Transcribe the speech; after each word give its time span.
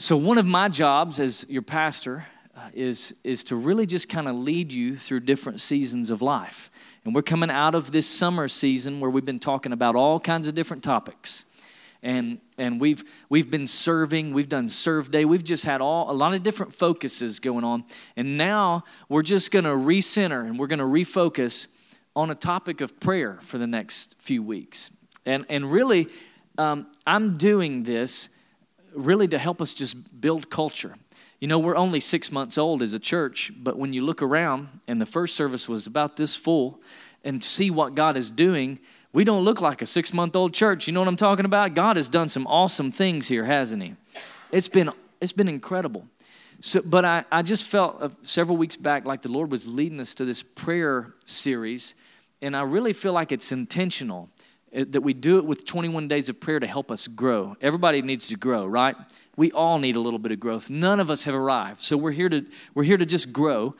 So, 0.00 0.16
one 0.16 0.38
of 0.38 0.46
my 0.46 0.68
jobs 0.68 1.18
as 1.18 1.44
your 1.48 1.62
pastor 1.62 2.24
uh, 2.56 2.68
is, 2.72 3.16
is 3.24 3.42
to 3.44 3.56
really 3.56 3.84
just 3.84 4.08
kind 4.08 4.28
of 4.28 4.36
lead 4.36 4.72
you 4.72 4.94
through 4.94 5.20
different 5.20 5.60
seasons 5.60 6.10
of 6.10 6.22
life. 6.22 6.70
And 7.04 7.12
we're 7.12 7.22
coming 7.22 7.50
out 7.50 7.74
of 7.74 7.90
this 7.90 8.06
summer 8.06 8.46
season 8.46 9.00
where 9.00 9.10
we've 9.10 9.24
been 9.24 9.40
talking 9.40 9.72
about 9.72 9.96
all 9.96 10.20
kinds 10.20 10.46
of 10.46 10.54
different 10.54 10.84
topics. 10.84 11.44
And, 12.00 12.38
and 12.58 12.80
we've, 12.80 13.02
we've 13.28 13.50
been 13.50 13.66
serving, 13.66 14.32
we've 14.32 14.48
done 14.48 14.68
serve 14.68 15.10
day, 15.10 15.24
we've 15.24 15.42
just 15.42 15.64
had 15.64 15.80
all, 15.80 16.08
a 16.08 16.14
lot 16.14 16.32
of 16.32 16.44
different 16.44 16.72
focuses 16.72 17.40
going 17.40 17.64
on. 17.64 17.82
And 18.16 18.36
now 18.36 18.84
we're 19.08 19.22
just 19.22 19.50
going 19.50 19.64
to 19.64 19.72
recenter 19.72 20.46
and 20.46 20.60
we're 20.60 20.68
going 20.68 20.78
to 20.78 20.84
refocus 20.84 21.66
on 22.14 22.30
a 22.30 22.36
topic 22.36 22.80
of 22.80 23.00
prayer 23.00 23.40
for 23.42 23.58
the 23.58 23.66
next 23.66 24.14
few 24.20 24.44
weeks. 24.44 24.92
And, 25.26 25.44
and 25.48 25.68
really, 25.68 26.06
um, 26.56 26.86
I'm 27.04 27.36
doing 27.36 27.82
this 27.82 28.28
really 28.98 29.28
to 29.28 29.38
help 29.38 29.62
us 29.62 29.74
just 29.74 30.20
build 30.20 30.50
culture. 30.50 30.94
You 31.40 31.46
know, 31.46 31.58
we're 31.58 31.76
only 31.76 32.00
six 32.00 32.32
months 32.32 32.58
old 32.58 32.82
as 32.82 32.92
a 32.92 32.98
church, 32.98 33.52
but 33.56 33.78
when 33.78 33.92
you 33.92 34.02
look 34.02 34.22
around, 34.22 34.68
and 34.88 35.00
the 35.00 35.06
first 35.06 35.36
service 35.36 35.68
was 35.68 35.86
about 35.86 36.16
this 36.16 36.34
full, 36.34 36.80
and 37.24 37.42
see 37.42 37.70
what 37.70 37.94
God 37.94 38.16
is 38.16 38.30
doing, 38.30 38.78
we 39.12 39.24
don't 39.24 39.44
look 39.44 39.60
like 39.60 39.80
a 39.82 39.86
six 39.86 40.12
month 40.12 40.34
old 40.36 40.52
church. 40.52 40.86
You 40.86 40.92
know 40.92 41.00
what 41.00 41.08
I'm 41.08 41.16
talking 41.16 41.44
about? 41.44 41.74
God 41.74 41.96
has 41.96 42.08
done 42.08 42.28
some 42.28 42.46
awesome 42.46 42.90
things 42.90 43.28
here, 43.28 43.44
hasn't 43.44 43.82
He? 43.82 43.94
It's 44.50 44.68
been, 44.68 44.90
it's 45.20 45.32
been 45.32 45.48
incredible. 45.48 46.06
So, 46.60 46.82
but 46.84 47.04
I, 47.04 47.24
I 47.30 47.42
just 47.42 47.64
felt 47.64 48.02
uh, 48.02 48.08
several 48.22 48.56
weeks 48.56 48.76
back 48.76 49.04
like 49.04 49.22
the 49.22 49.28
Lord 49.28 49.50
was 49.52 49.68
leading 49.68 50.00
us 50.00 50.14
to 50.14 50.24
this 50.24 50.42
prayer 50.42 51.14
series, 51.24 51.94
and 52.42 52.56
I 52.56 52.62
really 52.62 52.92
feel 52.92 53.12
like 53.12 53.30
it's 53.30 53.52
intentional 53.52 54.28
that 54.72 55.00
we 55.00 55.14
do 55.14 55.38
it 55.38 55.44
with 55.44 55.64
21 55.64 56.08
days 56.08 56.28
of 56.28 56.40
prayer 56.40 56.60
to 56.60 56.66
help 56.66 56.90
us 56.90 57.06
grow. 57.06 57.56
Everybody 57.60 58.02
needs 58.02 58.28
to 58.28 58.36
grow, 58.36 58.66
right? 58.66 58.96
We 59.36 59.52
all 59.52 59.78
need 59.78 59.96
a 59.96 60.00
little 60.00 60.18
bit 60.18 60.32
of 60.32 60.40
growth. 60.40 60.68
None 60.68 61.00
of 61.00 61.10
us 61.10 61.24
have 61.24 61.34
arrived. 61.34 61.80
So 61.82 61.96
we're 61.96 62.12
here 62.12 62.28
to 62.28 62.44
we're 62.74 62.84
here 62.84 62.96
to 62.96 63.06
just 63.06 63.32
grow. 63.32 63.74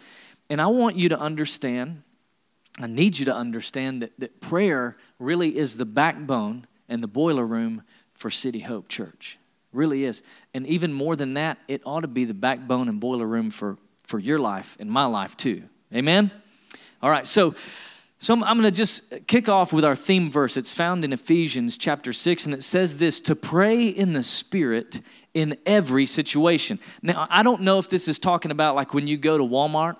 And 0.50 0.60
I 0.60 0.66
want 0.68 0.96
you 0.96 1.08
to 1.10 1.18
understand, 1.18 2.02
I 2.78 2.86
need 2.86 3.18
you 3.18 3.26
to 3.26 3.34
understand 3.34 4.02
that, 4.02 4.18
that 4.18 4.40
prayer 4.40 4.96
really 5.18 5.56
is 5.56 5.76
the 5.76 5.84
backbone 5.84 6.66
and 6.88 7.02
the 7.02 7.08
boiler 7.08 7.44
room 7.44 7.82
for 8.14 8.30
City 8.30 8.60
Hope 8.60 8.88
Church. 8.88 9.38
Really 9.72 10.04
is. 10.04 10.22
And 10.54 10.66
even 10.66 10.92
more 10.92 11.14
than 11.16 11.34
that, 11.34 11.58
it 11.68 11.82
ought 11.84 12.00
to 12.00 12.08
be 12.08 12.24
the 12.24 12.34
backbone 12.34 12.88
and 12.88 12.98
boiler 12.98 13.26
room 13.26 13.50
for, 13.50 13.76
for 14.04 14.18
your 14.18 14.38
life 14.38 14.76
and 14.80 14.90
my 14.90 15.04
life 15.04 15.36
too. 15.36 15.64
Amen? 15.94 16.30
All 17.02 17.10
right, 17.10 17.26
so 17.26 17.54
so 18.20 18.34
I'm, 18.34 18.40
going 18.40 18.62
to 18.62 18.70
just 18.72 19.26
kick 19.28 19.48
off 19.48 19.72
with 19.72 19.84
our 19.84 19.94
theme 19.94 20.28
verse. 20.28 20.56
It's 20.56 20.74
found 20.74 21.04
in 21.04 21.12
Ephesians 21.12 21.78
chapter 21.78 22.12
6, 22.12 22.46
and 22.46 22.54
it 22.54 22.64
says 22.64 22.98
this 22.98 23.20
to 23.20 23.36
pray 23.36 23.86
in 23.86 24.12
the 24.12 24.24
Spirit 24.24 25.00
in 25.34 25.56
every 25.64 26.04
situation. 26.04 26.80
Now, 27.00 27.28
I 27.30 27.44
don't 27.44 27.62
know 27.62 27.78
if 27.78 27.88
this 27.88 28.08
is 28.08 28.18
talking 28.18 28.50
about 28.50 28.74
like 28.74 28.92
when 28.92 29.06
you 29.06 29.16
go 29.16 29.38
to 29.38 29.44
Walmart 29.44 29.96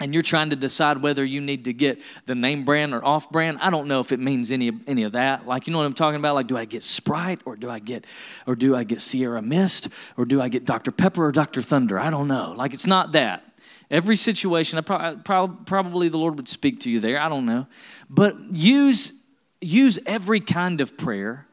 and 0.00 0.12
you're 0.12 0.24
trying 0.24 0.50
to 0.50 0.56
decide 0.56 1.02
whether 1.02 1.24
you 1.24 1.40
need 1.40 1.64
to 1.64 1.72
get 1.72 2.00
the 2.26 2.34
name 2.34 2.64
brand 2.64 2.92
or 2.92 3.04
off 3.04 3.30
brand. 3.30 3.58
I 3.60 3.70
don't 3.70 3.86
know 3.86 4.00
if 4.00 4.12
it 4.12 4.20
means 4.20 4.50
any, 4.50 4.72
any 4.86 5.04
of 5.04 5.12
that. 5.12 5.46
Like 5.46 5.66
you 5.66 5.72
know 5.72 5.78
what 5.78 5.86
i'm 5.86 5.94
talking 5.94 6.18
about? 6.18 6.34
Like 6.34 6.48
do 6.48 6.56
i 6.56 6.64
get 6.64 6.82
sprite 6.82 7.40
or 7.44 7.56
do 7.56 7.70
i 7.70 7.78
get 7.78 8.04
or 8.46 8.56
do 8.56 8.76
i 8.76 8.84
get 8.84 9.00
sierra 9.00 9.40
mist 9.40 9.88
or 10.18 10.26
do 10.26 10.40
i 10.40 10.48
get 10.48 10.66
dr 10.66 10.90
pepper 10.92 11.24
or 11.24 11.32
dr 11.32 11.62
thunder? 11.62 11.98
I 11.98 12.10
don't 12.10 12.28
know. 12.28 12.54
Like 12.56 12.74
it's 12.74 12.86
not 12.86 13.12
that 13.12 13.42
Every 13.90 14.16
situation, 14.16 14.82
probably 14.82 16.08
the 16.08 16.18
Lord 16.18 16.36
would 16.36 16.48
speak 16.48 16.80
to 16.80 16.90
you 16.90 16.98
there. 16.98 17.20
I 17.20 17.28
don't 17.28 17.46
know. 17.46 17.66
But 18.10 18.36
use, 18.52 19.12
use 19.60 19.98
every 20.06 20.40
kind 20.40 20.80
of 20.80 20.96
prayer 20.96 21.46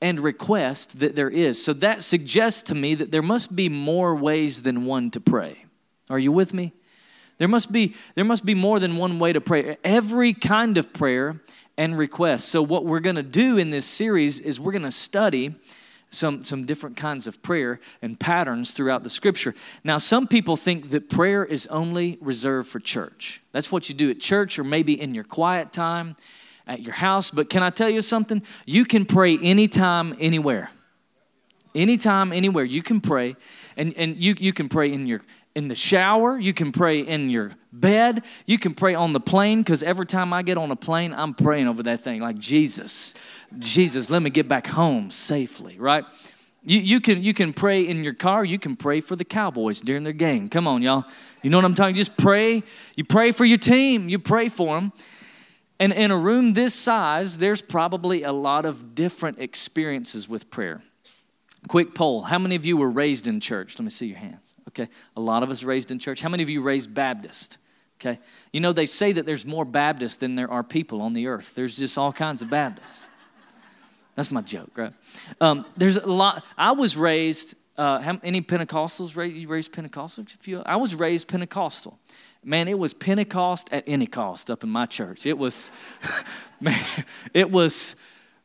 and 0.00 0.20
request 0.20 1.00
that 1.00 1.16
there 1.16 1.28
is. 1.28 1.62
So 1.62 1.72
that 1.74 2.02
suggests 2.02 2.62
to 2.64 2.74
me 2.74 2.94
that 2.94 3.10
there 3.10 3.22
must 3.22 3.54
be 3.54 3.68
more 3.68 4.14
ways 4.14 4.62
than 4.62 4.84
one 4.84 5.10
to 5.10 5.20
pray. 5.20 5.64
Are 6.08 6.18
you 6.18 6.32
with 6.32 6.54
me? 6.54 6.72
There 7.38 7.48
must 7.48 7.72
be, 7.72 7.94
there 8.14 8.24
must 8.24 8.44
be 8.44 8.54
more 8.54 8.78
than 8.78 8.96
one 8.96 9.18
way 9.18 9.32
to 9.32 9.40
pray. 9.40 9.76
Every 9.82 10.34
kind 10.34 10.78
of 10.78 10.92
prayer 10.92 11.40
and 11.76 11.96
request. 11.96 12.50
So, 12.50 12.62
what 12.62 12.84
we're 12.84 13.00
going 13.00 13.16
to 13.16 13.22
do 13.22 13.56
in 13.56 13.70
this 13.70 13.86
series 13.86 14.40
is 14.40 14.60
we're 14.60 14.72
going 14.72 14.82
to 14.82 14.92
study 14.92 15.54
some, 16.10 16.44
some 16.44 16.64
different 16.66 16.96
kinds 16.96 17.26
of 17.26 17.42
prayer 17.42 17.80
and 18.02 18.18
patterns 18.18 18.72
throughout 18.72 19.04
the 19.04 19.10
scripture. 19.10 19.54
Now, 19.84 19.98
some 19.98 20.26
people 20.26 20.56
think 20.56 20.90
that 20.90 21.08
prayer 21.08 21.44
is 21.44 21.66
only 21.68 22.18
reserved 22.20 22.68
for 22.68 22.80
church. 22.80 23.42
That's 23.52 23.70
what 23.70 23.88
you 23.88 23.94
do 23.94 24.10
at 24.10 24.20
church 24.20 24.58
or 24.58 24.64
maybe 24.64 25.00
in 25.00 25.14
your 25.14 25.24
quiet 25.24 25.72
time 25.72 26.16
at 26.66 26.82
your 26.82 26.94
house. 26.94 27.30
But 27.30 27.48
can 27.48 27.62
I 27.62 27.70
tell 27.70 27.88
you 27.88 28.02
something? 28.02 28.42
You 28.66 28.84
can 28.84 29.06
pray 29.06 29.38
anytime, 29.38 30.16
anywhere. 30.20 30.70
Anytime, 31.74 32.32
anywhere. 32.32 32.64
You 32.64 32.82
can 32.82 33.00
pray. 33.00 33.36
And, 33.76 33.94
and 33.96 34.16
you, 34.16 34.34
you 34.38 34.52
can 34.52 34.68
pray 34.68 34.92
in 34.92 35.06
your 35.06 35.20
in 35.54 35.68
the 35.68 35.74
shower, 35.74 36.38
you 36.38 36.54
can 36.54 36.72
pray 36.72 37.00
in 37.00 37.30
your 37.30 37.52
bed, 37.72 38.24
you 38.46 38.58
can 38.58 38.72
pray 38.72 38.94
on 38.94 39.12
the 39.12 39.20
plane, 39.20 39.60
because 39.60 39.82
every 39.82 40.06
time 40.06 40.32
I 40.32 40.42
get 40.42 40.58
on 40.58 40.70
a 40.70 40.76
plane, 40.76 41.12
I'm 41.12 41.34
praying 41.34 41.66
over 41.66 41.82
that 41.84 42.02
thing 42.02 42.20
like 42.20 42.38
Jesus 42.38 43.14
Jesus, 43.58 44.10
let 44.10 44.22
me 44.22 44.30
get 44.30 44.48
back 44.48 44.66
home 44.68 45.10
safely, 45.10 45.76
right? 45.78 46.04
You, 46.62 46.78
you, 46.80 47.00
can, 47.00 47.22
you 47.22 47.34
can 47.34 47.52
pray 47.52 47.86
in 47.86 48.04
your 48.04 48.14
car. 48.14 48.44
You 48.44 48.58
can 48.58 48.76
pray 48.76 49.00
for 49.00 49.16
the 49.16 49.24
Cowboys 49.24 49.80
during 49.80 50.02
their 50.02 50.12
game. 50.12 50.46
Come 50.48 50.66
on, 50.66 50.82
y'all. 50.82 51.04
You 51.42 51.50
know 51.50 51.58
what 51.58 51.64
I'm 51.64 51.74
talking? 51.74 51.94
Just 51.94 52.16
pray. 52.16 52.62
You 52.96 53.04
pray 53.04 53.32
for 53.32 53.44
your 53.44 53.58
team. 53.58 54.08
You 54.08 54.18
pray 54.18 54.48
for 54.48 54.76
them. 54.76 54.92
And 55.78 55.92
in 55.92 56.10
a 56.10 56.16
room 56.16 56.52
this 56.52 56.74
size, 56.74 57.38
there's 57.38 57.62
probably 57.62 58.22
a 58.22 58.32
lot 58.32 58.66
of 58.66 58.94
different 58.94 59.38
experiences 59.38 60.28
with 60.28 60.50
prayer. 60.50 60.82
Quick 61.68 61.94
poll 61.94 62.22
How 62.22 62.38
many 62.38 62.54
of 62.54 62.64
you 62.64 62.76
were 62.76 62.90
raised 62.90 63.26
in 63.26 63.40
church? 63.40 63.78
Let 63.78 63.84
me 63.84 63.90
see 63.90 64.06
your 64.06 64.18
hands. 64.18 64.49
Okay. 64.70 64.88
A 65.16 65.20
lot 65.20 65.42
of 65.42 65.50
us 65.50 65.62
raised 65.62 65.90
in 65.90 65.98
church. 65.98 66.20
How 66.20 66.28
many 66.28 66.42
of 66.42 66.50
you 66.50 66.62
raised 66.62 66.94
Baptist? 66.94 67.58
Okay. 68.00 68.18
You 68.52 68.60
know, 68.60 68.72
they 68.72 68.86
say 68.86 69.12
that 69.12 69.26
there's 69.26 69.44
more 69.44 69.64
Baptists 69.64 70.16
than 70.16 70.34
there 70.34 70.50
are 70.50 70.62
people 70.62 71.02
on 71.02 71.12
the 71.12 71.26
earth, 71.26 71.54
there's 71.54 71.76
just 71.76 71.98
all 71.98 72.12
kinds 72.12 72.42
of 72.42 72.50
Baptists. 72.50 73.06
That's 74.16 74.30
my 74.30 74.42
joke, 74.42 74.70
right? 74.76 74.92
Um, 75.40 75.64
there's 75.76 75.96
a 75.96 76.06
lot. 76.06 76.44
I 76.58 76.72
was 76.72 76.96
raised. 76.96 77.54
Uh, 77.76 78.00
how, 78.00 78.20
any 78.22 78.42
Pentecostals 78.42 79.16
raised? 79.16 79.36
You 79.36 79.48
raised 79.48 79.72
Pentecostal? 79.72 80.26
I 80.66 80.76
was 80.76 80.94
raised 80.94 81.28
Pentecostal. 81.28 81.98
Man, 82.42 82.68
it 82.68 82.78
was 82.78 82.92
Pentecost 82.94 83.68
at 83.72 83.84
any 83.86 84.06
cost 84.06 84.50
up 84.50 84.62
in 84.62 84.70
my 84.70 84.86
church. 84.86 85.26
It 85.26 85.38
was, 85.38 85.70
man, 86.60 86.78
it 87.34 87.50
was, 87.50 87.96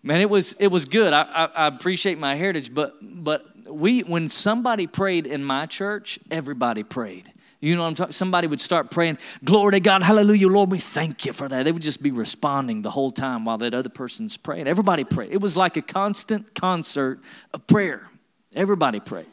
man, 0.04 0.22
it 0.22 0.30
was, 0.30 0.54
it 0.54 0.68
was 0.68 0.86
good. 0.86 1.14
I, 1.14 1.22
I, 1.22 1.46
I 1.46 1.68
appreciate 1.68 2.18
my 2.18 2.36
heritage, 2.36 2.74
but, 2.74 2.96
but 3.02 3.55
we, 3.70 4.02
when 4.02 4.30
somebody 4.30 4.88
prayed 4.88 5.26
in 5.28 5.44
my 5.44 5.66
church, 5.66 6.20
everybody 6.30 6.84
prayed. 6.84 7.32
You 7.62 7.76
know 7.76 7.82
what 7.82 7.88
I'm 7.88 7.96
talking? 7.96 8.12
Somebody 8.12 8.48
would 8.48 8.62
start 8.62 8.92
praying, 8.92 9.18
Glory 9.44 9.72
to 9.72 9.80
God, 9.80 10.04
hallelujah, 10.04 10.48
Lord, 10.48 10.72
we 10.72 10.80
thank 10.80 11.26
you 11.26 11.34
for 11.34 11.48
that. 11.48 11.64
They 11.64 11.72
would 11.72 11.82
just 11.82 12.04
be 12.04 12.12
responding 12.12 12.82
the 12.82 12.92
whole 12.92 13.12
time 13.12 13.46
while 13.46 13.58
that 13.58 13.74
other 13.74 13.90
person's 13.90 14.38
praying. 14.38 14.68
Everybody 14.68 15.04
prayed. 15.04 15.32
It 15.32 15.42
was 15.42 15.58
like 15.58 15.78
a 15.78 15.82
constant 15.82 16.54
concert 16.54 17.20
of 17.54 17.66
prayer. 17.66 18.08
Everybody 18.54 19.00
prayed. 19.00 19.26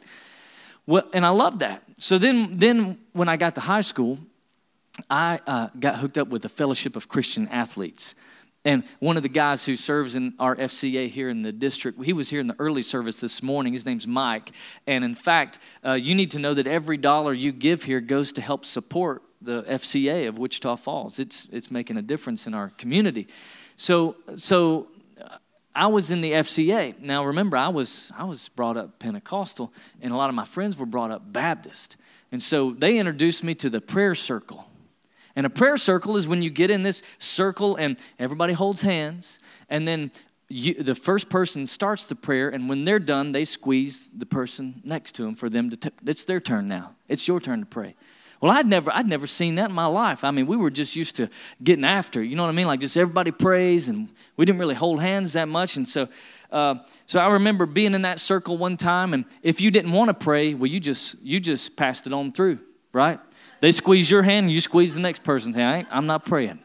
Well, 0.85 1.07
and 1.13 1.25
I 1.25 1.29
love 1.29 1.59
that. 1.59 1.83
So 1.97 2.17
then, 2.17 2.51
then 2.53 2.97
when 3.13 3.29
I 3.29 3.37
got 3.37 3.55
to 3.55 3.61
high 3.61 3.81
school, 3.81 4.19
I 5.09 5.39
uh, 5.47 5.69
got 5.79 5.97
hooked 5.97 6.17
up 6.17 6.27
with 6.27 6.41
the 6.41 6.49
Fellowship 6.49 6.95
of 6.95 7.07
Christian 7.07 7.47
Athletes. 7.49 8.15
And 8.65 8.83
one 8.99 9.17
of 9.17 9.23
the 9.23 9.29
guys 9.29 9.65
who 9.65 9.75
serves 9.75 10.15
in 10.15 10.33
our 10.39 10.55
FCA 10.55 11.09
here 11.09 11.29
in 11.29 11.41
the 11.41 11.51
district, 11.51 12.01
he 12.03 12.13
was 12.13 12.29
here 12.29 12.39
in 12.39 12.47
the 12.47 12.55
early 12.59 12.81
service 12.81 13.19
this 13.19 13.43
morning. 13.43 13.73
His 13.73 13.85
name's 13.85 14.07
Mike. 14.07 14.51
And 14.87 15.03
in 15.03 15.15
fact, 15.15 15.59
uh, 15.85 15.93
you 15.93 16.15
need 16.15 16.31
to 16.31 16.39
know 16.39 16.53
that 16.53 16.65
every 16.65 16.95
dollar 16.95 17.33
you 17.33 17.51
give 17.51 17.83
here 17.83 17.99
goes 17.99 18.31
to 18.33 18.41
help 18.41 18.63
support 18.63 19.21
the 19.41 19.63
FCA 19.63 20.29
of 20.29 20.39
Wichita 20.39 20.77
Falls. 20.77 21.19
It's, 21.19 21.47
it's 21.51 21.69
making 21.69 21.97
a 21.97 22.01
difference 22.01 22.47
in 22.47 22.53
our 22.53 22.69
community. 22.77 23.27
So, 23.75 24.15
so 24.35 24.87
uh, 25.21 25.37
I 25.75 25.87
was 25.87 26.09
in 26.09 26.21
the 26.21 26.31
FCA. 26.31 26.97
Now, 27.01 27.25
remember, 27.25 27.57
I 27.57 27.67
was, 27.67 28.13
I 28.17 28.23
was 28.23 28.47
brought 28.47 28.77
up 28.77 28.97
Pentecostal, 28.99 29.73
and 30.01 30.13
a 30.13 30.15
lot 30.15 30.29
of 30.29 30.35
my 30.35 30.45
friends 30.45 30.77
were 30.77 30.85
brought 30.85 31.11
up 31.11 31.33
Baptist. 31.33 31.97
And 32.31 32.41
so 32.41 32.71
they 32.71 32.97
introduced 32.97 33.43
me 33.43 33.55
to 33.55 33.69
the 33.69 33.81
prayer 33.81 34.15
circle. 34.15 34.67
And 35.35 35.45
a 35.45 35.49
prayer 35.49 35.77
circle 35.77 36.15
is 36.15 36.27
when 36.27 36.41
you 36.41 36.49
get 36.49 36.69
in 36.69 36.83
this 36.83 37.01
circle 37.17 37.75
and 37.75 37.97
everybody 38.19 38.53
holds 38.53 38.81
hands, 38.81 39.39
and 39.69 39.87
then 39.87 40.11
you, 40.49 40.75
the 40.75 40.95
first 40.95 41.29
person 41.29 41.65
starts 41.65 42.05
the 42.05 42.15
prayer, 42.15 42.49
and 42.49 42.69
when 42.69 42.85
they're 42.85 42.99
done, 42.99 43.31
they 43.31 43.45
squeeze 43.45 44.11
the 44.15 44.25
person 44.25 44.81
next 44.83 45.13
to 45.13 45.23
them 45.23 45.33
for 45.33 45.49
them 45.49 45.69
to. 45.71 45.77
T- 45.77 45.89
it's 46.05 46.25
their 46.25 46.39
turn 46.39 46.67
now. 46.67 46.95
It's 47.07 47.27
your 47.27 47.39
turn 47.39 47.61
to 47.61 47.65
pray. 47.65 47.95
Well, 48.39 48.51
I'd 48.51 48.67
never, 48.67 48.91
I'd 48.93 49.07
never 49.07 49.25
seen 49.25 49.55
that 49.55 49.69
in 49.69 49.75
my 49.75 49.85
life. 49.85 50.25
I 50.25 50.31
mean, 50.31 50.47
we 50.47 50.57
were 50.57 50.69
just 50.69 50.97
used 50.97 51.15
to 51.15 51.29
getting 51.63 51.85
after. 51.85 52.21
You 52.21 52.35
know 52.35 52.43
what 52.43 52.49
I 52.49 52.51
mean? 52.51 52.67
Like 52.67 52.81
just 52.81 52.97
everybody 52.97 53.31
prays, 53.31 53.87
and 53.87 54.11
we 54.35 54.45
didn't 54.45 54.59
really 54.59 54.75
hold 54.75 54.99
hands 54.99 55.33
that 55.33 55.47
much. 55.47 55.77
And 55.77 55.87
so, 55.87 56.09
uh, 56.51 56.75
so 57.05 57.19
I 57.21 57.31
remember 57.31 57.65
being 57.65 57.93
in 57.93 58.01
that 58.01 58.19
circle 58.19 58.57
one 58.57 58.75
time, 58.75 59.13
and 59.13 59.23
if 59.41 59.61
you 59.61 59.71
didn't 59.71 59.93
want 59.93 60.09
to 60.09 60.13
pray, 60.13 60.53
well, 60.53 60.67
you 60.67 60.81
just, 60.81 61.23
you 61.23 61.39
just 61.39 61.77
passed 61.77 62.05
it 62.05 62.11
on 62.11 62.31
through, 62.31 62.59
right? 62.91 63.19
They 63.63 63.71
squeeze 63.71 64.11
your 64.11 64.23
hand, 64.23 64.51
you 64.51 64.59
squeeze 64.59 64.93
the 64.93 64.99
next 64.99 65.23
person's 65.23 65.55
hand. 65.55 65.87
I'm 65.89 66.05
not 66.05 66.25
praying. 66.25 66.59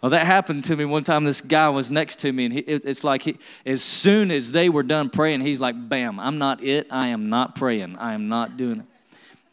Well, 0.00 0.08
that 0.08 0.24
happened 0.24 0.64
to 0.64 0.76
me 0.76 0.86
one 0.86 1.04
time. 1.04 1.24
This 1.24 1.42
guy 1.42 1.68
was 1.68 1.90
next 1.90 2.20
to 2.20 2.32
me, 2.32 2.46
and 2.46 2.54
he, 2.54 2.60
it, 2.60 2.86
it's 2.86 3.04
like 3.04 3.20
he, 3.20 3.36
as 3.66 3.82
soon 3.82 4.30
as 4.30 4.50
they 4.50 4.70
were 4.70 4.82
done 4.82 5.10
praying, 5.10 5.42
he's 5.42 5.60
like, 5.60 5.74
"Bam! 5.90 6.18
I'm 6.18 6.38
not 6.38 6.64
it. 6.64 6.86
I 6.90 7.08
am 7.08 7.28
not 7.28 7.54
praying. 7.54 7.98
I 7.98 8.14
am 8.14 8.30
not 8.30 8.56
doing 8.56 8.80
it." 8.80 8.86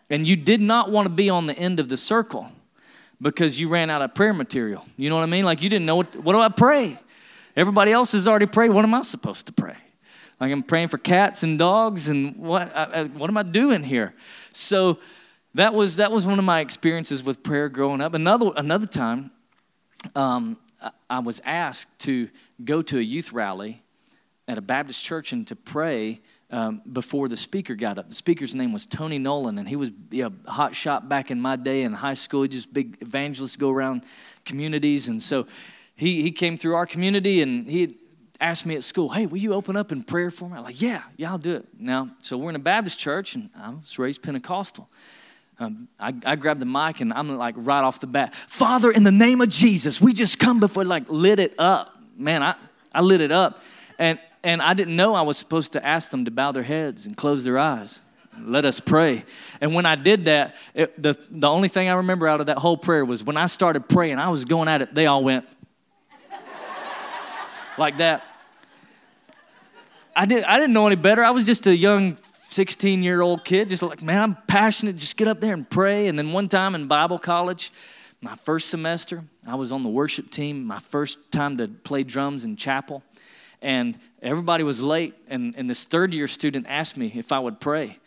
And 0.10 0.26
you 0.26 0.38
did 0.38 0.62
not 0.62 0.90
want 0.90 1.06
to 1.06 1.10
be 1.10 1.30
on 1.30 1.48
the 1.48 1.60
end 1.60 1.82
of 1.82 1.90
the 1.90 1.98
circle 1.98 2.50
because 3.22 3.60
you 3.60 3.68
ran 3.68 3.90
out 3.90 4.02
of 4.02 4.16
prayer 4.16 4.34
material. 4.34 4.86
You 4.96 5.10
know 5.10 5.18
what 5.18 5.24
I 5.24 5.26
mean? 5.26 5.44
Like 5.44 5.62
you 5.62 5.68
didn't 5.68 5.86
know 5.86 5.98
what, 5.98 6.16
what 6.16 6.32
do 6.32 6.40
I 6.40 6.48
pray? 6.48 6.98
Everybody 7.58 7.92
else 7.92 8.14
has 8.14 8.26
already 8.26 8.46
prayed. 8.46 8.72
What 8.72 8.86
am 8.86 8.94
I 8.94 9.02
supposed 9.02 9.48
to 9.48 9.52
pray? 9.52 9.76
Like 10.40 10.50
I'm 10.50 10.64
praying 10.64 10.88
for 10.88 10.98
cats 10.98 11.44
and 11.44 11.60
dogs, 11.60 12.08
and 12.08 12.38
what? 12.38 12.74
I, 12.74 13.04
what 13.04 13.30
am 13.30 13.38
I 13.38 13.44
doing 13.44 13.84
here? 13.84 14.14
So 14.54 14.98
that 15.56 15.74
was 15.74 15.96
that 15.96 16.12
was 16.12 16.26
one 16.26 16.38
of 16.38 16.46
my 16.46 16.60
experiences 16.60 17.24
with 17.24 17.42
prayer 17.42 17.70
growing 17.70 18.02
up. 18.02 18.14
Another 18.14 18.52
another 18.56 18.86
time, 18.86 19.32
um, 20.14 20.58
I 21.10 21.20
was 21.20 21.42
asked 21.46 21.98
to 22.00 22.30
go 22.64 22.82
to 22.82 23.00
a 23.00 23.02
youth 23.02 23.32
rally 23.32 23.82
at 24.48 24.58
a 24.58 24.62
Baptist 24.62 25.04
church 25.04 25.32
and 25.32 25.48
to 25.48 25.56
pray 25.56 26.20
um, 26.52 26.82
before 26.92 27.30
the 27.30 27.38
speaker 27.38 27.74
got 27.74 27.98
up. 27.98 28.10
The 28.10 28.16
speaker's 28.16 28.54
name 28.54 28.74
was 28.74 28.86
Tony 28.86 29.18
Nolan, 29.18 29.58
and 29.58 29.68
he 29.68 29.78
was 29.78 29.92
a 30.14 30.32
hot 30.46 30.76
shot 30.76 31.08
back 31.08 31.32
in 31.32 31.40
my 31.40 31.56
day 31.56 31.84
in 31.84 31.94
high 31.94 32.14
school. 32.14 32.42
He 32.42 32.50
just 32.50 32.74
big 32.74 32.98
evangelist, 33.00 33.58
go 33.58 33.72
around 33.72 34.04
communities, 34.44 35.08
and 35.08 35.24
so 35.24 35.48
he 35.96 36.22
he 36.22 36.32
came 36.32 36.58
through 36.58 36.76
our 36.76 36.86
community, 36.86 37.42
and 37.42 37.66
he 37.66 37.98
asked 38.42 38.66
me 38.66 38.76
at 38.76 38.84
school, 38.84 39.08
"Hey, 39.08 39.26
will 39.26 39.38
you 39.38 39.54
open 39.54 39.78
up 39.78 39.94
in 39.94 40.04
prayer 40.04 40.32
for 40.32 40.50
me?" 40.50 40.58
I'm 40.58 40.64
like, 40.66 40.82
"Yeah, 40.82 41.04
yeah, 41.16 41.32
I'll 41.32 41.38
do 41.38 41.56
it." 41.56 41.66
Now, 41.80 42.10
so 42.20 42.38
we're 42.38 42.50
in 42.50 42.58
a 42.58 42.60
Baptist 42.60 43.00
church, 43.00 43.36
and 43.36 43.50
I 43.58 43.70
was 43.70 43.98
raised 43.98 44.22
Pentecostal. 44.22 44.90
Um, 45.58 45.88
I, 46.00 46.14
I 46.26 46.36
grabbed 46.36 46.60
the 46.60 46.66
mic 46.66 47.00
and 47.00 47.14
I'm 47.14 47.38
like 47.38 47.56
right 47.58 47.84
off 47.84 48.02
the 48.02 48.08
bat, 48.08 48.36
Father, 48.36 48.92
in 48.92 49.04
the 49.04 49.12
name 49.12 49.40
of 49.40 49.50
Jesus, 49.50 50.02
we 50.02 50.12
just 50.12 50.38
come 50.38 50.60
before, 50.60 50.84
like 50.84 51.06
lit 51.08 51.40
it 51.40 51.56
up. 51.58 51.96
Man, 52.18 52.44
I, 52.44 52.56
I 52.94 53.02
lit 53.02 53.22
it 53.22 53.32
up. 53.32 53.62
And, 53.98 54.20
and 54.44 54.62
I 54.62 54.74
didn't 54.74 54.96
know 54.96 55.16
I 55.16 55.22
was 55.22 55.38
supposed 55.38 55.74
to 55.74 55.86
ask 55.86 56.12
them 56.12 56.26
to 56.26 56.32
bow 56.32 56.52
their 56.52 56.64
heads 56.64 57.06
and 57.06 57.16
close 57.16 57.44
their 57.44 57.58
eyes. 57.58 58.02
Let 58.38 58.66
us 58.66 58.82
pray. 58.82 59.24
And 59.62 59.74
when 59.74 59.86
I 59.86 59.96
did 59.96 60.26
that, 60.26 60.56
it, 60.74 61.02
the, 61.02 61.18
the 61.32 61.48
only 61.48 61.70
thing 61.70 61.88
I 61.88 61.94
remember 61.94 62.28
out 62.28 62.42
of 62.42 62.48
that 62.48 62.58
whole 62.58 62.76
prayer 62.76 63.06
was 63.06 63.24
when 63.24 63.38
I 63.38 63.46
started 63.46 63.88
praying, 63.88 64.20
I 64.20 64.28
was 64.28 64.44
going 64.44 64.68
at 64.68 64.82
it, 64.82 64.94
they 64.94 65.08
all 65.08 65.24
went 65.24 65.46
like 67.78 67.98
that. 67.98 68.24
I, 70.14 70.26
did, 70.26 70.44
I 70.44 70.60
didn't 70.60 70.74
know 70.74 70.88
any 70.88 70.98
better. 70.98 71.24
I 71.24 71.32
was 71.32 71.46
just 71.46 71.66
a 71.68 71.76
young 71.76 72.18
16 72.46 73.04
year 73.04 73.22
old 73.22 73.44
kid, 73.44 73.70
just 73.70 73.84
like, 73.84 74.02
man, 74.02 74.22
I'm 74.22 74.38
passionate. 74.48 74.98
Just 74.98 75.18
get 75.18 75.28
up 75.28 75.40
there 75.40 75.54
and 75.54 75.70
pray. 75.70 76.08
And 76.08 76.18
then 76.18 76.32
one 76.32 76.48
time 76.48 76.76
in 76.76 76.88
Bible 76.88 77.20
college, 77.20 77.72
my 78.22 78.36
first 78.36 78.70
semester, 78.70 79.24
I 79.46 79.56
was 79.56 79.72
on 79.72 79.82
the 79.82 79.90
worship 79.90 80.30
team, 80.30 80.64
my 80.64 80.80
first 80.80 81.32
time 81.32 81.58
to 81.58 81.68
play 81.68 82.04
drums 82.04 82.46
in 82.46 82.56
chapel. 82.56 83.04
And 83.62 83.98
everybody 84.22 84.64
was 84.64 84.82
late. 84.82 85.16
And, 85.28 85.56
and 85.58 85.70
this 85.70 85.86
third 85.86 86.14
year 86.14 86.28
student 86.28 86.66
asked 86.70 86.98
me 86.98 87.12
if 87.16 87.32
I 87.32 87.40
would 87.40 87.60
pray. 87.60 88.00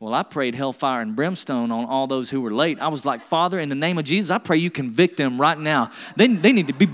Well, 0.00 0.14
I 0.14 0.24
prayed 0.24 0.56
hellfire 0.56 1.00
and 1.00 1.14
brimstone 1.14 1.70
on 1.70 1.84
all 1.84 2.08
those 2.08 2.28
who 2.28 2.40
were 2.40 2.52
late. 2.52 2.80
I 2.80 2.88
was 2.88 3.06
like, 3.06 3.22
Father, 3.22 3.60
in 3.60 3.68
the 3.68 3.76
name 3.76 3.98
of 3.98 4.04
Jesus, 4.04 4.32
I 4.32 4.38
pray 4.38 4.56
you 4.56 4.68
convict 4.68 5.16
them 5.16 5.40
right 5.40 5.58
now. 5.58 5.90
They, 6.16 6.26
they 6.26 6.52
need 6.52 6.66
to 6.66 6.72
be 6.72 6.86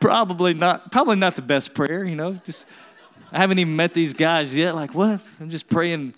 probably 0.00 0.54
not 0.54 0.90
probably 0.90 1.16
not 1.16 1.36
the 1.36 1.42
best 1.42 1.74
prayer, 1.74 2.04
you 2.04 2.16
know, 2.16 2.34
just 2.34 2.66
I 3.34 3.38
haven't 3.38 3.58
even 3.58 3.74
met 3.74 3.94
these 3.94 4.12
guys 4.12 4.56
yet. 4.56 4.76
Like, 4.76 4.94
what? 4.94 5.20
I'm 5.40 5.50
just 5.50 5.68
praying, 5.68 6.14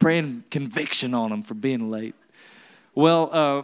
praying 0.00 0.42
conviction 0.50 1.14
on 1.14 1.30
them 1.30 1.42
for 1.42 1.54
being 1.54 1.92
late. 1.92 2.16
Well, 2.92 3.30
uh, 3.32 3.62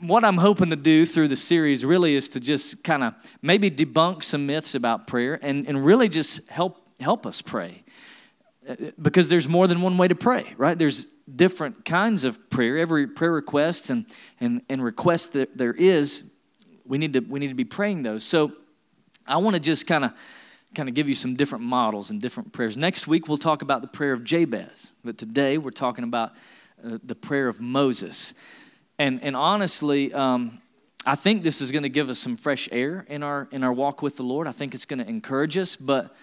what 0.00 0.24
I'm 0.24 0.36
hoping 0.36 0.68
to 0.68 0.76
do 0.76 1.06
through 1.06 1.28
the 1.28 1.36
series 1.36 1.86
really 1.86 2.16
is 2.16 2.28
to 2.30 2.40
just 2.40 2.84
kind 2.84 3.02
of 3.02 3.14
maybe 3.40 3.70
debunk 3.70 4.22
some 4.22 4.44
myths 4.44 4.74
about 4.74 5.06
prayer 5.06 5.38
and, 5.40 5.66
and 5.66 5.82
really 5.82 6.10
just 6.10 6.46
help 6.50 6.86
help 7.00 7.24
us 7.24 7.40
pray. 7.40 7.82
Uh, 8.68 8.74
because 9.00 9.30
there's 9.30 9.48
more 9.48 9.66
than 9.66 9.80
one 9.80 9.96
way 9.96 10.06
to 10.06 10.14
pray, 10.14 10.52
right? 10.58 10.78
There's 10.78 11.06
different 11.34 11.86
kinds 11.86 12.24
of 12.24 12.50
prayer. 12.50 12.76
Every 12.76 13.06
prayer 13.06 13.32
request 13.32 13.88
and, 13.88 14.04
and, 14.38 14.60
and 14.68 14.84
request 14.84 15.32
that 15.32 15.56
there 15.56 15.72
is, 15.72 16.24
we 16.84 16.98
need 16.98 17.14
to 17.14 17.20
we 17.20 17.40
need 17.40 17.48
to 17.48 17.54
be 17.54 17.64
praying 17.64 18.02
those. 18.02 18.22
So 18.22 18.52
I 19.26 19.38
want 19.38 19.54
to 19.54 19.60
just 19.60 19.86
kind 19.86 20.04
of 20.04 20.12
kind 20.74 20.88
of 20.88 20.94
give 20.94 21.08
you 21.08 21.14
some 21.14 21.34
different 21.34 21.64
models 21.64 22.10
and 22.10 22.20
different 22.20 22.52
prayers. 22.52 22.76
Next 22.76 23.06
week, 23.06 23.28
we'll 23.28 23.38
talk 23.38 23.62
about 23.62 23.82
the 23.82 23.88
prayer 23.88 24.12
of 24.12 24.24
Jabez, 24.24 24.92
but 25.02 25.18
today 25.18 25.58
we're 25.58 25.70
talking 25.70 26.04
about 26.04 26.32
uh, 26.84 26.98
the 27.02 27.14
prayer 27.14 27.48
of 27.48 27.60
Moses. 27.60 28.34
And, 28.98 29.22
and 29.22 29.34
honestly, 29.34 30.12
um, 30.12 30.60
I 31.06 31.14
think 31.14 31.42
this 31.42 31.60
is 31.60 31.72
going 31.72 31.84
to 31.84 31.88
give 31.88 32.10
us 32.10 32.18
some 32.18 32.36
fresh 32.36 32.68
air 32.70 33.06
in 33.08 33.22
our, 33.22 33.48
in 33.50 33.64
our 33.64 33.72
walk 33.72 34.02
with 34.02 34.16
the 34.16 34.22
Lord. 34.22 34.46
I 34.46 34.52
think 34.52 34.74
it's 34.74 34.84
going 34.84 34.98
to 34.98 35.08
encourage 35.08 35.56
us, 35.56 35.74
but, 35.74 36.14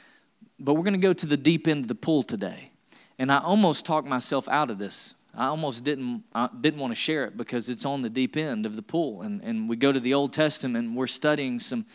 but 0.60 0.76
we're 0.76 0.84
going 0.84 0.94
to 0.94 1.00
go 1.00 1.14
to 1.14 1.26
the 1.26 1.38
deep 1.38 1.68
end 1.68 1.86
of 1.86 1.88
the 1.88 1.96
pool 1.96 2.24
today. 2.24 2.72
And 3.18 3.32
I 3.32 3.40
almost 3.40 3.86
talked 3.86 4.08
myself 4.08 4.48
out 4.48 4.70
of 4.70 4.78
this. 4.78 5.16
I 5.34 5.48
almost 5.48 5.84
didn't, 5.84 6.24
I 6.34 6.50
didn't 6.62 6.80
want 6.80 6.92
to 6.92 6.96
share 6.96 7.26
it 7.26 7.36
because 7.36 7.68
it's 7.68 7.86
on 7.86 8.02
the 8.02 8.10
deep 8.10 8.38
end 8.38 8.66
of 8.66 8.76
the 8.76 8.82
pool. 8.82 9.22
And, 9.22 9.42
and 9.42 9.68
we 9.68 9.76
go 9.76 9.92
to 9.92 10.00
the 10.00 10.14
Old 10.14 10.34
Testament 10.34 10.88
and 10.88 10.96
we're 10.96 11.08
studying 11.08 11.60
some 11.60 11.86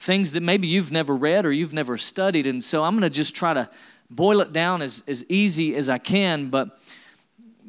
things 0.00 0.32
that 0.32 0.42
maybe 0.42 0.66
you've 0.66 0.90
never 0.90 1.14
read 1.14 1.44
or 1.46 1.52
you've 1.52 1.74
never 1.74 1.98
studied. 1.98 2.46
And 2.46 2.64
so 2.64 2.82
I'm 2.82 2.94
going 2.94 3.02
to 3.02 3.10
just 3.10 3.36
try 3.36 3.54
to 3.54 3.68
boil 4.08 4.40
it 4.40 4.52
down 4.52 4.82
as, 4.82 5.04
as 5.06 5.24
easy 5.28 5.76
as 5.76 5.88
I 5.88 5.98
can, 5.98 6.48
but 6.48 6.80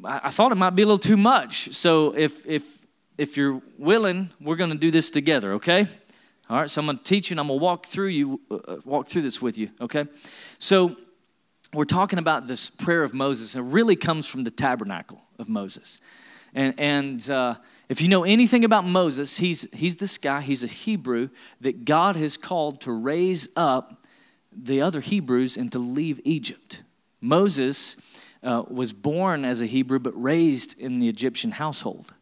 I, 0.04 0.22
I 0.24 0.30
thought 0.30 0.50
it 0.50 0.56
might 0.56 0.70
be 0.70 0.82
a 0.82 0.86
little 0.86 0.98
too 0.98 1.16
much. 1.16 1.74
So 1.74 2.16
if, 2.16 2.44
if, 2.46 2.84
if 3.18 3.36
you're 3.36 3.60
willing, 3.78 4.30
we're 4.40 4.56
going 4.56 4.70
to 4.70 4.76
do 4.76 4.90
this 4.90 5.10
together, 5.10 5.52
okay? 5.54 5.86
All 6.48 6.58
right, 6.58 6.70
so 6.70 6.80
I'm 6.80 6.86
going 6.86 6.98
to 6.98 7.04
teach 7.04 7.30
you 7.30 7.34
and 7.34 7.40
I'm 7.40 7.48
going 7.48 7.60
to 7.60 7.62
walk 7.62 7.86
through 7.86 8.08
you, 8.08 8.40
uh, 8.50 8.54
uh, 8.54 8.76
walk 8.84 9.06
through 9.06 9.22
this 9.22 9.40
with 9.40 9.58
you, 9.58 9.70
okay? 9.80 10.06
So 10.58 10.96
we're 11.74 11.84
talking 11.84 12.18
about 12.18 12.46
this 12.46 12.70
prayer 12.70 13.02
of 13.02 13.14
Moses. 13.14 13.54
It 13.54 13.60
really 13.60 13.96
comes 13.96 14.26
from 14.26 14.42
the 14.42 14.50
tabernacle 14.50 15.22
of 15.38 15.48
Moses. 15.48 16.00
And, 16.54 16.74
and 16.78 17.30
uh, 17.30 17.54
if 17.88 18.00
you 18.00 18.08
know 18.08 18.24
anything 18.24 18.64
about 18.64 18.84
Moses, 18.84 19.38
he's, 19.38 19.66
he's 19.72 19.96
this 19.96 20.18
guy, 20.18 20.40
he's 20.40 20.62
a 20.62 20.66
Hebrew 20.66 21.30
that 21.60 21.84
God 21.84 22.16
has 22.16 22.36
called 22.36 22.80
to 22.82 22.92
raise 22.92 23.48
up 23.56 24.04
the 24.54 24.82
other 24.82 25.00
Hebrews 25.00 25.56
and 25.56 25.72
to 25.72 25.78
leave 25.78 26.20
Egypt. 26.24 26.82
Moses 27.20 27.96
uh, 28.42 28.64
was 28.68 28.92
born 28.92 29.44
as 29.44 29.62
a 29.62 29.66
Hebrew 29.66 29.98
but 29.98 30.20
raised 30.20 30.78
in 30.78 30.98
the 30.98 31.08
Egyptian 31.08 31.52
household. 31.52 32.12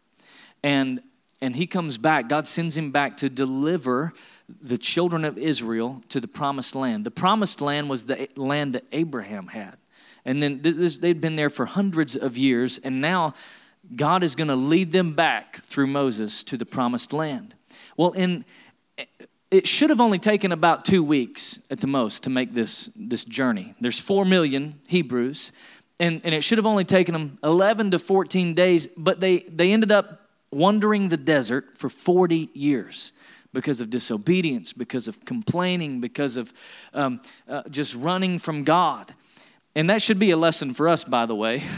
And, 0.62 1.00
and 1.40 1.56
he 1.56 1.66
comes 1.66 1.98
back, 1.98 2.28
God 2.28 2.46
sends 2.46 2.76
him 2.76 2.92
back 2.92 3.16
to 3.18 3.28
deliver 3.28 4.12
the 4.62 4.78
children 4.78 5.24
of 5.24 5.38
Israel 5.38 6.02
to 6.08 6.20
the 6.20 6.28
promised 6.28 6.74
land. 6.74 7.04
The 7.04 7.10
promised 7.10 7.60
land 7.60 7.88
was 7.88 8.06
the 8.06 8.28
land 8.36 8.74
that 8.74 8.84
Abraham 8.92 9.48
had. 9.48 9.76
And 10.24 10.42
then 10.42 10.60
this, 10.60 10.98
they'd 10.98 11.20
been 11.20 11.36
there 11.36 11.50
for 11.50 11.66
hundreds 11.66 12.16
of 12.16 12.36
years, 12.36 12.78
and 12.78 13.00
now 13.00 13.34
God 13.94 14.22
is 14.22 14.34
going 14.34 14.48
to 14.48 14.56
lead 14.56 14.92
them 14.92 15.14
back 15.14 15.56
through 15.56 15.88
Moses 15.88 16.44
to 16.44 16.56
the 16.56 16.66
promised 16.66 17.12
land. 17.12 17.54
Well, 17.96 18.12
in 18.12 18.44
it 19.50 19.66
should 19.66 19.90
have 19.90 20.00
only 20.00 20.18
taken 20.18 20.52
about 20.52 20.84
two 20.84 21.02
weeks 21.02 21.58
at 21.70 21.80
the 21.80 21.86
most 21.86 22.22
to 22.22 22.30
make 22.30 22.54
this, 22.54 22.90
this 22.94 23.24
journey. 23.24 23.74
There's 23.80 23.98
four 23.98 24.24
million 24.24 24.80
Hebrews, 24.86 25.52
and, 25.98 26.20
and 26.24 26.34
it 26.34 26.44
should 26.44 26.58
have 26.58 26.66
only 26.66 26.84
taken 26.84 27.12
them 27.12 27.38
11 27.42 27.90
to 27.90 27.98
14 27.98 28.54
days, 28.54 28.86
but 28.96 29.20
they, 29.20 29.40
they 29.40 29.72
ended 29.72 29.90
up 29.90 30.28
wandering 30.52 31.08
the 31.08 31.16
desert 31.16 31.76
for 31.76 31.88
40 31.88 32.50
years 32.54 33.12
because 33.52 33.80
of 33.80 33.90
disobedience, 33.90 34.72
because 34.72 35.08
of 35.08 35.24
complaining, 35.24 36.00
because 36.00 36.36
of 36.36 36.52
um, 36.94 37.20
uh, 37.48 37.62
just 37.70 37.96
running 37.96 38.38
from 38.38 38.62
God. 38.62 39.12
And 39.74 39.90
that 39.90 40.00
should 40.00 40.20
be 40.20 40.30
a 40.30 40.36
lesson 40.36 40.72
for 40.72 40.88
us, 40.88 41.02
by 41.02 41.26
the 41.26 41.34
way. 41.34 41.62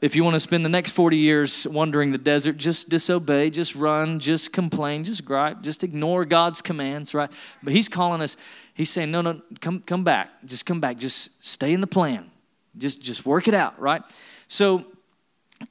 if 0.00 0.16
you 0.16 0.24
want 0.24 0.34
to 0.34 0.40
spend 0.40 0.64
the 0.64 0.70
next 0.70 0.92
40 0.92 1.16
years 1.16 1.66
wandering 1.66 2.12
the 2.12 2.18
desert, 2.18 2.56
just 2.56 2.88
disobey, 2.88 3.50
just 3.50 3.74
run, 3.76 4.18
just 4.18 4.52
complain, 4.52 5.04
just 5.04 5.24
gripe, 5.24 5.62
just 5.62 5.84
ignore 5.84 6.24
God's 6.24 6.62
commands, 6.62 7.14
right? 7.14 7.30
But 7.62 7.72
He's 7.72 7.88
calling 7.88 8.22
us, 8.22 8.36
He's 8.74 8.90
saying, 8.90 9.10
no, 9.10 9.20
no, 9.20 9.40
come, 9.60 9.80
come 9.80 10.02
back. 10.02 10.30
Just 10.44 10.66
come 10.66 10.80
back. 10.80 10.96
Just 10.96 11.44
stay 11.46 11.72
in 11.72 11.80
the 11.80 11.86
plan. 11.86 12.30
Just, 12.78 13.02
just 13.02 13.26
work 13.26 13.48
it 13.48 13.54
out, 13.54 13.78
right? 13.80 14.02
So, 14.48 14.84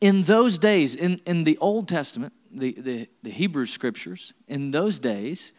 in 0.02 0.24
those 0.24 0.58
days, 0.58 0.96
in, 0.96 1.22
in 1.28 1.44
the 1.44 1.58
Old 1.60 1.88
Testament, 1.88 2.34
the, 2.52 2.72
the, 2.74 3.08
the 3.22 3.30
Hebrew 3.30 3.68
scriptures, 3.68 4.34
in 4.48 4.72
those 4.72 4.98
days, 4.98 5.52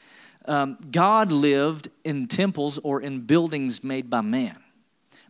um, 0.47 0.79
God 0.91 1.31
lived 1.31 1.89
in 2.05 2.27
temples 2.27 2.79
or 2.79 3.01
in 3.01 3.21
buildings 3.21 3.85
made 3.85 4.11
by 4.11 4.23
man. 4.23 4.59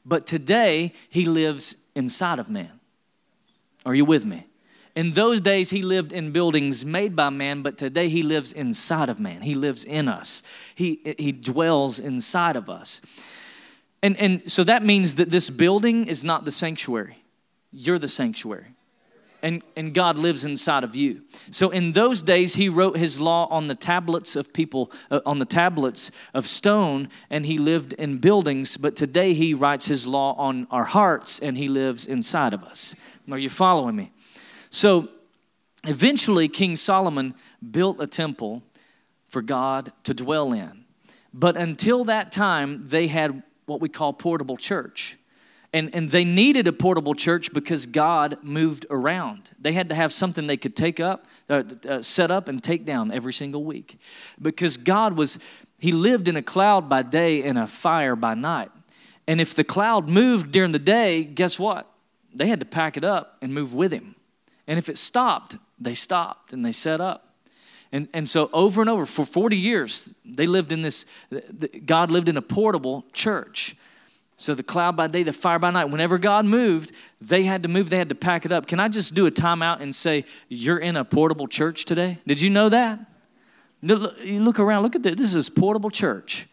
But 0.05 0.27
today, 0.27 0.93
He 1.11 1.27
lives 1.27 1.77
inside 1.95 2.39
of 2.39 2.49
man. 2.49 2.76
Are 3.87 3.95
you 3.95 4.05
with 4.05 4.27
me? 4.27 4.47
In 4.97 5.13
those 5.13 5.41
days, 5.41 5.71
he 5.71 5.83
lived 5.83 6.13
in 6.13 6.33
buildings 6.33 6.85
made 6.85 7.15
by 7.15 7.31
man, 7.31 7.63
but 7.63 7.79
today 7.79 8.09
he 8.09 8.23
lives 8.23 8.51
inside 8.51 9.09
of 9.09 9.21
man. 9.21 9.43
He 9.43 9.55
lives 9.55 9.85
in 9.85 10.09
us, 10.09 10.43
he, 10.75 11.15
he 11.19 11.33
dwells 11.33 11.99
inside 11.99 12.57
of 12.57 12.69
us. 12.69 13.01
And, 14.03 14.19
and 14.19 14.51
so 14.51 14.65
that 14.65 14.85
means 14.85 15.15
that 15.15 15.31
this 15.31 15.49
building 15.49 16.07
is 16.07 16.25
not 16.25 16.45
the 16.45 16.53
sanctuary, 16.53 17.23
you're 17.71 17.99
the 17.99 18.09
sanctuary. 18.09 18.76
And, 19.43 19.63
and 19.77 19.95
God 19.95 20.17
lives 20.17 20.45
inside 20.45 20.85
of 20.85 20.97
you. 20.97 21.23
So 21.51 21.71
in 21.71 21.93
those 21.93 22.23
days, 22.23 22.55
he 22.55 22.69
wrote 22.69 22.97
his 22.97 23.21
law 23.21 23.47
on 23.47 23.67
the 23.67 23.75
tablets 23.75 24.37
of 24.37 24.53
people, 24.53 24.91
uh, 25.11 25.21
on 25.27 25.39
the 25.39 25.45
tablets 25.45 26.11
of 26.35 26.47
stone, 26.47 27.09
and 27.31 27.47
he 27.47 27.59
lived 27.59 27.93
in 27.93 28.19
buildings. 28.19 28.77
But 28.77 28.97
today, 28.97 29.35
he 29.35 29.55
writes 29.55 29.87
his 29.87 30.07
law 30.07 30.35
on 30.35 30.67
our 30.71 30.85
hearts, 30.85 31.39
and 31.39 31.57
he 31.57 31.69
lives 31.69 32.07
inside 32.07 32.55
of 32.55 32.65
us. 32.65 32.95
Are 33.31 33.39
you 33.39 33.51
following 33.51 33.97
me? 33.97 34.13
So 34.71 35.09
eventually, 35.85 36.49
King 36.49 36.77
Solomon 36.77 37.35
built 37.71 38.01
a 38.01 38.07
temple 38.07 38.63
for 39.29 39.43
God 39.43 39.93
to 40.05 40.15
dwell 40.15 40.53
in. 40.53 40.85
But 41.33 41.57
until 41.57 42.05
that 42.05 42.33
time, 42.33 42.89
they 42.89 43.09
had 43.09 43.43
what 43.67 43.81
we 43.81 43.89
call 43.89 44.13
portable 44.13 44.57
church. 44.57 45.19
And, 45.73 45.95
and 45.95 46.11
they 46.11 46.25
needed 46.25 46.67
a 46.67 46.73
portable 46.73 47.15
church 47.15 47.53
because 47.53 47.87
God 47.87 48.39
moved 48.43 48.87
around. 48.89 49.51
They 49.59 49.73
had 49.73 49.89
to 49.89 49.95
have 49.95 50.13
something 50.13 50.47
they 50.47 50.57
could 50.57 50.77
take 50.77 51.01
up, 51.01 51.27
uh, 51.51 51.63
uh, 51.89 52.03
set 52.03 52.31
up, 52.31 52.49
and 52.49 52.63
take 52.63 52.85
down 52.85 53.11
every 53.11 53.33
single 53.33 53.65
week. 53.65 53.99
Because 54.41 54.77
God 54.77 55.17
was, 55.17 55.39
He 55.79 55.93
lived 55.93 56.29
in 56.29 56.37
a 56.37 56.43
cloud 56.43 56.89
by 56.89 57.03
day 57.03 57.43
and 57.43 57.59
a 57.59 57.67
fire 57.67 58.17
by 58.17 58.35
night. 58.35 58.71
And 59.27 59.41
if 59.41 59.55
the 59.55 59.65
cloud 59.65 60.09
moved 60.09 60.53
during 60.53 60.73
the 60.73 60.79
day, 60.79 61.25
guess 61.25 61.59
what? 61.59 61.91
They 62.33 62.47
had 62.47 62.61
to 62.61 62.67
pack 62.67 62.97
it 62.97 63.05
up 63.05 63.37
and 63.43 63.53
move 63.53 63.75
with 63.75 63.93
Him. 63.93 64.15
And 64.67 64.79
if 64.79 64.89
it 64.89 64.99
stopped, 64.99 65.57
they 65.79 65.95
stopped 65.95 66.53
and 66.53 66.65
they 66.65 66.73
set 66.73 67.01
up. 67.01 67.35
And, 67.93 68.09
and 68.13 68.29
so 68.29 68.51
over 68.53 68.81
and 68.81 68.91
over, 68.91 69.07
for 69.07 69.25
40 69.25 69.57
years, 69.57 70.13
they 70.25 70.47
lived 70.47 70.73
in 70.73 70.83
this, 70.83 71.07
God 71.85 72.11
lived 72.11 72.29
in 72.29 72.37
a 72.37 72.43
portable 72.43 73.05
church. 73.13 73.77
So 74.37 74.55
the 74.55 74.63
cloud 74.63 74.97
by 74.97 75.07
day, 75.07 75.23
the 75.23 75.33
fire 75.33 75.59
by 75.59 75.71
night. 75.71 75.87
Whenever 75.87 76.19
God 76.19 76.45
moved, 76.45 76.93
they 77.21 77.45
had 77.45 77.63
to 77.63 77.69
move, 77.69 77.89
they 77.89 77.97
had 77.97 78.11
to 78.11 78.15
pack 78.15 78.45
it 78.45 78.53
up. 78.53 78.67
Can 78.67 78.79
I 78.79 78.89
just 78.89 79.15
do 79.15 79.27
a 79.27 79.31
timeout 79.31 79.81
and 79.81 79.97
say, 79.97 80.25
You're 80.49 80.79
in 80.79 80.97
a 80.97 81.05
portable 81.05 81.47
church 81.47 81.87
today? 81.87 82.19
Did 82.27 82.41
you 82.41 82.51
know 82.51 82.69
that? 82.69 83.01
You 83.81 84.41
look 84.41 84.59
around, 84.59 84.83
look 84.83 84.95
at 84.95 85.03
this. 85.03 85.17
This 85.17 85.35
is 85.35 85.49
portable 85.49 85.91
church. 85.91 86.47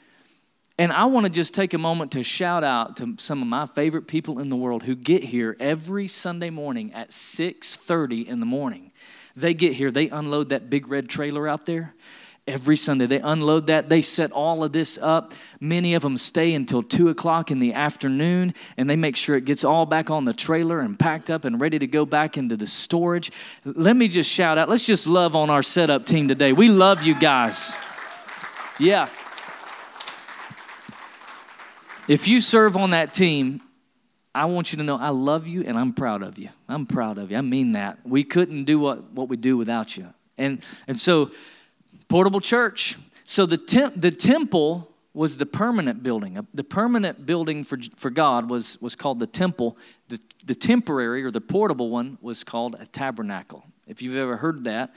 And 0.78 0.92
I 0.92 1.06
want 1.06 1.26
to 1.26 1.30
just 1.30 1.54
take 1.54 1.74
a 1.74 1.78
moment 1.78 2.14
to 2.14 2.24
shout 2.24 2.64
out 2.64 2.98
to 2.98 3.16
some 3.18 3.42
of 3.42 3.48
my 3.48 3.66
favorite 3.66 4.08
people 4.08 4.40
in 4.40 4.50
the 4.50 4.56
world 4.56 4.84
who 4.84 4.96
get 4.96 5.24
here 5.24 5.56
every 5.60 6.08
Sunday 6.08 6.50
morning 6.50 6.94
at 6.94 7.12
6:30 7.12 8.28
in 8.28 8.40
the 8.40 8.46
morning. 8.46 8.92
They 9.36 9.54
get 9.54 9.74
here, 9.74 9.92
they 9.92 10.10
unload 10.10 10.50
that 10.50 10.70
big 10.70 10.88
red 10.88 11.10
trailer 11.10 11.48
out 11.48 11.66
there 11.66 11.94
every 12.48 12.76
Sunday. 12.76 13.06
They 13.06 13.20
unload 13.20 13.68
that, 13.68 13.90
they 13.90 14.02
set 14.02 14.32
all 14.32 14.64
of 14.64 14.74
this 14.74 14.98
up. 15.02 15.34
Many 15.60 15.94
of 15.94 16.02
them 16.02 16.18
stay 16.18 16.54
until 16.54 16.84
2 16.84 17.10
o'clock 17.10 17.52
in 17.52 17.60
the 17.60 17.74
afternoon 17.74 18.54
and 18.76 18.90
they 18.90 18.96
make 18.96 19.16
sure 19.16 19.36
it 19.36 19.46
gets 19.46 19.64
all 19.64 19.86
back 19.86 20.10
on 20.10 20.26
the 20.26 20.34
trailer 20.34 20.80
and 20.80 21.00
packed 21.00 21.30
up 21.30 21.46
and 21.46 21.62
ready 21.62 21.80
to 21.80 21.88
go 21.88 22.06
back 22.06 22.38
into 22.38 22.58
the 22.58 22.68
storage. 22.68 23.32
Let 23.64 23.96
me 23.96 24.08
just 24.08 24.30
shout 24.30 24.58
out, 24.58 24.68
let's 24.68 24.86
just 24.86 25.08
love 25.08 25.36
on 25.36 25.50
our 25.50 25.64
setup 25.64 26.06
team 26.06 26.28
today. 26.28 26.52
We 26.52 26.68
love 26.70 27.04
you 27.04 27.16
guys. 27.16 27.76
Yeah. 28.80 29.08
If 32.08 32.28
you 32.28 32.42
serve 32.42 32.76
on 32.76 32.90
that 32.90 33.14
team, 33.14 33.62
I 34.36 34.46
want 34.46 34.74
you 34.74 34.78
to 34.78 34.84
know 34.84 34.98
I 34.98 35.10
love 35.10 35.48
you 35.48 35.64
and 35.64 35.78
I'm 35.78 35.94
proud 35.94 36.24
of 36.24 36.38
you. 36.38 36.50
I'm 36.68 36.86
proud 36.86 37.18
of 37.18 37.32
you. 37.32 37.38
I 37.38 37.42
mean 37.42 37.74
that. 37.74 38.00
We 38.04 38.26
couldn't 38.26 38.66
do 38.66 38.80
what, 38.80 39.12
what 39.12 39.30
we 39.30 39.38
do 39.38 39.56
without 39.56 39.96
you. 39.96 40.14
And, 40.38 40.62
and 40.88 41.00
so 41.00 41.32
portable 42.14 42.40
church. 42.40 42.96
So 43.26 43.48
the, 43.48 43.58
temp, 43.58 44.00
the 44.00 44.12
temple 44.12 44.88
was 45.16 45.38
the 45.38 45.48
permanent 45.48 46.04
building. 46.04 46.48
The 46.54 46.64
permanent 46.64 47.26
building 47.26 47.64
for, 47.64 47.80
for 47.98 48.12
God 48.12 48.52
was, 48.52 48.80
was 48.80 48.96
called 48.96 49.20
the 49.20 49.26
temple. 49.26 49.80
The, 50.10 50.20
the 50.46 50.54
temporary 50.54 51.24
or 51.24 51.32
the 51.32 51.42
portable 51.42 51.90
one 51.90 52.20
was 52.22 52.44
called 52.44 52.76
a 52.80 52.86
tabernacle. 52.86 53.66
If 53.88 54.04
you've 54.04 54.16
ever 54.16 54.38
heard 54.38 54.64
that, 54.66 54.94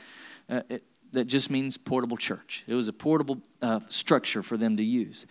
uh, 0.50 0.60
it, 0.68 0.82
that 1.12 1.24
just 1.24 1.48
means 1.48 1.78
portable 1.78 2.18
church. 2.18 2.64
It 2.66 2.74
was 2.74 2.86
a 2.86 2.92
portable 2.92 3.40
uh, 3.62 3.80
structure 3.88 4.42
for 4.42 4.58
them 4.58 4.76
to 4.76 4.84
use. 4.84 5.24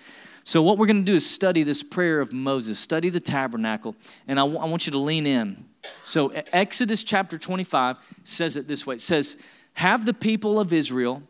So, 0.44 0.64
what 0.64 0.80
we're 0.80 0.88
going 0.88 1.06
to 1.06 1.12
do 1.12 1.16
is 1.16 1.30
study 1.30 1.62
this 1.62 1.84
prayer 1.84 2.20
of 2.20 2.34
Moses, 2.34 2.80
study 2.80 3.10
the 3.10 3.20
tabernacle, 3.20 3.96
and 4.28 4.40
I, 4.40 4.44
w- 4.44 4.60
I 4.60 4.66
want 4.66 4.88
you 4.88 4.92
to 4.94 4.98
lean 4.98 5.28
in. 5.28 5.66
So, 6.02 6.30
Exodus 6.52 7.04
chapter 7.04 7.38
25 7.38 7.98
says 8.24 8.58
it 8.58 8.68
this 8.68 8.88
way 8.88 8.96
it 8.96 9.02
says, 9.02 9.38
Have 9.74 10.08
the 10.08 10.14
people 10.16 10.60
of 10.60 10.74
Israel 10.74 11.22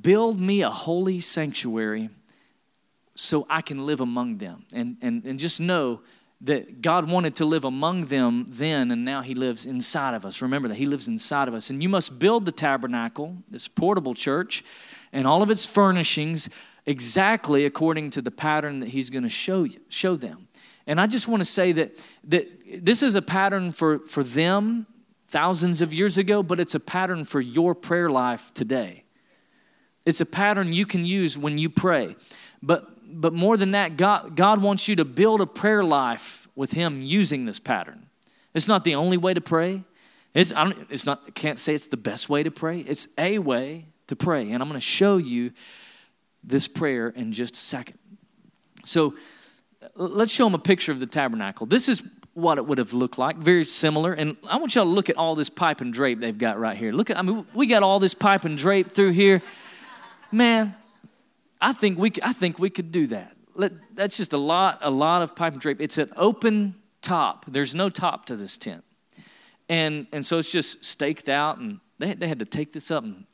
Build 0.00 0.40
me 0.40 0.62
a 0.62 0.70
holy 0.70 1.20
sanctuary 1.20 2.10
so 3.14 3.46
I 3.50 3.62
can 3.62 3.86
live 3.86 4.00
among 4.00 4.38
them. 4.38 4.64
And, 4.72 4.96
and, 5.02 5.24
and 5.24 5.38
just 5.38 5.60
know 5.60 6.00
that 6.40 6.82
God 6.82 7.10
wanted 7.10 7.34
to 7.36 7.44
live 7.44 7.64
among 7.64 8.06
them 8.06 8.46
then, 8.48 8.92
and 8.92 9.04
now 9.04 9.22
He 9.22 9.34
lives 9.34 9.66
inside 9.66 10.14
of 10.14 10.24
us. 10.24 10.40
Remember 10.40 10.68
that 10.68 10.76
He 10.76 10.86
lives 10.86 11.08
inside 11.08 11.48
of 11.48 11.54
us. 11.54 11.68
And 11.68 11.82
you 11.82 11.88
must 11.88 12.18
build 12.18 12.44
the 12.44 12.52
tabernacle, 12.52 13.36
this 13.50 13.66
portable 13.66 14.14
church, 14.14 14.64
and 15.12 15.26
all 15.26 15.42
of 15.42 15.50
its 15.50 15.66
furnishings 15.66 16.48
exactly 16.86 17.64
according 17.64 18.10
to 18.10 18.22
the 18.22 18.30
pattern 18.30 18.78
that 18.80 18.90
He's 18.90 19.10
going 19.10 19.24
to 19.24 19.28
show, 19.28 19.64
you, 19.64 19.80
show 19.88 20.14
them. 20.14 20.46
And 20.86 21.00
I 21.00 21.06
just 21.06 21.26
want 21.26 21.40
to 21.40 21.44
say 21.44 21.72
that, 21.72 21.98
that 22.24 22.48
this 22.84 23.02
is 23.02 23.14
a 23.14 23.22
pattern 23.22 23.72
for, 23.72 23.98
for 24.00 24.22
them 24.22 24.86
thousands 25.26 25.82
of 25.82 25.92
years 25.92 26.16
ago, 26.18 26.42
but 26.42 26.60
it's 26.60 26.74
a 26.74 26.80
pattern 26.80 27.24
for 27.24 27.40
your 27.40 27.74
prayer 27.74 28.08
life 28.08 28.54
today. 28.54 29.04
It's 30.08 30.22
a 30.22 30.26
pattern 30.26 30.72
you 30.72 30.86
can 30.86 31.04
use 31.04 31.36
when 31.36 31.58
you 31.58 31.68
pray. 31.68 32.16
But, 32.62 33.20
but 33.20 33.34
more 33.34 33.58
than 33.58 33.72
that, 33.72 33.98
God, 33.98 34.36
God 34.36 34.62
wants 34.62 34.88
you 34.88 34.96
to 34.96 35.04
build 35.04 35.42
a 35.42 35.46
prayer 35.46 35.84
life 35.84 36.48
with 36.56 36.72
Him 36.72 37.02
using 37.02 37.44
this 37.44 37.60
pattern. 37.60 38.06
It's 38.54 38.66
not 38.66 38.84
the 38.84 38.94
only 38.94 39.18
way 39.18 39.34
to 39.34 39.42
pray. 39.42 39.84
It's, 40.32 40.50
I 40.50 40.72
it's 40.88 41.04
not, 41.04 41.20
I 41.26 41.30
can't 41.32 41.58
say 41.58 41.74
it's 41.74 41.88
the 41.88 41.98
best 41.98 42.30
way 42.30 42.42
to 42.42 42.50
pray. 42.50 42.80
It's 42.80 43.08
a 43.18 43.38
way 43.38 43.84
to 44.06 44.16
pray. 44.16 44.50
And 44.50 44.62
I'm 44.62 44.68
going 44.70 44.80
to 44.80 44.86
show 44.86 45.18
you 45.18 45.52
this 46.42 46.68
prayer 46.68 47.10
in 47.10 47.32
just 47.32 47.56
a 47.56 47.60
second. 47.60 47.98
So 48.86 49.14
let's 49.94 50.32
show 50.32 50.44
them 50.44 50.54
a 50.54 50.58
picture 50.58 50.90
of 50.90 51.00
the 51.00 51.06
tabernacle. 51.06 51.66
This 51.66 51.86
is 51.86 52.02
what 52.32 52.56
it 52.56 52.64
would 52.64 52.78
have 52.78 52.94
looked 52.94 53.18
like, 53.18 53.36
very 53.36 53.66
similar. 53.66 54.14
And 54.14 54.38
I 54.48 54.56
want 54.56 54.74
y'all 54.74 54.86
to 54.86 54.90
look 54.90 55.10
at 55.10 55.18
all 55.18 55.34
this 55.34 55.50
pipe 55.50 55.82
and 55.82 55.92
drape 55.92 56.18
they've 56.18 56.38
got 56.38 56.58
right 56.58 56.78
here. 56.78 56.92
Look 56.92 57.10
at, 57.10 57.18
I 57.18 57.22
mean, 57.22 57.46
we 57.52 57.66
got 57.66 57.82
all 57.82 58.00
this 58.00 58.14
pipe 58.14 58.46
and 58.46 58.56
drape 58.56 58.92
through 58.92 59.10
here. 59.10 59.42
Man, 60.30 60.74
I 61.60 61.72
think 61.72 61.98
we, 61.98 62.12
I 62.22 62.32
think 62.32 62.58
we 62.58 62.70
could 62.70 62.92
do 62.92 63.06
that. 63.08 63.36
Let, 63.54 63.72
that's 63.94 64.16
just 64.16 64.32
a 64.32 64.38
lot, 64.38 64.78
a 64.82 64.90
lot 64.90 65.22
of 65.22 65.34
pipe 65.34 65.52
and 65.52 65.60
drape. 65.60 65.80
It's 65.80 65.98
an 65.98 66.12
open 66.16 66.76
top. 67.02 67.46
There's 67.48 67.74
no 67.74 67.90
top 67.90 68.26
to 68.26 68.36
this 68.36 68.58
tent. 68.58 68.84
And, 69.68 70.06
and 70.12 70.24
so 70.24 70.38
it's 70.38 70.52
just 70.52 70.84
staked 70.84 71.28
out, 71.28 71.58
and 71.58 71.80
they, 71.98 72.14
they 72.14 72.28
had 72.28 72.38
to 72.38 72.44
take 72.44 72.72
this 72.72 72.90
up 72.90 73.04
and, 73.04 73.24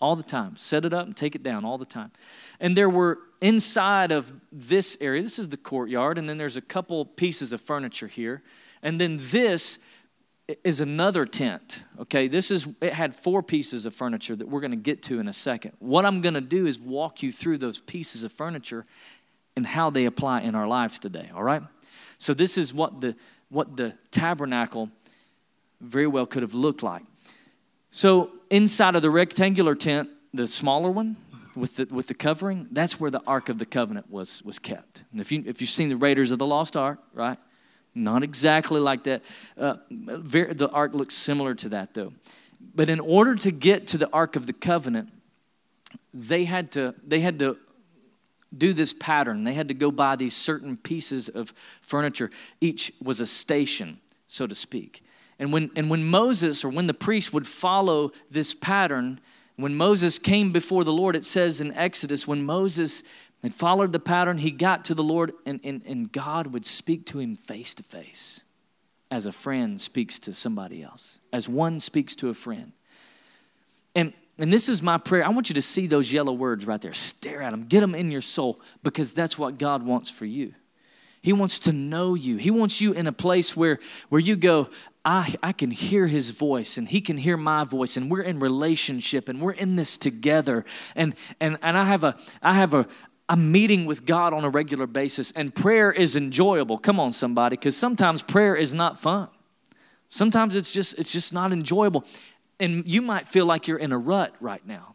all 0.00 0.16
the 0.16 0.22
time, 0.22 0.54
set 0.56 0.84
it 0.84 0.92
up 0.92 1.06
and 1.06 1.16
take 1.16 1.34
it 1.34 1.42
down 1.42 1.64
all 1.64 1.78
the 1.78 1.86
time. 1.86 2.12
And 2.60 2.76
there 2.76 2.90
were 2.90 3.18
inside 3.40 4.12
of 4.12 4.34
this 4.52 4.98
area, 5.00 5.22
this 5.22 5.38
is 5.38 5.48
the 5.48 5.56
courtyard, 5.56 6.18
and 6.18 6.28
then 6.28 6.36
there's 6.36 6.58
a 6.58 6.60
couple 6.60 7.06
pieces 7.06 7.54
of 7.54 7.60
furniture 7.60 8.06
here. 8.06 8.42
And 8.82 9.00
then 9.00 9.18
this 9.22 9.78
is 10.62 10.80
another 10.80 11.24
tent. 11.24 11.84
Okay, 11.98 12.28
this 12.28 12.50
is 12.50 12.68
it 12.80 12.92
had 12.92 13.14
four 13.14 13.42
pieces 13.42 13.86
of 13.86 13.94
furniture 13.94 14.36
that 14.36 14.48
we're 14.48 14.60
going 14.60 14.70
to 14.72 14.76
get 14.76 15.02
to 15.04 15.18
in 15.18 15.28
a 15.28 15.32
second. 15.32 15.72
What 15.78 16.04
I'm 16.04 16.20
going 16.20 16.34
to 16.34 16.40
do 16.40 16.66
is 16.66 16.78
walk 16.78 17.22
you 17.22 17.32
through 17.32 17.58
those 17.58 17.80
pieces 17.80 18.24
of 18.24 18.32
furniture 18.32 18.84
and 19.56 19.66
how 19.66 19.90
they 19.90 20.04
apply 20.04 20.42
in 20.42 20.54
our 20.54 20.66
lives 20.66 20.98
today, 20.98 21.30
all 21.34 21.42
right? 21.42 21.62
So 22.18 22.34
this 22.34 22.58
is 22.58 22.74
what 22.74 23.00
the 23.00 23.16
what 23.48 23.76
the 23.76 23.94
tabernacle 24.10 24.90
very 25.80 26.06
well 26.06 26.26
could 26.26 26.42
have 26.42 26.54
looked 26.54 26.82
like. 26.82 27.02
So 27.90 28.32
inside 28.50 28.96
of 28.96 29.02
the 29.02 29.10
rectangular 29.10 29.74
tent, 29.74 30.10
the 30.32 30.46
smaller 30.46 30.90
one 30.90 31.16
with 31.54 31.76
the 31.76 31.88
with 31.90 32.08
the 32.08 32.14
covering, 32.14 32.68
that's 32.70 33.00
where 33.00 33.10
the 33.10 33.22
ark 33.26 33.48
of 33.48 33.58
the 33.58 33.66
covenant 33.66 34.10
was 34.10 34.42
was 34.42 34.58
kept. 34.58 35.04
And 35.10 35.20
if 35.20 35.32
you 35.32 35.42
if 35.46 35.60
you've 35.60 35.70
seen 35.70 35.88
the 35.88 35.96
Raiders 35.96 36.32
of 36.32 36.38
the 36.38 36.46
Lost 36.46 36.76
Ark, 36.76 36.98
right? 37.14 37.38
Not 37.94 38.22
exactly 38.22 38.80
like 38.80 39.04
that. 39.04 39.22
Uh, 39.56 39.76
very, 39.90 40.52
the 40.52 40.68
ark 40.68 40.94
looks 40.94 41.14
similar 41.14 41.54
to 41.54 41.68
that, 41.70 41.94
though. 41.94 42.12
But 42.74 42.88
in 42.88 43.00
order 43.00 43.34
to 43.36 43.50
get 43.50 43.86
to 43.88 43.98
the 43.98 44.10
Ark 44.12 44.36
of 44.36 44.46
the 44.46 44.52
Covenant, 44.52 45.10
they 46.12 46.44
had 46.44 46.72
to, 46.72 46.94
they 47.06 47.20
had 47.20 47.38
to 47.40 47.56
do 48.56 48.72
this 48.72 48.92
pattern. 48.94 49.44
They 49.44 49.54
had 49.54 49.68
to 49.68 49.74
go 49.74 49.90
by 49.90 50.16
these 50.16 50.34
certain 50.34 50.76
pieces 50.76 51.28
of 51.28 51.52
furniture. 51.82 52.30
Each 52.60 52.92
was 53.02 53.20
a 53.20 53.26
station, 53.26 54.00
so 54.28 54.46
to 54.46 54.54
speak. 54.54 55.02
And 55.38 55.52
when, 55.52 55.70
and 55.74 55.90
when 55.90 56.04
Moses 56.04 56.64
or 56.64 56.68
when 56.68 56.86
the 56.86 56.94
priest 56.94 57.32
would 57.32 57.46
follow 57.46 58.12
this 58.30 58.54
pattern, 58.54 59.20
when 59.56 59.74
Moses 59.74 60.18
came 60.18 60.52
before 60.52 60.84
the 60.84 60.92
Lord, 60.92 61.16
it 61.16 61.24
says 61.24 61.60
in 61.60 61.72
Exodus, 61.74 62.26
when 62.26 62.44
Moses 62.44 63.02
and 63.44 63.54
followed 63.54 63.92
the 63.92 64.00
pattern. 64.00 64.38
He 64.38 64.50
got 64.50 64.86
to 64.86 64.94
the 64.94 65.02
Lord, 65.02 65.32
and, 65.44 65.60
and, 65.62 65.82
and 65.86 66.10
God 66.10 66.48
would 66.48 66.64
speak 66.64 67.04
to 67.06 67.18
him 67.18 67.36
face 67.36 67.74
to 67.74 67.82
face 67.82 68.42
as 69.10 69.26
a 69.26 69.32
friend 69.32 69.78
speaks 69.78 70.18
to 70.20 70.32
somebody 70.32 70.82
else, 70.82 71.18
as 71.30 71.46
one 71.46 71.78
speaks 71.78 72.16
to 72.16 72.30
a 72.30 72.34
friend. 72.34 72.72
And, 73.94 74.14
and 74.38 74.50
this 74.50 74.68
is 74.70 74.82
my 74.82 74.96
prayer. 74.96 75.26
I 75.26 75.28
want 75.28 75.50
you 75.50 75.54
to 75.56 75.62
see 75.62 75.86
those 75.86 76.10
yellow 76.10 76.32
words 76.32 76.66
right 76.66 76.80
there. 76.80 76.94
Stare 76.94 77.42
at 77.42 77.50
them, 77.50 77.66
get 77.66 77.80
them 77.80 77.94
in 77.94 78.10
your 78.10 78.22
soul, 78.22 78.62
because 78.82 79.12
that's 79.12 79.38
what 79.38 79.58
God 79.58 79.84
wants 79.84 80.08
for 80.08 80.24
you. 80.24 80.54
He 81.20 81.34
wants 81.34 81.58
to 81.60 81.72
know 81.72 82.14
you. 82.14 82.38
He 82.38 82.50
wants 82.50 82.80
you 82.80 82.92
in 82.92 83.06
a 83.06 83.12
place 83.12 83.54
where, 83.54 83.78
where 84.08 84.20
you 84.20 84.36
go, 84.36 84.70
I, 85.04 85.34
I 85.42 85.52
can 85.52 85.70
hear 85.70 86.06
his 86.06 86.30
voice 86.30 86.78
and 86.78 86.88
he 86.88 87.02
can 87.02 87.18
hear 87.18 87.36
my 87.36 87.64
voice 87.64 87.98
and 87.98 88.10
we're 88.10 88.22
in 88.22 88.40
relationship 88.40 89.28
and 89.28 89.40
we're 89.40 89.52
in 89.52 89.76
this 89.76 89.98
together. 89.98 90.64
And, 90.96 91.14
and, 91.40 91.58
and 91.60 91.76
I 91.76 91.84
have 91.84 92.04
a, 92.04 92.16
I 92.42 92.54
have 92.54 92.72
a, 92.72 92.86
I'm 93.28 93.50
meeting 93.50 93.86
with 93.86 94.04
God 94.04 94.34
on 94.34 94.44
a 94.44 94.50
regular 94.50 94.86
basis 94.86 95.30
and 95.32 95.54
prayer 95.54 95.90
is 95.90 96.16
enjoyable. 96.16 96.78
Come 96.78 97.00
on, 97.00 97.12
somebody, 97.12 97.56
because 97.56 97.76
sometimes 97.76 98.22
prayer 98.22 98.54
is 98.54 98.74
not 98.74 98.98
fun. 98.98 99.28
Sometimes 100.08 100.54
it's 100.54 100.72
just, 100.72 100.98
it's 100.98 101.12
just 101.12 101.32
not 101.32 101.52
enjoyable. 101.52 102.04
And 102.60 102.86
you 102.86 103.02
might 103.02 103.26
feel 103.26 103.46
like 103.46 103.66
you're 103.66 103.78
in 103.78 103.92
a 103.92 103.98
rut 103.98 104.34
right 104.40 104.64
now, 104.66 104.94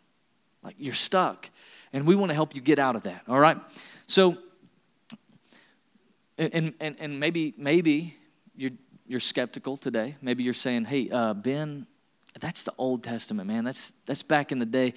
like 0.64 0.76
you're 0.78 0.94
stuck. 0.94 1.50
And 1.92 2.06
we 2.06 2.16
want 2.16 2.30
to 2.30 2.36
help 2.36 2.56
you 2.56 2.62
get 2.62 2.78
out 2.80 2.96
of 2.96 3.04
that, 3.04 3.24
all 3.28 3.40
right? 3.40 3.58
So, 4.06 4.38
and, 6.38 6.74
and, 6.80 6.96
and 7.00 7.20
maybe, 7.20 7.54
maybe 7.58 8.16
you're 8.56 8.72
you're 9.10 9.20
skeptical 9.20 9.76
today. 9.76 10.16
Maybe 10.22 10.44
you're 10.44 10.54
saying, 10.54 10.86
hey, 10.86 11.10
uh, 11.10 11.34
Ben, 11.34 11.88
that's 12.40 12.64
the 12.64 12.74
Old 12.78 13.04
Testament, 13.04 13.48
man. 13.48 13.64
That's, 13.64 13.92
that's 14.06 14.22
back 14.22 14.52
in 14.52 14.60
the 14.60 14.68
day. 14.68 14.94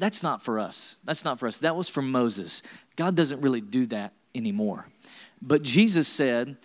That's 0.00 0.22
not 0.22 0.40
for 0.40 0.58
us. 0.58 0.96
That's 1.04 1.26
not 1.26 1.38
for 1.38 1.46
us. 1.46 1.58
That 1.58 1.76
was 1.76 1.90
for 1.90 2.00
Moses. 2.00 2.62
God 2.96 3.14
doesn't 3.14 3.42
really 3.42 3.60
do 3.60 3.84
that 3.86 4.14
anymore. 4.34 4.86
But 5.42 5.62
Jesus 5.62 6.08
said 6.08 6.56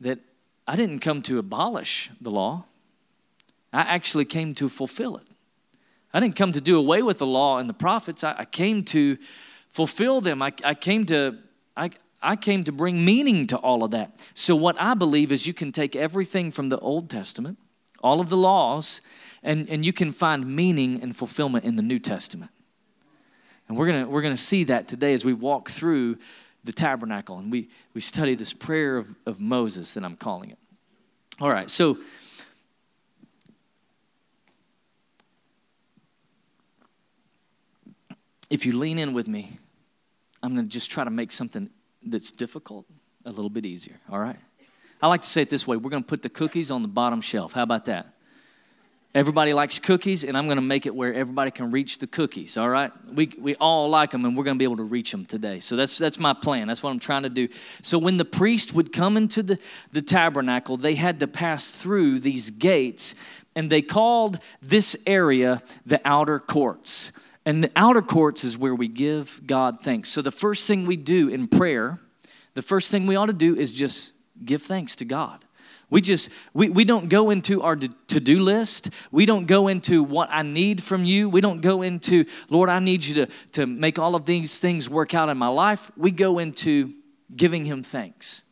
that 0.00 0.18
I 0.66 0.74
didn't 0.74 0.98
come 0.98 1.22
to 1.22 1.38
abolish 1.38 2.10
the 2.20 2.30
law, 2.30 2.64
I 3.72 3.82
actually 3.82 4.24
came 4.24 4.52
to 4.56 4.68
fulfill 4.68 5.16
it. 5.16 5.26
I 6.12 6.18
didn't 6.18 6.34
come 6.34 6.50
to 6.52 6.60
do 6.60 6.76
away 6.76 7.02
with 7.02 7.18
the 7.18 7.26
law 7.26 7.58
and 7.58 7.68
the 7.68 7.74
prophets, 7.74 8.24
I, 8.24 8.34
I 8.38 8.44
came 8.44 8.82
to 8.86 9.16
fulfill 9.68 10.20
them. 10.20 10.42
I, 10.42 10.52
I 10.64 10.74
came 10.74 11.06
to. 11.06 11.38
I, 11.76 11.90
I 12.24 12.36
came 12.36 12.62
to 12.64 12.72
bring 12.72 13.04
meaning 13.04 13.48
to 13.48 13.56
all 13.56 13.82
of 13.82 13.90
that. 13.92 14.16
So, 14.34 14.54
what 14.54 14.80
I 14.80 14.94
believe 14.94 15.32
is 15.32 15.46
you 15.46 15.54
can 15.54 15.72
take 15.72 15.96
everything 15.96 16.50
from 16.50 16.68
the 16.68 16.78
Old 16.78 17.10
Testament, 17.10 17.58
all 18.00 18.20
of 18.20 18.28
the 18.28 18.36
laws, 18.36 19.00
and, 19.42 19.68
and 19.68 19.84
you 19.84 19.92
can 19.92 20.12
find 20.12 20.46
meaning 20.46 21.02
and 21.02 21.16
fulfillment 21.16 21.64
in 21.64 21.74
the 21.74 21.82
New 21.82 21.98
Testament. 21.98 22.52
And 23.72 23.78
we're 23.78 23.86
going 23.86 24.10
we're 24.10 24.20
gonna 24.20 24.36
see 24.36 24.64
that 24.64 24.86
today 24.86 25.14
as 25.14 25.24
we 25.24 25.32
walk 25.32 25.70
through 25.70 26.18
the 26.62 26.74
tabernacle 26.74 27.38
and 27.38 27.50
we, 27.50 27.70
we 27.94 28.02
study 28.02 28.34
this 28.34 28.52
prayer 28.52 28.98
of, 28.98 29.16
of 29.24 29.40
Moses, 29.40 29.94
that 29.94 30.04
I'm 30.04 30.14
calling 30.14 30.50
it. 30.50 30.58
All 31.40 31.48
right, 31.48 31.70
so 31.70 31.96
if 38.50 38.66
you 38.66 38.76
lean 38.76 38.98
in 38.98 39.14
with 39.14 39.26
me, 39.26 39.58
I'm 40.42 40.54
going 40.54 40.66
to 40.66 40.70
just 40.70 40.90
try 40.90 41.04
to 41.04 41.10
make 41.10 41.32
something 41.32 41.70
that's 42.04 42.30
difficult 42.30 42.84
a 43.24 43.30
little 43.30 43.48
bit 43.48 43.64
easier, 43.64 43.98
all 44.10 44.18
right? 44.18 44.36
I 45.00 45.06
like 45.06 45.22
to 45.22 45.28
say 45.28 45.40
it 45.40 45.48
this 45.48 45.66
way 45.66 45.78
we're 45.78 45.88
going 45.88 46.02
to 46.02 46.08
put 46.08 46.20
the 46.20 46.28
cookies 46.28 46.70
on 46.70 46.82
the 46.82 46.88
bottom 46.88 47.22
shelf. 47.22 47.54
How 47.54 47.62
about 47.62 47.86
that? 47.86 48.16
Everybody 49.14 49.52
likes 49.52 49.78
cookies, 49.78 50.24
and 50.24 50.38
I'm 50.38 50.46
going 50.46 50.56
to 50.56 50.62
make 50.62 50.86
it 50.86 50.94
where 50.94 51.12
everybody 51.12 51.50
can 51.50 51.70
reach 51.70 51.98
the 51.98 52.06
cookies, 52.06 52.56
all 52.56 52.70
right? 52.70 52.90
We, 53.12 53.30
we 53.38 53.54
all 53.56 53.90
like 53.90 54.10
them, 54.10 54.24
and 54.24 54.34
we're 54.34 54.44
going 54.44 54.56
to 54.56 54.58
be 54.58 54.64
able 54.64 54.78
to 54.78 54.84
reach 54.84 55.10
them 55.10 55.26
today. 55.26 55.60
So 55.60 55.76
that's, 55.76 55.98
that's 55.98 56.18
my 56.18 56.32
plan. 56.32 56.68
That's 56.68 56.82
what 56.82 56.90
I'm 56.90 56.98
trying 56.98 57.24
to 57.24 57.28
do. 57.28 57.48
So 57.82 57.98
when 57.98 58.16
the 58.16 58.24
priest 58.24 58.72
would 58.72 58.90
come 58.90 59.18
into 59.18 59.42
the, 59.42 59.58
the 59.92 60.00
tabernacle, 60.00 60.78
they 60.78 60.94
had 60.94 61.20
to 61.20 61.26
pass 61.26 61.72
through 61.72 62.20
these 62.20 62.48
gates, 62.48 63.14
and 63.54 63.68
they 63.68 63.82
called 63.82 64.38
this 64.62 64.96
area 65.06 65.62
the 65.84 66.00
outer 66.06 66.38
courts. 66.38 67.12
And 67.44 67.62
the 67.62 67.72
outer 67.76 68.00
courts 68.02 68.44
is 68.44 68.56
where 68.56 68.74
we 68.74 68.88
give 68.88 69.42
God 69.46 69.82
thanks. 69.82 70.08
So 70.08 70.22
the 70.22 70.30
first 70.30 70.66
thing 70.66 70.86
we 70.86 70.96
do 70.96 71.28
in 71.28 71.48
prayer, 71.48 71.98
the 72.54 72.62
first 72.62 72.90
thing 72.90 73.06
we 73.06 73.16
ought 73.16 73.26
to 73.26 73.34
do 73.34 73.56
is 73.56 73.74
just 73.74 74.12
give 74.42 74.62
thanks 74.62 74.96
to 74.96 75.04
God. 75.04 75.44
We 75.92 76.00
just, 76.00 76.30
we, 76.54 76.70
we 76.70 76.84
don't 76.86 77.10
go 77.10 77.28
into 77.28 77.60
our 77.60 77.76
to 77.76 78.18
do 78.18 78.40
list. 78.40 78.88
We 79.10 79.26
don't 79.26 79.44
go 79.44 79.68
into 79.68 80.02
what 80.02 80.30
I 80.32 80.40
need 80.40 80.82
from 80.82 81.04
you. 81.04 81.28
We 81.28 81.42
don't 81.42 81.60
go 81.60 81.82
into, 81.82 82.24
Lord, 82.48 82.70
I 82.70 82.78
need 82.78 83.04
you 83.04 83.26
to, 83.26 83.32
to 83.52 83.66
make 83.66 83.98
all 83.98 84.14
of 84.14 84.24
these 84.24 84.58
things 84.58 84.88
work 84.88 85.12
out 85.12 85.28
in 85.28 85.36
my 85.36 85.48
life. 85.48 85.92
We 85.98 86.10
go 86.10 86.38
into 86.38 86.94
giving 87.36 87.66
Him 87.66 87.82
thanks. 87.82 88.42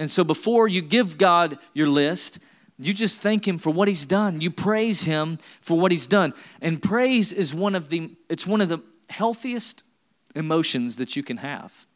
And 0.00 0.10
so 0.10 0.24
before 0.24 0.66
you 0.66 0.82
give 0.82 1.16
God 1.16 1.60
your 1.74 1.86
list, 1.86 2.40
you 2.76 2.92
just 2.92 3.20
thank 3.20 3.46
him 3.46 3.58
for 3.58 3.70
what 3.70 3.86
he's 3.86 4.06
done. 4.06 4.40
You 4.40 4.50
praise 4.50 5.02
him 5.02 5.38
for 5.60 5.78
what 5.78 5.92
he's 5.92 6.08
done. 6.08 6.34
And 6.60 6.82
praise 6.82 7.30
is 7.30 7.54
one 7.54 7.76
of 7.76 7.90
the 7.90 8.16
it's 8.28 8.48
one 8.48 8.60
of 8.60 8.68
the 8.68 8.82
healthiest 9.10 9.84
emotions 10.34 10.96
that 10.96 11.14
you 11.14 11.22
can 11.22 11.36
have. 11.36 11.86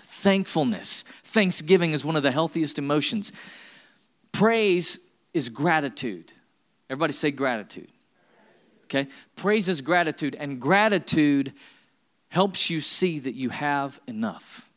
Thankfulness, 0.00 1.04
thanksgiving 1.22 1.92
is 1.92 2.04
one 2.04 2.16
of 2.16 2.22
the 2.24 2.32
healthiest 2.32 2.78
emotions. 2.78 3.30
Praise 4.32 4.98
is 5.34 5.48
gratitude. 5.48 6.32
Everybody 6.88 7.12
say 7.12 7.30
gratitude. 7.30 7.88
Okay? 8.84 9.08
Praise 9.36 9.68
is 9.68 9.80
gratitude 9.80 10.36
and 10.38 10.60
gratitude 10.60 11.52
helps 12.28 12.70
you 12.70 12.80
see 12.80 13.18
that 13.18 13.34
you 13.34 13.50
have 13.50 14.00
enough. 14.06 14.68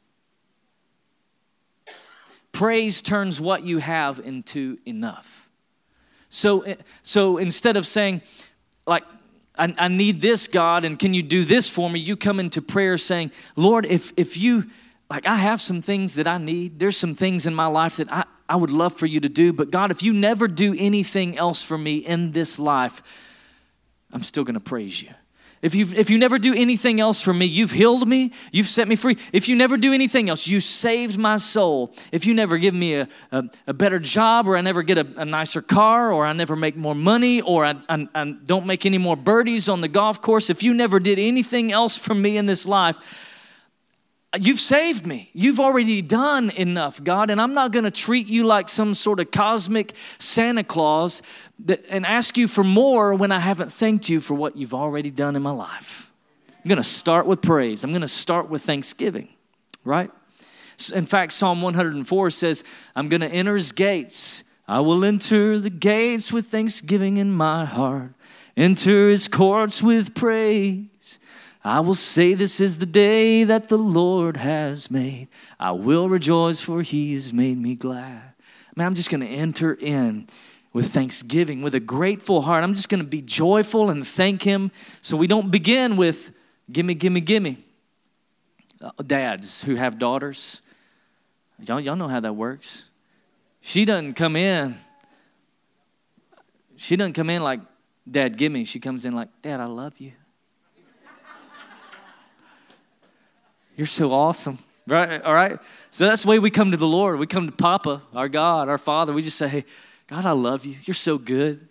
Praise 2.51 3.01
turns 3.01 3.41
what 3.41 3.63
you 3.63 3.79
have 3.79 4.19
into 4.19 4.77
enough. 4.85 5.49
So, 6.29 6.61
eh, 6.61 6.75
so 7.01 7.37
instead 7.37 7.77
of 7.77 7.85
saying, 7.85 8.21
like, 8.85 9.03
I, 9.57 9.73
I 9.77 9.87
need 9.87 10.21
this, 10.21 10.47
God, 10.47 10.85
and 10.85 10.97
can 10.97 11.13
you 11.13 11.23
do 11.23 11.43
this 11.43 11.69
for 11.69 11.89
me? 11.89 11.99
You 11.99 12.15
come 12.15 12.39
into 12.39 12.61
prayer 12.61 12.97
saying, 12.97 13.31
Lord, 13.55 13.85
if, 13.85 14.13
if 14.17 14.37
you, 14.37 14.65
like, 15.09 15.27
I 15.27 15.37
have 15.37 15.61
some 15.61 15.81
things 15.81 16.15
that 16.15 16.27
I 16.27 16.37
need. 16.37 16.79
There's 16.79 16.97
some 16.97 17.15
things 17.15 17.45
in 17.45 17.53
my 17.53 17.67
life 17.67 17.97
that 17.97 18.11
I, 18.11 18.25
I 18.47 18.55
would 18.55 18.71
love 18.71 18.93
for 18.93 19.05
you 19.05 19.19
to 19.21 19.29
do. 19.29 19.53
But 19.53 19.71
God, 19.71 19.91
if 19.91 20.03
you 20.03 20.13
never 20.13 20.47
do 20.47 20.75
anything 20.77 21.37
else 21.37 21.63
for 21.63 21.77
me 21.77 21.97
in 21.97 22.31
this 22.31 22.59
life, 22.59 23.01
I'm 24.11 24.23
still 24.23 24.43
going 24.43 24.55
to 24.55 24.59
praise 24.59 25.01
you. 25.01 25.09
If 25.63 25.75
you 25.75 25.87
if 25.95 26.09
you 26.09 26.17
never 26.17 26.37
do 26.37 26.53
anything 26.53 26.99
else 26.99 27.21
for 27.21 27.33
me, 27.33 27.45
you've 27.45 27.71
healed 27.71 28.05
me, 28.05 28.33
you've 28.51 28.67
set 28.67 28.85
me 28.85 28.97
free. 28.97 29.17
If 29.31 29.47
you 29.47 29.55
never 29.55 29.77
do 29.77 29.93
anything 29.93 30.29
else, 30.29 30.45
you 30.45 30.59
saved 30.59 31.17
my 31.17 31.37
soul. 31.37 31.95
If 32.11 32.25
you 32.25 32.33
never 32.33 32.57
give 32.57 32.73
me 32.73 32.95
a, 32.95 33.07
a, 33.31 33.45
a 33.67 33.73
better 33.73 33.97
job, 33.97 34.45
or 34.45 34.57
I 34.57 34.61
never 34.61 34.83
get 34.83 34.97
a, 34.97 35.07
a, 35.15 35.23
nicer 35.23 35.61
car, 35.61 36.11
or 36.11 36.25
I 36.25 36.33
never 36.33 36.57
make 36.57 36.75
more 36.75 36.93
money, 36.93 37.39
or 37.39 37.63
I, 37.63 37.75
I, 37.87 38.09
I 38.13 38.35
don't 38.43 38.65
make 38.65 38.85
any 38.85 38.97
more 38.97 39.15
birdies 39.15 39.69
on 39.69 39.79
the 39.79 39.87
golf 39.87 40.21
course, 40.21 40.49
if 40.49 40.63
you 40.63 40.73
never 40.73 40.99
did 40.99 41.17
anything 41.17 41.71
else 41.71 41.95
for 41.95 42.13
me 42.13 42.35
in 42.35 42.45
this 42.45 42.65
life, 42.65 42.97
You've 44.39 44.59
saved 44.59 45.05
me. 45.05 45.29
You've 45.33 45.59
already 45.59 46.01
done 46.01 46.49
enough, 46.49 47.03
God, 47.03 47.29
and 47.29 47.39
I'm 47.39 47.53
not 47.53 47.71
going 47.71 47.85
to 47.85 47.91
treat 47.91 48.27
you 48.27 48.45
like 48.45 48.67
some 48.67 48.95
sort 48.95 49.19
of 49.19 49.29
cosmic 49.29 49.93
Santa 50.17 50.63
Claus 50.63 51.21
that, 51.65 51.85
and 51.87 52.03
ask 52.03 52.35
you 52.35 52.47
for 52.47 52.63
more 52.63 53.13
when 53.13 53.31
I 53.31 53.39
haven't 53.39 53.71
thanked 53.71 54.09
you 54.09 54.19
for 54.19 54.33
what 54.33 54.57
you've 54.57 54.73
already 54.73 55.11
done 55.11 55.35
in 55.35 55.43
my 55.43 55.51
life. 55.51 56.11
I'm 56.49 56.67
going 56.67 56.77
to 56.77 56.83
start 56.83 57.27
with 57.27 57.43
praise. 57.43 57.83
I'm 57.83 57.91
going 57.91 58.01
to 58.01 58.07
start 58.07 58.49
with 58.49 58.63
thanksgiving, 58.63 59.27
right? 59.83 60.09
In 60.95 61.05
fact, 61.05 61.33
Psalm 61.33 61.61
104 61.61 62.29
says, 62.31 62.63
I'm 62.95 63.09
going 63.09 63.21
to 63.21 63.29
enter 63.29 63.55
his 63.55 63.71
gates. 63.71 64.43
I 64.67 64.79
will 64.79 65.05
enter 65.05 65.59
the 65.59 65.69
gates 65.69 66.33
with 66.33 66.47
thanksgiving 66.47 67.17
in 67.17 67.31
my 67.31 67.65
heart, 67.65 68.13
enter 68.57 69.09
his 69.09 69.27
courts 69.27 69.83
with 69.83 70.15
praise. 70.15 70.85
I 71.63 71.79
will 71.79 71.95
say, 71.95 72.33
This 72.33 72.59
is 72.59 72.79
the 72.79 72.85
day 72.85 73.43
that 73.43 73.69
the 73.69 73.77
Lord 73.77 74.37
has 74.37 74.91
made. 74.91 75.29
I 75.59 75.71
will 75.71 76.09
rejoice, 76.09 76.61
for 76.61 76.81
he 76.81 77.13
has 77.13 77.31
made 77.31 77.57
me 77.57 77.75
glad. 77.75 78.33
Man, 78.75 78.87
I'm 78.87 78.95
just 78.95 79.09
going 79.09 79.21
to 79.21 79.27
enter 79.27 79.73
in 79.73 80.27
with 80.73 80.91
thanksgiving, 80.91 81.61
with 81.61 81.75
a 81.75 81.79
grateful 81.79 82.41
heart. 82.41 82.63
I'm 82.63 82.73
just 82.73 82.89
going 82.89 83.01
to 83.01 83.07
be 83.07 83.21
joyful 83.21 83.89
and 83.89 84.05
thank 84.05 84.41
him. 84.41 84.71
So 85.01 85.15
we 85.15 85.27
don't 85.27 85.51
begin 85.51 85.95
with, 85.95 86.31
Gimme, 86.71 86.95
gimme, 86.95 87.21
gimme. 87.21 87.57
Uh, 88.81 88.91
dads 89.05 89.63
who 89.63 89.75
have 89.75 89.97
daughters, 89.97 90.61
y'all, 91.59 91.79
y'all 91.79 91.95
know 91.95 92.07
how 92.07 92.19
that 92.19 92.33
works. 92.33 92.89
She 93.61 93.85
doesn't 93.85 94.15
come 94.15 94.35
in. 94.35 94.75
She 96.75 96.97
doesn't 96.97 97.13
come 97.13 97.29
in 97.29 97.43
like, 97.43 97.61
Dad, 98.09 98.37
gimme. 98.37 98.65
She 98.65 98.81
comes 98.81 99.05
in 99.05 99.13
like, 99.13 99.29
Dad, 99.41 99.61
I 99.61 99.65
love 99.65 100.01
you. 100.01 100.11
You're 103.75 103.87
so 103.87 104.11
awesome. 104.11 104.59
Right? 104.87 105.21
All 105.21 105.33
right? 105.33 105.59
So 105.91 106.05
that's 106.05 106.23
the 106.23 106.29
way 106.29 106.39
we 106.39 106.51
come 106.51 106.71
to 106.71 106.77
the 106.77 106.87
Lord. 106.87 107.17
We 107.19 107.27
come 107.27 107.45
to 107.45 107.51
Papa, 107.51 108.01
our 108.13 108.27
God, 108.27 108.69
our 108.69 108.77
Father. 108.77 109.13
We 109.13 109.21
just 109.21 109.37
say, 109.37 109.47
hey, 109.47 109.65
God, 110.07 110.25
I 110.25 110.31
love 110.31 110.65
you. 110.65 110.75
You're 110.83 110.93
so 110.93 111.17
good. 111.17 111.67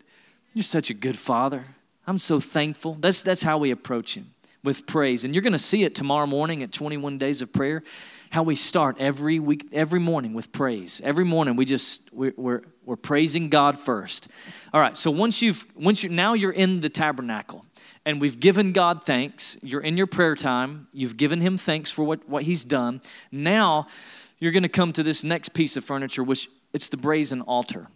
You're 0.55 0.63
such 0.63 0.91
a 0.91 0.95
good 0.95 1.19
Father. 1.19 1.65
I'm 2.07 2.19
so 2.19 2.41
thankful. 2.41 2.95
That's, 2.95 3.23
that's 3.23 3.43
how 3.43 3.59
we 3.59 3.71
approach 3.71 4.17
Him 4.17 4.35
with 4.65 4.87
praise. 4.87 5.25
And 5.25 5.35
you're 5.35 5.43
going 5.43 5.53
to 5.53 5.59
see 5.59 5.85
it 5.85 5.95
tomorrow 5.95 6.27
morning 6.27 6.63
at 6.63 6.73
21 6.73 7.19
days 7.19 7.43
of 7.43 7.53
prayer, 7.53 7.83
how 8.31 8.43
we 8.43 8.55
start 8.55 8.97
every 8.99 9.39
week, 9.39 9.67
every 9.73 10.01
morning 10.01 10.33
with 10.33 10.53
praise. 10.53 11.01
Every 11.05 11.25
morning 11.25 11.57
we 11.57 11.65
just, 11.65 12.13
we're, 12.13 12.33
we're, 12.37 12.63
we're 12.85 12.97
praising 12.97 13.49
God 13.49 13.79
first. 13.79 14.29
All 14.73 14.81
right, 14.81 14.97
so 14.97 15.11
once 15.11 15.43
you've, 15.43 15.67
once 15.77 16.03
you, 16.03 16.09
now 16.09 16.33
you're 16.35 16.53
in 16.53 16.81
the 16.81 16.89
tabernacle 16.89 17.67
and 18.05 18.21
we've 18.21 18.41
given 18.41 18.73
God 18.73 19.05
thanks. 19.05 19.57
You're 19.63 19.81
in 19.81 19.97
your 19.97 20.07
prayer 20.07 20.35
time. 20.35 20.89
You've 20.93 21.17
given 21.17 21.41
Him 21.41 21.57
thanks 21.57 21.91
for 21.91 22.05
what, 22.05 22.29
what 22.29 22.43
He's 22.43 22.65
done. 22.65 23.01
Now, 23.31 23.87
you're 24.39 24.53
going 24.53 24.65
to 24.65 24.69
come 24.69 24.93
to 24.95 25.03
this 25.03 25.23
next 25.23 25.51
piece 25.51 25.77
of 25.77 25.85
furniture, 25.85 26.25
which 26.25 26.49
it's 26.73 26.89
the 26.89 26.97
brazen 26.97 27.43
altar. 27.43 27.89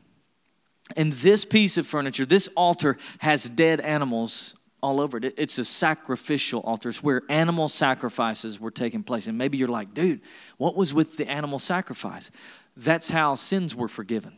And 0.96 1.12
this 1.14 1.44
piece 1.44 1.76
of 1.76 1.86
furniture, 1.86 2.24
this 2.24 2.48
altar 2.56 2.96
has 3.18 3.48
dead 3.48 3.80
animals 3.80 4.54
all 4.82 5.00
over 5.00 5.16
it. 5.16 5.34
It's 5.36 5.58
a 5.58 5.64
sacrificial 5.64 6.60
altar. 6.60 6.90
It's 6.90 7.02
where 7.02 7.22
animal 7.28 7.68
sacrifices 7.68 8.60
were 8.60 8.70
taking 8.70 9.02
place. 9.02 9.26
And 9.26 9.36
maybe 9.36 9.58
you're 9.58 9.66
like, 9.66 9.94
dude, 9.94 10.20
what 10.58 10.76
was 10.76 10.94
with 10.94 11.16
the 11.16 11.28
animal 11.28 11.58
sacrifice? 11.58 12.30
That's 12.76 13.10
how 13.10 13.34
sins 13.34 13.74
were 13.74 13.88
forgiven. 13.88 14.36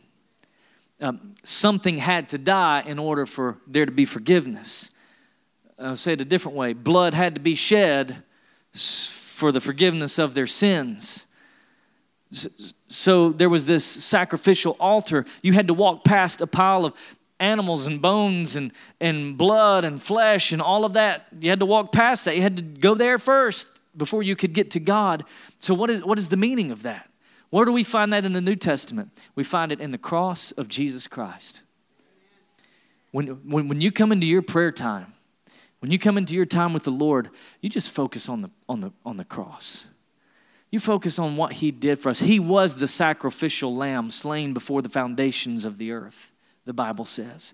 Um, 1.01 1.35
something 1.43 1.99
had 1.99 2.29
to 2.29 2.37
die 2.37 2.81
in 2.85 2.97
order 2.97 3.25
for 3.25 3.57
there 3.67 3.85
to 3.85 3.91
be 3.91 4.05
forgiveness. 4.05 4.89
I'll 5.79 5.95
say 5.95 6.13
it 6.13 6.21
a 6.21 6.25
different 6.25 6.57
way 6.57 6.73
blood 6.73 7.13
had 7.13 7.35
to 7.35 7.41
be 7.41 7.55
shed 7.55 8.23
for 8.73 9.51
the 9.51 9.61
forgiveness 9.61 10.19
of 10.19 10.33
their 10.33 10.47
sins. 10.47 11.25
So 12.87 13.31
there 13.31 13.49
was 13.49 13.65
this 13.65 13.85
sacrificial 13.85 14.75
altar. 14.79 15.25
You 15.41 15.53
had 15.53 15.67
to 15.67 15.73
walk 15.73 16.03
past 16.03 16.41
a 16.41 16.47
pile 16.47 16.85
of 16.85 16.93
animals 17.39 17.87
and 17.87 18.01
bones 18.01 18.55
and, 18.55 18.71
and 18.99 19.37
blood 19.37 19.85
and 19.85 20.01
flesh 20.01 20.51
and 20.51 20.61
all 20.61 20.85
of 20.85 20.93
that. 20.93 21.27
You 21.39 21.49
had 21.49 21.59
to 21.59 21.65
walk 21.65 21.91
past 21.91 22.25
that. 22.25 22.35
You 22.35 22.41
had 22.41 22.57
to 22.57 22.61
go 22.61 22.93
there 22.93 23.17
first 23.17 23.79
before 23.97 24.21
you 24.21 24.35
could 24.35 24.53
get 24.53 24.71
to 24.71 24.79
God. 24.79 25.23
So, 25.59 25.73
what 25.73 25.89
is, 25.89 26.03
what 26.03 26.19
is 26.19 26.29
the 26.29 26.37
meaning 26.37 26.71
of 26.71 26.83
that? 26.83 27.09
Where 27.49 27.65
do 27.65 27.71
we 27.71 27.83
find 27.83 28.13
that 28.13 28.25
in 28.25 28.33
the 28.33 28.41
New 28.41 28.55
Testament? 28.55 29.11
We 29.35 29.43
find 29.43 29.71
it 29.71 29.79
in 29.79 29.89
the 29.89 29.97
cross 29.97 30.51
of 30.51 30.67
Jesus 30.67 31.07
Christ. 31.07 31.63
When, 33.11 33.27
when, 33.49 33.67
when 33.67 33.81
you 33.81 33.91
come 33.91 34.11
into 34.11 34.27
your 34.27 34.43
prayer 34.43 34.71
time, 34.71 35.13
when 35.79 35.91
you 35.91 35.99
come 35.99 36.17
into 36.17 36.35
your 36.35 36.45
time 36.45 36.73
with 36.73 36.83
the 36.83 36.91
Lord, 36.91 37.29
you 37.61 37.69
just 37.69 37.89
focus 37.89 38.27
on 38.27 38.41
the, 38.41 38.51
on 38.67 38.81
the, 38.81 38.91
on 39.05 39.17
the 39.17 39.25
cross. 39.25 39.87
You 40.71 40.79
focus 40.79 41.17
on 41.17 41.37
what 41.37 41.53
He 41.53 41.71
did 41.71 41.99
for 41.99 42.09
us. 42.09 42.19
He 42.19 42.39
was 42.39 42.77
the 42.77 42.87
sacrificial 42.87 43.75
lamb 43.75 44.11
slain 44.11 44.53
before 44.53 44.81
the 44.81 44.89
foundations 44.89 45.65
of 45.65 45.77
the 45.77 45.91
earth, 45.91 46.31
the 46.65 46.73
Bible 46.73 47.05
says. 47.05 47.53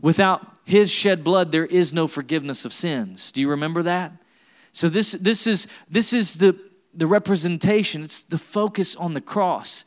Without 0.00 0.56
His 0.64 0.90
shed 0.90 1.24
blood, 1.24 1.52
there 1.52 1.66
is 1.66 1.92
no 1.92 2.06
forgiveness 2.06 2.64
of 2.64 2.72
sins. 2.72 3.32
Do 3.32 3.40
you 3.40 3.50
remember 3.50 3.82
that? 3.82 4.12
So, 4.72 4.88
this, 4.88 5.12
this, 5.12 5.46
is, 5.46 5.66
this 5.88 6.12
is 6.12 6.36
the, 6.36 6.58
the 6.94 7.06
representation, 7.06 8.04
it's 8.04 8.20
the 8.20 8.38
focus 8.38 8.94
on 8.94 9.14
the 9.14 9.20
cross. 9.20 9.84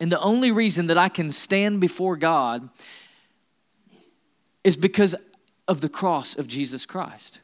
And 0.00 0.10
the 0.10 0.20
only 0.20 0.50
reason 0.50 0.86
that 0.86 0.98
I 0.98 1.08
can 1.08 1.30
stand 1.30 1.80
before 1.80 2.16
God 2.16 2.68
is 4.64 4.76
because 4.76 5.14
of 5.70 5.80
the 5.80 5.88
cross 5.88 6.36
of 6.36 6.48
Jesus 6.48 6.84
Christ. 6.84 7.40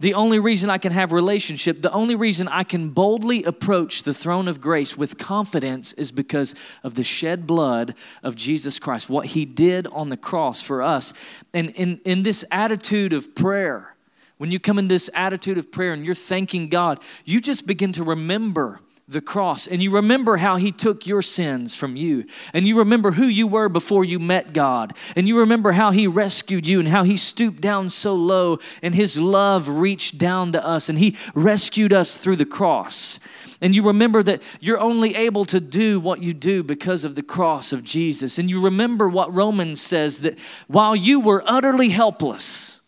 The 0.00 0.12
only 0.12 0.38
reason 0.38 0.68
I 0.68 0.76
can 0.76 0.92
have 0.92 1.12
relationship, 1.12 1.80
the 1.80 1.92
only 1.92 2.14
reason 2.14 2.46
I 2.46 2.62
can 2.62 2.90
boldly 2.90 3.42
approach 3.44 4.02
the 4.02 4.12
throne 4.12 4.48
of 4.48 4.60
grace 4.60 4.98
with 4.98 5.16
confidence 5.16 5.94
is 5.94 6.12
because 6.12 6.54
of 6.82 6.94
the 6.94 7.02
shed 7.02 7.46
blood 7.46 7.94
of 8.22 8.36
Jesus 8.36 8.78
Christ, 8.78 9.08
what 9.08 9.26
he 9.26 9.46
did 9.46 9.86
on 9.86 10.10
the 10.10 10.16
cross 10.16 10.60
for 10.60 10.82
us. 10.82 11.14
And 11.54 11.70
in, 11.70 12.00
in 12.04 12.22
this 12.22 12.44
attitude 12.50 13.14
of 13.14 13.34
prayer, 13.34 13.94
when 14.36 14.50
you 14.50 14.60
come 14.60 14.78
in 14.78 14.88
this 14.88 15.08
attitude 15.14 15.56
of 15.56 15.72
prayer 15.72 15.94
and 15.94 16.04
you're 16.04 16.14
thanking 16.14 16.68
God, 16.68 17.00
you 17.24 17.40
just 17.40 17.66
begin 17.66 17.92
to 17.94 18.04
remember 18.04 18.80
the 19.10 19.20
cross 19.20 19.66
and 19.66 19.82
you 19.82 19.90
remember 19.90 20.36
how 20.36 20.56
he 20.56 20.70
took 20.70 21.06
your 21.06 21.22
sins 21.22 21.74
from 21.74 21.96
you 21.96 22.24
and 22.52 22.66
you 22.66 22.78
remember 22.78 23.12
who 23.12 23.24
you 23.24 23.46
were 23.46 23.68
before 23.68 24.04
you 24.04 24.18
met 24.18 24.52
God 24.52 24.96
and 25.16 25.26
you 25.26 25.38
remember 25.38 25.72
how 25.72 25.90
he 25.90 26.06
rescued 26.06 26.66
you 26.66 26.78
and 26.78 26.88
how 26.88 27.02
he 27.02 27.16
stooped 27.16 27.60
down 27.60 27.90
so 27.90 28.14
low 28.14 28.58
and 28.82 28.94
his 28.94 29.20
love 29.20 29.68
reached 29.68 30.18
down 30.18 30.52
to 30.52 30.64
us 30.64 30.88
and 30.88 30.98
he 30.98 31.16
rescued 31.34 31.92
us 31.92 32.16
through 32.16 32.36
the 32.36 32.44
cross 32.44 33.18
and 33.60 33.74
you 33.74 33.82
remember 33.82 34.22
that 34.22 34.42
you're 34.60 34.80
only 34.80 35.14
able 35.16 35.44
to 35.44 35.60
do 35.60 35.98
what 36.00 36.22
you 36.22 36.32
do 36.32 36.62
because 36.62 37.04
of 37.04 37.14
the 37.14 37.22
cross 37.22 37.72
of 37.72 37.84
Jesus 37.84 38.38
and 38.38 38.48
you 38.48 38.62
remember 38.62 39.08
what 39.08 39.34
Romans 39.34 39.80
says 39.80 40.20
that 40.20 40.38
while 40.68 40.94
you 40.94 41.20
were 41.20 41.42
utterly 41.46 41.88
helpless 41.88 42.80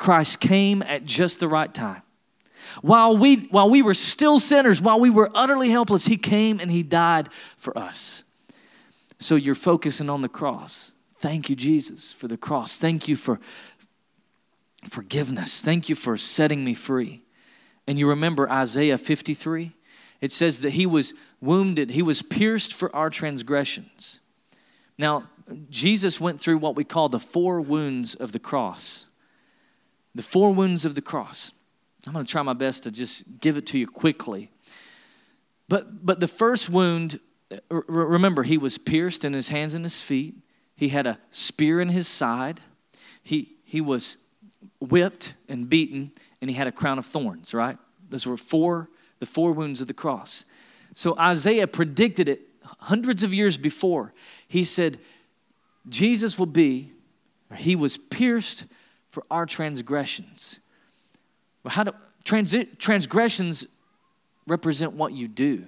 Christ 0.00 0.40
came 0.40 0.82
at 0.82 1.04
just 1.04 1.40
the 1.40 1.48
right 1.48 1.72
time. 1.72 2.00
While 2.82 3.16
we, 3.16 3.36
while 3.48 3.68
we 3.68 3.82
were 3.82 3.94
still 3.94 4.40
sinners, 4.40 4.80
while 4.80 4.98
we 4.98 5.10
were 5.10 5.30
utterly 5.34 5.70
helpless, 5.70 6.06
He 6.06 6.16
came 6.16 6.60
and 6.60 6.70
He 6.70 6.82
died 6.82 7.28
for 7.56 7.76
us. 7.76 8.24
So 9.18 9.36
you're 9.36 9.54
focusing 9.54 10.08
on 10.08 10.22
the 10.22 10.28
cross. 10.28 10.92
Thank 11.18 11.50
you, 11.50 11.56
Jesus, 11.56 12.12
for 12.12 12.26
the 12.26 12.38
cross. 12.38 12.78
Thank 12.78 13.06
you 13.06 13.16
for 13.16 13.38
forgiveness. 14.88 15.60
Thank 15.60 15.90
you 15.90 15.94
for 15.94 16.16
setting 16.16 16.64
me 16.64 16.72
free. 16.72 17.22
And 17.86 17.98
you 17.98 18.08
remember 18.08 18.50
Isaiah 18.50 18.96
53? 18.96 19.72
It 20.22 20.32
says 20.32 20.62
that 20.62 20.70
He 20.70 20.86
was 20.86 21.12
wounded, 21.40 21.90
He 21.90 22.02
was 22.02 22.22
pierced 22.22 22.72
for 22.72 22.94
our 22.96 23.10
transgressions. 23.10 24.20
Now, 24.96 25.24
Jesus 25.68 26.20
went 26.20 26.40
through 26.40 26.58
what 26.58 26.76
we 26.76 26.84
call 26.84 27.08
the 27.08 27.18
four 27.18 27.60
wounds 27.60 28.14
of 28.14 28.32
the 28.32 28.38
cross 28.38 29.06
the 30.14 30.22
four 30.22 30.52
wounds 30.52 30.84
of 30.84 30.94
the 30.94 31.02
cross. 31.02 31.52
I'm 32.06 32.12
going 32.12 32.24
to 32.24 32.30
try 32.30 32.42
my 32.42 32.52
best 32.54 32.84
to 32.84 32.90
just 32.90 33.40
give 33.40 33.56
it 33.56 33.66
to 33.68 33.78
you 33.78 33.86
quickly. 33.86 34.50
But, 35.68 36.04
but 36.04 36.18
the 36.20 36.28
first 36.28 36.70
wound, 36.70 37.20
uh, 37.50 37.56
remember, 37.86 38.42
he 38.42 38.58
was 38.58 38.78
pierced 38.78 39.24
in 39.24 39.32
his 39.32 39.50
hands 39.50 39.74
and 39.74 39.84
his 39.84 40.00
feet. 40.00 40.34
He 40.76 40.88
had 40.88 41.06
a 41.06 41.18
spear 41.30 41.80
in 41.80 41.90
his 41.90 42.08
side. 42.08 42.60
He, 43.22 43.56
he 43.64 43.80
was 43.80 44.16
whipped 44.80 45.34
and 45.48 45.68
beaten, 45.68 46.12
and 46.40 46.50
he 46.50 46.56
had 46.56 46.66
a 46.66 46.72
crown 46.72 46.98
of 46.98 47.06
thorns, 47.06 47.52
right? 47.52 47.78
Those 48.08 48.26
were 48.26 48.36
four, 48.36 48.88
the 49.18 49.26
four 49.26 49.52
wounds 49.52 49.80
of 49.80 49.86
the 49.86 49.94
cross. 49.94 50.44
So 50.94 51.16
Isaiah 51.18 51.66
predicted 51.66 52.28
it 52.28 52.40
hundreds 52.62 53.22
of 53.22 53.32
years 53.34 53.58
before. 53.58 54.12
He 54.48 54.64
said, 54.64 54.98
Jesus 55.88 56.38
will 56.38 56.46
be, 56.46 56.92
he 57.56 57.76
was 57.76 57.98
pierced 57.98 58.66
for 59.10 59.22
our 59.30 59.46
transgressions. 59.46 60.60
How 61.66 61.84
do 61.84 61.92
transgressions 62.24 63.66
represent 64.46 64.92
what 64.92 65.12
you 65.12 65.28
do? 65.28 65.66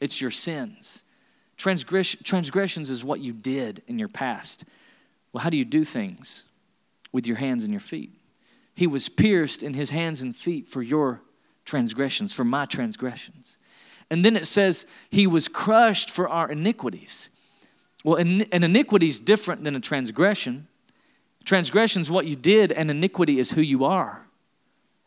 It's 0.00 0.20
your 0.20 0.30
sins. 0.30 1.04
Transgress- 1.56 2.22
transgressions 2.24 2.90
is 2.90 3.04
what 3.04 3.20
you 3.20 3.32
did 3.32 3.82
in 3.86 3.98
your 3.98 4.08
past. 4.08 4.64
Well, 5.32 5.42
how 5.42 5.50
do 5.50 5.56
you 5.56 5.64
do 5.64 5.84
things? 5.84 6.46
With 7.12 7.26
your 7.26 7.36
hands 7.36 7.64
and 7.64 7.72
your 7.72 7.80
feet. 7.80 8.12
He 8.74 8.86
was 8.86 9.08
pierced 9.08 9.62
in 9.62 9.74
his 9.74 9.90
hands 9.90 10.22
and 10.22 10.34
feet 10.34 10.66
for 10.66 10.82
your 10.82 11.20
transgressions, 11.64 12.32
for 12.32 12.44
my 12.44 12.66
transgressions. 12.66 13.58
And 14.08 14.24
then 14.24 14.36
it 14.36 14.46
says 14.46 14.86
he 15.10 15.26
was 15.26 15.48
crushed 15.48 16.10
for 16.10 16.28
our 16.28 16.50
iniquities. 16.50 17.30
Well, 18.02 18.16
an 18.16 18.42
iniquity 18.50 19.08
is 19.08 19.20
different 19.20 19.62
than 19.64 19.76
a 19.76 19.80
transgression. 19.80 20.66
Transgression 21.44 22.02
is 22.02 22.10
what 22.10 22.26
you 22.26 22.36
did, 22.36 22.72
and 22.72 22.90
iniquity 22.90 23.38
is 23.38 23.52
who 23.52 23.60
you 23.60 23.84
are. 23.84 24.26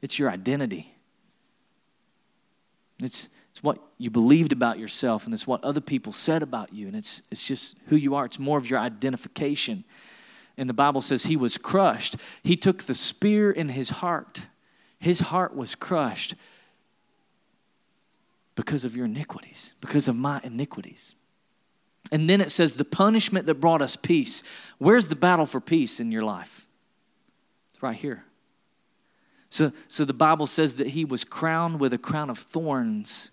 It's 0.03 0.19
your 0.19 0.29
identity. 0.29 0.93
It's, 3.01 3.29
it's 3.51 3.63
what 3.63 3.79
you 3.97 4.09
believed 4.09 4.51
about 4.51 4.77
yourself, 4.77 5.23
and 5.23 5.33
it's 5.33 5.47
what 5.47 5.63
other 5.63 5.79
people 5.79 6.11
said 6.11 6.43
about 6.43 6.73
you, 6.73 6.87
and 6.87 6.95
it's, 6.95 7.21
it's 7.31 7.41
just 7.41 7.77
who 7.87 7.95
you 7.95 8.13
are. 8.13 8.25
It's 8.25 8.37
more 8.37 8.57
of 8.57 8.69
your 8.69 8.79
identification. 8.79 9.85
And 10.57 10.69
the 10.69 10.73
Bible 10.73 10.99
says 10.99 11.23
he 11.23 11.37
was 11.37 11.57
crushed. 11.57 12.17
He 12.43 12.57
took 12.57 12.83
the 12.83 12.93
spear 12.93 13.49
in 13.49 13.69
his 13.69 13.91
heart. 13.91 14.41
His 14.99 15.21
heart 15.21 15.55
was 15.55 15.73
crushed 15.73 16.35
because 18.55 18.83
of 18.83 18.97
your 18.97 19.05
iniquities, 19.05 19.73
because 19.79 20.09
of 20.09 20.17
my 20.17 20.41
iniquities. 20.43 21.15
And 22.11 22.29
then 22.29 22.41
it 22.41 22.51
says, 22.51 22.75
the 22.75 22.83
punishment 22.83 23.45
that 23.45 23.55
brought 23.55 23.81
us 23.81 23.95
peace. 23.95 24.43
Where's 24.79 25.07
the 25.07 25.15
battle 25.15 25.45
for 25.45 25.61
peace 25.61 26.01
in 26.01 26.11
your 26.11 26.23
life? 26.23 26.67
It's 27.71 27.81
right 27.81 27.95
here. 27.95 28.25
So, 29.53 29.71
so 29.87 30.03
the 30.03 30.15
Bible 30.15 30.47
says 30.47 30.77
that 30.77 30.87
he 30.87 31.05
was 31.05 31.23
crowned 31.23 31.79
with 31.79 31.93
a 31.93 31.99
crown 31.99 32.31
of 32.31 32.39
thorns 32.39 33.29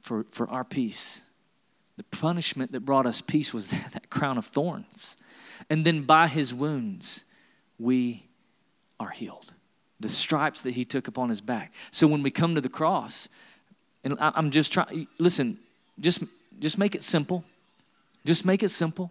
for, 0.00 0.24
for 0.30 0.48
our 0.48 0.62
peace. 0.62 1.22
The 1.96 2.04
punishment 2.04 2.70
that 2.70 2.84
brought 2.84 3.06
us 3.06 3.20
peace 3.20 3.52
was 3.52 3.70
that, 3.72 3.90
that 3.94 4.08
crown 4.08 4.38
of 4.38 4.46
thorns. 4.46 5.16
And 5.68 5.84
then 5.84 6.02
by 6.02 6.28
his 6.28 6.54
wounds, 6.54 7.24
we 7.76 8.28
are 9.00 9.10
healed. 9.10 9.52
The 9.98 10.08
stripes 10.08 10.62
that 10.62 10.74
he 10.74 10.84
took 10.84 11.08
upon 11.08 11.28
his 11.28 11.40
back. 11.40 11.72
So 11.90 12.06
when 12.06 12.22
we 12.22 12.30
come 12.30 12.54
to 12.54 12.60
the 12.60 12.68
cross, 12.68 13.28
and 14.04 14.16
I'm 14.20 14.52
just 14.52 14.72
trying, 14.72 15.08
listen, 15.18 15.58
just 15.98 16.22
just 16.60 16.78
make 16.78 16.94
it 16.94 17.02
simple. 17.02 17.42
Just 18.24 18.44
make 18.44 18.62
it 18.62 18.68
simple. 18.68 19.10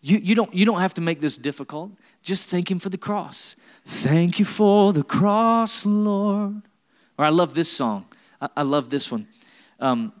You, 0.00 0.18
you, 0.18 0.34
don't, 0.34 0.52
you 0.54 0.64
don't 0.64 0.80
have 0.80 0.94
to 0.94 1.00
make 1.00 1.20
this 1.20 1.36
difficult. 1.36 1.90
Just 2.28 2.50
thank 2.50 2.70
Him 2.70 2.78
for 2.78 2.90
the 2.90 2.98
cross. 2.98 3.56
Thank 3.86 4.38
you 4.38 4.44
for 4.44 4.92
the 4.92 5.02
cross, 5.02 5.86
Lord. 5.86 6.60
Or 7.16 7.24
I 7.24 7.30
love 7.30 7.54
this 7.54 7.72
song. 7.72 8.04
I, 8.38 8.50
I 8.58 8.62
love 8.64 8.90
this 8.90 9.10
one. 9.10 9.26
Um, 9.80 10.12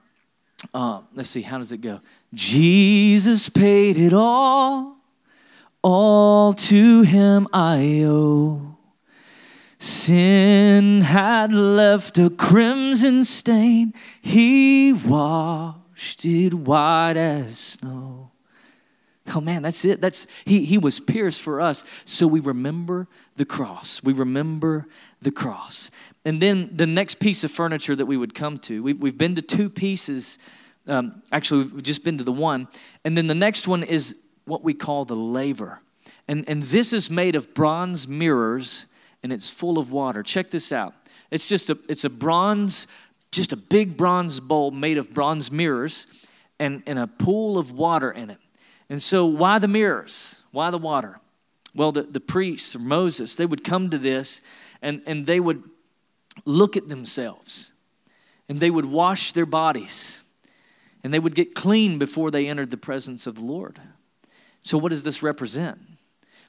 uh, 0.72 1.02
let's 1.12 1.28
see, 1.28 1.42
how 1.42 1.58
does 1.58 1.70
it 1.70 1.82
go? 1.82 2.00
Jesus 2.32 3.50
paid 3.50 3.98
it 3.98 4.14
all, 4.14 4.96
all 5.82 6.54
to 6.54 7.02
Him 7.02 7.46
I 7.52 8.04
owe. 8.06 8.78
Sin 9.78 11.02
had 11.02 11.52
left 11.52 12.16
a 12.16 12.30
crimson 12.30 13.22
stain, 13.22 13.92
he 14.22 14.94
washed 14.94 16.24
it 16.24 16.54
white 16.54 17.18
as 17.18 17.58
snow. 17.58 18.27
Oh 19.28 19.40
man, 19.40 19.62
that's 19.62 19.84
it. 19.84 20.00
That's 20.00 20.26
he 20.44 20.64
he 20.64 20.78
was 20.78 21.00
pierced 21.00 21.40
for 21.40 21.60
us. 21.60 21.84
So 22.04 22.26
we 22.26 22.40
remember 22.40 23.08
the 23.36 23.44
cross. 23.44 24.02
We 24.02 24.12
remember 24.12 24.86
the 25.20 25.30
cross. 25.30 25.90
And 26.24 26.40
then 26.40 26.70
the 26.74 26.86
next 26.86 27.16
piece 27.16 27.44
of 27.44 27.50
furniture 27.50 27.96
that 27.96 28.06
we 28.06 28.16
would 28.16 28.34
come 28.34 28.58
to, 28.58 28.82
we've, 28.82 28.98
we've 29.00 29.18
been 29.18 29.34
to 29.36 29.42
two 29.42 29.70
pieces. 29.70 30.38
Um, 30.86 31.22
actually, 31.32 31.64
we've 31.64 31.82
just 31.82 32.04
been 32.04 32.18
to 32.18 32.24
the 32.24 32.32
one. 32.32 32.68
And 33.04 33.16
then 33.16 33.26
the 33.26 33.34
next 33.34 33.68
one 33.68 33.82
is 33.82 34.16
what 34.44 34.62
we 34.62 34.74
call 34.74 35.04
the 35.04 35.16
laver. 35.16 35.80
And, 36.26 36.48
and 36.48 36.62
this 36.62 36.92
is 36.92 37.10
made 37.10 37.36
of 37.36 37.54
bronze 37.54 38.06
mirrors 38.06 38.86
and 39.22 39.32
it's 39.32 39.50
full 39.50 39.78
of 39.78 39.90
water. 39.90 40.22
Check 40.22 40.50
this 40.50 40.72
out. 40.72 40.94
It's 41.30 41.48
just 41.48 41.70
a, 41.70 41.78
it's 41.88 42.04
a 42.04 42.10
bronze, 42.10 42.86
just 43.32 43.52
a 43.52 43.56
big 43.56 43.96
bronze 43.96 44.40
bowl 44.40 44.70
made 44.70 44.98
of 44.98 45.12
bronze 45.12 45.50
mirrors 45.50 46.06
and, 46.58 46.82
and 46.86 46.98
a 46.98 47.06
pool 47.06 47.58
of 47.58 47.70
water 47.70 48.10
in 48.10 48.30
it. 48.30 48.38
And 48.90 49.02
so, 49.02 49.26
why 49.26 49.58
the 49.58 49.68
mirrors? 49.68 50.42
Why 50.50 50.70
the 50.70 50.78
water? 50.78 51.20
Well, 51.74 51.92
the, 51.92 52.02
the 52.02 52.20
priests, 52.20 52.74
or 52.74 52.80
Moses, 52.80 53.36
they 53.36 53.46
would 53.46 53.62
come 53.62 53.90
to 53.90 53.98
this 53.98 54.40
and, 54.82 55.02
and 55.06 55.26
they 55.26 55.40
would 55.40 55.62
look 56.44 56.76
at 56.76 56.88
themselves 56.88 57.72
and 58.48 58.60
they 58.60 58.70
would 58.70 58.86
wash 58.86 59.32
their 59.32 59.46
bodies 59.46 60.22
and 61.04 61.12
they 61.12 61.18
would 61.18 61.34
get 61.34 61.54
clean 61.54 61.98
before 61.98 62.30
they 62.30 62.48
entered 62.48 62.70
the 62.70 62.76
presence 62.76 63.26
of 63.26 63.36
the 63.36 63.44
Lord. 63.44 63.78
So, 64.62 64.78
what 64.78 64.90
does 64.90 65.02
this 65.02 65.22
represent? 65.22 65.78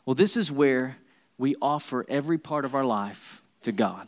Well, 0.06 0.16
this 0.16 0.36
is 0.36 0.52
where 0.52 0.98
we 1.38 1.56
offer 1.62 2.06
every 2.10 2.38
part 2.38 2.66
of 2.66 2.74
our 2.74 2.84
life 2.84 3.42
to 3.62 3.72
God. 3.72 4.08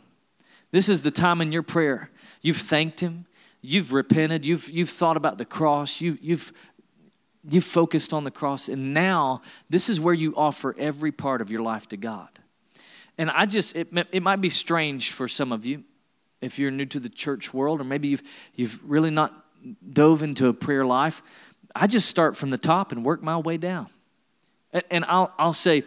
This 0.70 0.88
is 0.88 1.02
the 1.02 1.10
time 1.10 1.40
in 1.40 1.52
your 1.52 1.62
prayer. 1.62 2.10
You've 2.40 2.56
thanked 2.56 3.00
Him, 3.00 3.26
you've 3.60 3.92
repented, 3.92 4.44
you've, 4.44 4.68
you've 4.68 4.90
thought 4.90 5.16
about 5.16 5.38
the 5.38 5.44
cross, 5.44 6.00
you, 6.00 6.18
you've, 6.20 6.52
you've 7.48 7.64
focused 7.64 8.12
on 8.12 8.24
the 8.24 8.30
cross, 8.30 8.68
and 8.68 8.94
now 8.94 9.42
this 9.68 9.88
is 9.88 10.00
where 10.00 10.14
you 10.14 10.34
offer 10.36 10.74
every 10.78 11.12
part 11.12 11.40
of 11.40 11.50
your 11.50 11.62
life 11.62 11.88
to 11.88 11.96
God. 11.96 12.28
And 13.18 13.30
I 13.30 13.46
just, 13.46 13.76
it, 13.76 13.88
it 14.12 14.22
might 14.22 14.40
be 14.40 14.50
strange 14.50 15.12
for 15.12 15.28
some 15.28 15.52
of 15.52 15.66
you 15.66 15.84
if 16.40 16.58
you're 16.58 16.70
new 16.70 16.86
to 16.86 17.00
the 17.00 17.08
church 17.08 17.52
world, 17.52 17.80
or 17.80 17.84
maybe 17.84 18.08
you've, 18.08 18.22
you've 18.54 18.80
really 18.84 19.10
not 19.10 19.32
dove 19.88 20.22
into 20.22 20.48
a 20.48 20.52
prayer 20.52 20.84
life. 20.84 21.22
I 21.74 21.86
just 21.86 22.08
start 22.08 22.36
from 22.36 22.50
the 22.50 22.58
top 22.58 22.92
and 22.92 23.04
work 23.04 23.22
my 23.22 23.38
way 23.38 23.56
down. 23.56 23.88
And, 24.72 24.82
and 24.90 25.04
I'll, 25.06 25.32
I'll 25.38 25.52
say, 25.52 25.84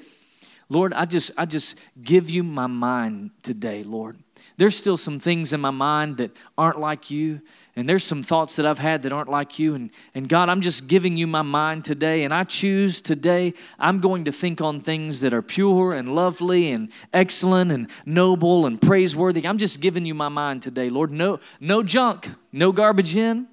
Lord, 0.69 0.93
I 0.93 1.05
just, 1.05 1.31
I 1.37 1.45
just 1.45 1.77
give 2.01 2.29
you 2.29 2.43
my 2.43 2.67
mind 2.67 3.31
today, 3.43 3.83
Lord. 3.83 4.17
There's 4.57 4.77
still 4.77 4.97
some 4.97 5.19
things 5.19 5.53
in 5.53 5.59
my 5.59 5.71
mind 5.71 6.17
that 6.17 6.31
aren't 6.57 6.79
like 6.79 7.11
you, 7.11 7.41
and 7.75 7.87
there's 7.89 8.03
some 8.03 8.23
thoughts 8.23 8.55
that 8.55 8.65
I've 8.65 8.79
had 8.79 9.03
that 9.03 9.11
aren't 9.11 9.29
like 9.29 9.59
you. 9.59 9.75
And, 9.75 9.91
and 10.13 10.29
God, 10.29 10.49
I'm 10.49 10.61
just 10.61 10.87
giving 10.87 11.17
you 11.17 11.27
my 11.27 11.41
mind 11.41 11.85
today, 11.85 12.23
and 12.23 12.33
I 12.33 12.43
choose 12.43 13.01
today, 13.01 13.53
I'm 13.77 13.99
going 13.99 14.25
to 14.25 14.31
think 14.31 14.61
on 14.61 14.79
things 14.79 15.21
that 15.21 15.33
are 15.33 15.41
pure 15.41 15.93
and 15.93 16.15
lovely 16.15 16.71
and 16.71 16.91
excellent 17.13 17.71
and 17.71 17.89
noble 18.05 18.65
and 18.65 18.81
praiseworthy. 18.81 19.47
I'm 19.47 19.57
just 19.57 19.81
giving 19.81 20.05
you 20.05 20.13
my 20.13 20.29
mind 20.29 20.61
today, 20.61 20.89
Lord. 20.89 21.11
No, 21.11 21.39
no 21.59 21.83
junk, 21.83 22.29
no 22.51 22.71
garbage 22.71 23.15
in, 23.15 23.47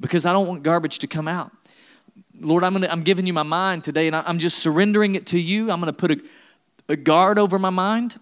because 0.00 0.26
I 0.26 0.32
don't 0.32 0.46
want 0.46 0.62
garbage 0.62 0.98
to 1.00 1.06
come 1.06 1.28
out. 1.28 1.50
Lord, 2.40 2.64
I'm, 2.64 2.72
gonna, 2.72 2.88
I'm 2.88 3.02
giving 3.02 3.26
you 3.26 3.32
my 3.32 3.42
mind 3.42 3.84
today, 3.84 4.06
and 4.06 4.16
I'm 4.16 4.38
just 4.38 4.58
surrendering 4.58 5.14
it 5.14 5.26
to 5.26 5.38
you. 5.38 5.70
I'm 5.70 5.80
going 5.80 5.92
to 5.92 5.96
put 5.96 6.10
a 6.10 6.20
a 6.88 6.96
guard 6.96 7.38
over 7.38 7.58
my 7.58 7.70
mind. 7.70 8.18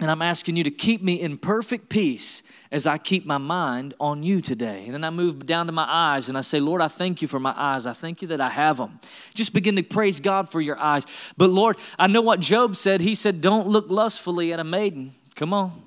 And 0.00 0.10
I'm 0.10 0.22
asking 0.22 0.56
you 0.56 0.64
to 0.64 0.70
keep 0.70 1.02
me 1.02 1.20
in 1.20 1.38
perfect 1.38 1.88
peace 1.88 2.42
as 2.72 2.86
I 2.86 2.96
keep 2.96 3.26
my 3.26 3.36
mind 3.36 3.92
on 4.00 4.22
you 4.22 4.40
today. 4.40 4.84
And 4.86 4.94
then 4.94 5.04
I 5.04 5.10
move 5.10 5.44
down 5.44 5.66
to 5.66 5.72
my 5.72 5.86
eyes 5.86 6.30
and 6.30 6.38
I 6.38 6.40
say, 6.40 6.58
Lord, 6.58 6.80
I 6.80 6.88
thank 6.88 7.20
you 7.20 7.28
for 7.28 7.38
my 7.38 7.54
eyes. 7.54 7.86
I 7.86 7.92
thank 7.92 8.22
you 8.22 8.28
that 8.28 8.40
I 8.40 8.48
have 8.48 8.78
them. 8.78 8.98
Just 9.34 9.52
begin 9.52 9.76
to 9.76 9.82
praise 9.82 10.18
God 10.18 10.48
for 10.48 10.60
your 10.60 10.78
eyes. 10.78 11.06
But 11.36 11.50
Lord, 11.50 11.76
I 11.98 12.06
know 12.06 12.22
what 12.22 12.40
Job 12.40 12.74
said. 12.74 13.02
He 13.02 13.14
said, 13.14 13.42
Don't 13.42 13.68
look 13.68 13.90
lustfully 13.90 14.54
at 14.54 14.58
a 14.58 14.64
maiden. 14.64 15.14
Come 15.36 15.52
on. 15.52 15.82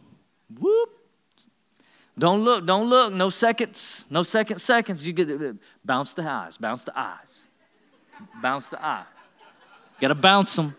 Whoop. 0.60 0.90
Don't 2.18 2.44
look, 2.46 2.66
don't 2.66 2.88
look. 2.88 3.12
No 3.12 3.28
seconds, 3.30 4.06
no 4.10 4.24
second 4.24 4.60
seconds. 4.60 5.06
You 5.06 5.12
get 5.12 5.58
bounce 5.84 6.14
the 6.14 6.22
eyes, 6.24 6.58
bounce 6.58 6.86
the 6.86 6.98
eyes, 6.98 7.50
bounce 8.42 8.70
the 8.70 8.86
eyes. 8.86 9.06
Got 10.00 10.10
to 10.10 10.16
bounce 10.16 10.56
them. 10.56 10.76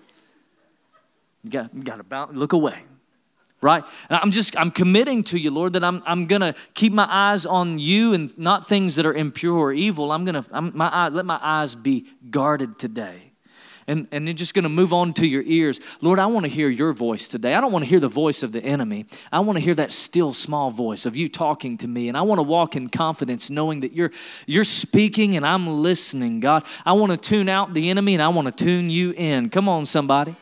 You 1.42 1.50
got 1.50 1.96
to 1.96 2.02
bounce, 2.02 2.34
look 2.34 2.54
away. 2.54 2.82
Right? 3.62 3.82
And 4.10 4.20
I'm 4.22 4.30
just, 4.30 4.56
I'm 4.58 4.70
committing 4.70 5.24
to 5.24 5.38
you, 5.38 5.50
Lord, 5.50 5.72
that 5.72 5.82
I'm, 5.82 6.02
I'm 6.06 6.26
going 6.26 6.42
to 6.42 6.54
keep 6.74 6.92
my 6.92 7.06
eyes 7.08 7.46
on 7.46 7.78
you 7.78 8.12
and 8.12 8.36
not 8.38 8.68
things 8.68 8.96
that 8.96 9.06
are 9.06 9.14
impure 9.14 9.56
or 9.56 9.72
evil. 9.72 10.12
I'm 10.12 10.24
going 10.24 10.42
to, 10.42 10.60
my 10.60 10.90
eyes, 10.94 11.14
let 11.14 11.24
my 11.24 11.38
eyes 11.40 11.74
be 11.74 12.06
guarded 12.30 12.78
today. 12.78 13.32
And, 13.88 14.08
and 14.10 14.26
you're 14.26 14.34
just 14.34 14.52
going 14.52 14.64
to 14.64 14.68
move 14.68 14.92
on 14.92 15.14
to 15.14 15.26
your 15.26 15.42
ears. 15.42 15.80
Lord, 16.00 16.18
I 16.18 16.26
want 16.26 16.44
to 16.44 16.50
hear 16.50 16.68
your 16.68 16.92
voice 16.92 17.28
today. 17.28 17.54
I 17.54 17.60
don't 17.60 17.70
want 17.70 17.84
to 17.84 17.88
hear 17.88 18.00
the 18.00 18.08
voice 18.08 18.42
of 18.42 18.50
the 18.50 18.60
enemy. 18.60 19.06
I 19.30 19.40
want 19.40 19.58
to 19.58 19.64
hear 19.64 19.76
that 19.76 19.92
still 19.92 20.32
small 20.32 20.70
voice 20.70 21.06
of 21.06 21.16
you 21.16 21.28
talking 21.28 21.78
to 21.78 21.88
me. 21.88 22.08
And 22.08 22.16
I 22.16 22.22
want 22.22 22.40
to 22.40 22.42
walk 22.42 22.74
in 22.74 22.88
confidence 22.88 23.48
knowing 23.48 23.80
that 23.80 23.92
you're, 23.92 24.10
you're 24.46 24.64
speaking 24.64 25.36
and 25.36 25.46
I'm 25.46 25.68
listening, 25.68 26.40
God. 26.40 26.64
I 26.84 26.94
want 26.94 27.12
to 27.12 27.18
tune 27.18 27.48
out 27.48 27.74
the 27.74 27.90
enemy 27.90 28.14
and 28.14 28.22
I 28.22 28.28
want 28.28 28.46
to 28.46 28.64
tune 28.64 28.90
you 28.90 29.12
in. 29.12 29.50
Come 29.50 29.68
on, 29.68 29.86
somebody. 29.86 30.34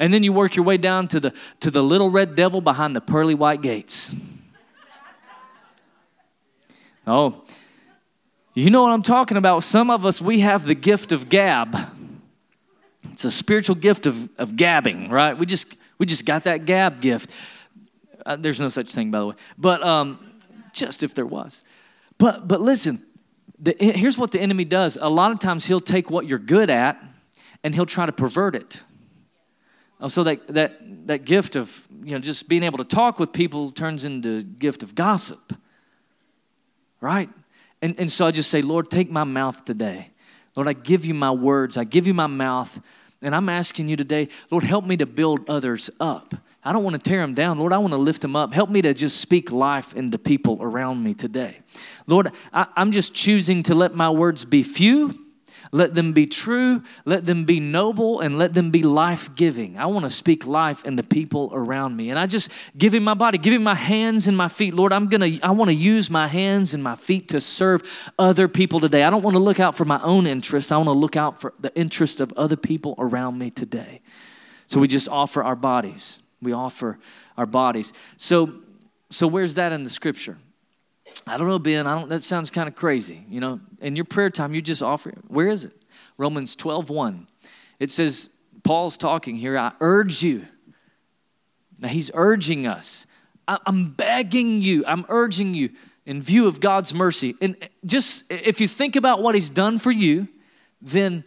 And 0.00 0.14
then 0.14 0.24
you 0.24 0.32
work 0.32 0.56
your 0.56 0.64
way 0.64 0.78
down 0.78 1.06
to 1.08 1.20
the, 1.20 1.34
to 1.60 1.70
the 1.70 1.82
little 1.82 2.10
red 2.10 2.34
devil 2.34 2.62
behind 2.62 2.96
the 2.96 3.02
pearly 3.02 3.34
white 3.34 3.60
gates. 3.60 4.16
Oh, 7.06 7.44
you 8.54 8.70
know 8.70 8.82
what 8.82 8.92
I'm 8.92 9.02
talking 9.02 9.36
about. 9.36 9.62
Some 9.62 9.90
of 9.90 10.06
us, 10.06 10.20
we 10.20 10.40
have 10.40 10.66
the 10.66 10.74
gift 10.74 11.12
of 11.12 11.28
gab. 11.28 11.76
It's 13.12 13.24
a 13.24 13.30
spiritual 13.30 13.76
gift 13.76 14.06
of, 14.06 14.30
of 14.38 14.56
gabbing, 14.56 15.10
right? 15.10 15.36
We 15.36 15.44
just, 15.44 15.76
we 15.98 16.06
just 16.06 16.24
got 16.24 16.44
that 16.44 16.64
gab 16.64 17.02
gift. 17.02 17.30
Uh, 18.24 18.36
there's 18.36 18.58
no 18.58 18.68
such 18.68 18.92
thing, 18.92 19.10
by 19.10 19.18
the 19.18 19.26
way. 19.26 19.34
But 19.58 19.82
um, 19.82 20.18
just 20.72 21.02
if 21.02 21.14
there 21.14 21.26
was. 21.26 21.62
But, 22.16 22.48
but 22.48 22.62
listen, 22.62 23.04
the, 23.58 23.76
here's 23.78 24.16
what 24.16 24.32
the 24.32 24.40
enemy 24.40 24.64
does. 24.64 24.96
A 24.96 25.08
lot 25.08 25.30
of 25.30 25.40
times 25.40 25.66
he'll 25.66 25.80
take 25.80 26.10
what 26.10 26.26
you're 26.26 26.38
good 26.38 26.70
at 26.70 27.02
and 27.62 27.74
he'll 27.74 27.86
try 27.86 28.06
to 28.06 28.12
pervert 28.12 28.54
it. 28.54 28.82
So 30.08 30.24
that, 30.24 30.46
that, 30.48 31.06
that 31.08 31.24
gift 31.24 31.56
of 31.56 31.86
you 32.02 32.12
know, 32.12 32.18
just 32.18 32.48
being 32.48 32.62
able 32.62 32.78
to 32.78 32.84
talk 32.84 33.18
with 33.18 33.32
people 33.32 33.70
turns 33.70 34.04
into 34.04 34.42
gift 34.42 34.82
of 34.82 34.94
gossip. 34.94 35.52
Right? 37.00 37.28
And, 37.82 37.98
and 37.98 38.10
so 38.10 38.26
I 38.26 38.30
just 38.30 38.50
say, 38.50 38.62
Lord, 38.62 38.90
take 38.90 39.10
my 39.10 39.24
mouth 39.24 39.64
today. 39.64 40.10
Lord, 40.56 40.68
I 40.68 40.72
give 40.72 41.04
you 41.04 41.14
my 41.14 41.30
words. 41.30 41.76
I 41.76 41.84
give 41.84 42.06
you 42.06 42.14
my 42.14 42.26
mouth. 42.26 42.80
And 43.22 43.34
I'm 43.34 43.48
asking 43.48 43.88
you 43.88 43.96
today, 43.96 44.28
Lord, 44.50 44.64
help 44.64 44.84
me 44.84 44.96
to 44.96 45.06
build 45.06 45.48
others 45.48 45.90
up. 46.00 46.34
I 46.62 46.72
don't 46.72 46.84
want 46.84 46.94
to 46.96 47.02
tear 47.02 47.20
them 47.20 47.34
down. 47.34 47.58
Lord, 47.58 47.72
I 47.72 47.78
want 47.78 47.92
to 47.92 47.98
lift 47.98 48.22
them 48.22 48.36
up. 48.36 48.52
Help 48.52 48.68
me 48.68 48.82
to 48.82 48.92
just 48.92 49.20
speak 49.20 49.50
life 49.50 49.94
into 49.94 50.18
people 50.18 50.58
around 50.60 51.02
me 51.02 51.14
today. 51.14 51.58
Lord, 52.06 52.32
I, 52.52 52.66
I'm 52.76 52.92
just 52.92 53.14
choosing 53.14 53.62
to 53.64 53.74
let 53.74 53.94
my 53.94 54.10
words 54.10 54.44
be 54.44 54.62
few 54.62 55.29
let 55.72 55.94
them 55.94 56.12
be 56.12 56.26
true, 56.26 56.82
let 57.04 57.26
them 57.26 57.44
be 57.44 57.60
noble, 57.60 58.18
and 58.20 58.36
let 58.36 58.54
them 58.54 58.70
be 58.70 58.82
life 58.82 59.32
giving. 59.36 59.78
I 59.78 59.86
want 59.86 60.04
to 60.04 60.10
speak 60.10 60.44
life 60.44 60.84
in 60.84 60.96
the 60.96 61.04
people 61.04 61.50
around 61.52 61.96
me. 61.96 62.10
And 62.10 62.18
I 62.18 62.26
just 62.26 62.50
give 62.76 62.92
him 62.92 63.04
my 63.04 63.14
body, 63.14 63.38
give 63.38 63.54
him 63.54 63.62
my 63.62 63.76
hands 63.76 64.26
and 64.26 64.36
my 64.36 64.48
feet. 64.48 64.74
Lord, 64.74 64.92
I'm 64.92 65.06
going 65.06 65.38
to, 65.38 65.46
I 65.46 65.52
want 65.52 65.68
to 65.68 65.74
use 65.74 66.10
my 66.10 66.26
hands 66.26 66.74
and 66.74 66.82
my 66.82 66.96
feet 66.96 67.28
to 67.28 67.40
serve 67.40 68.10
other 68.18 68.48
people 68.48 68.80
today. 68.80 69.04
I 69.04 69.10
don't 69.10 69.22
want 69.22 69.36
to 69.36 69.42
look 69.42 69.60
out 69.60 69.76
for 69.76 69.84
my 69.84 70.00
own 70.02 70.26
interest, 70.26 70.72
I 70.72 70.76
want 70.76 70.88
to 70.88 70.92
look 70.92 71.14
out 71.14 71.40
for 71.40 71.54
the 71.60 71.74
interest 71.76 72.20
of 72.20 72.32
other 72.36 72.56
people 72.56 72.96
around 72.98 73.38
me 73.38 73.50
today. 73.50 74.00
So 74.66 74.80
we 74.80 74.88
just 74.88 75.08
offer 75.08 75.42
our 75.42 75.56
bodies. 75.56 76.20
We 76.42 76.52
offer 76.52 76.98
our 77.36 77.46
bodies. 77.46 77.92
So, 78.16 78.54
so 79.08 79.28
where's 79.28 79.54
that 79.54 79.72
in 79.72 79.84
the 79.84 79.90
scripture? 79.90 80.38
I 81.26 81.36
don't 81.36 81.48
know, 81.48 81.58
Ben. 81.58 81.86
I 81.86 81.98
don't. 81.98 82.08
That 82.08 82.22
sounds 82.22 82.50
kind 82.50 82.68
of 82.68 82.74
crazy. 82.74 83.24
You 83.28 83.40
know, 83.40 83.60
in 83.80 83.96
your 83.96 84.04
prayer 84.04 84.30
time, 84.30 84.54
you 84.54 84.62
just 84.62 84.82
offer. 84.82 85.12
Where 85.28 85.48
is 85.48 85.64
it? 85.64 85.72
Romans 86.16 86.56
12, 86.56 86.90
1. 86.90 87.26
It 87.78 87.90
says, 87.90 88.30
Paul's 88.62 88.96
talking 88.96 89.36
here. 89.36 89.56
I 89.56 89.72
urge 89.80 90.22
you. 90.22 90.46
Now 91.78 91.88
he's 91.88 92.10
urging 92.14 92.66
us. 92.66 93.06
I'm 93.48 93.90
begging 93.90 94.60
you. 94.60 94.84
I'm 94.86 95.06
urging 95.08 95.54
you 95.54 95.70
in 96.06 96.20
view 96.22 96.46
of 96.46 96.60
God's 96.60 96.94
mercy. 96.94 97.34
And 97.40 97.56
just 97.84 98.30
if 98.30 98.60
you 98.60 98.68
think 98.68 98.96
about 98.96 99.22
what 99.22 99.34
he's 99.34 99.50
done 99.50 99.78
for 99.78 99.90
you, 99.90 100.28
then 100.80 101.24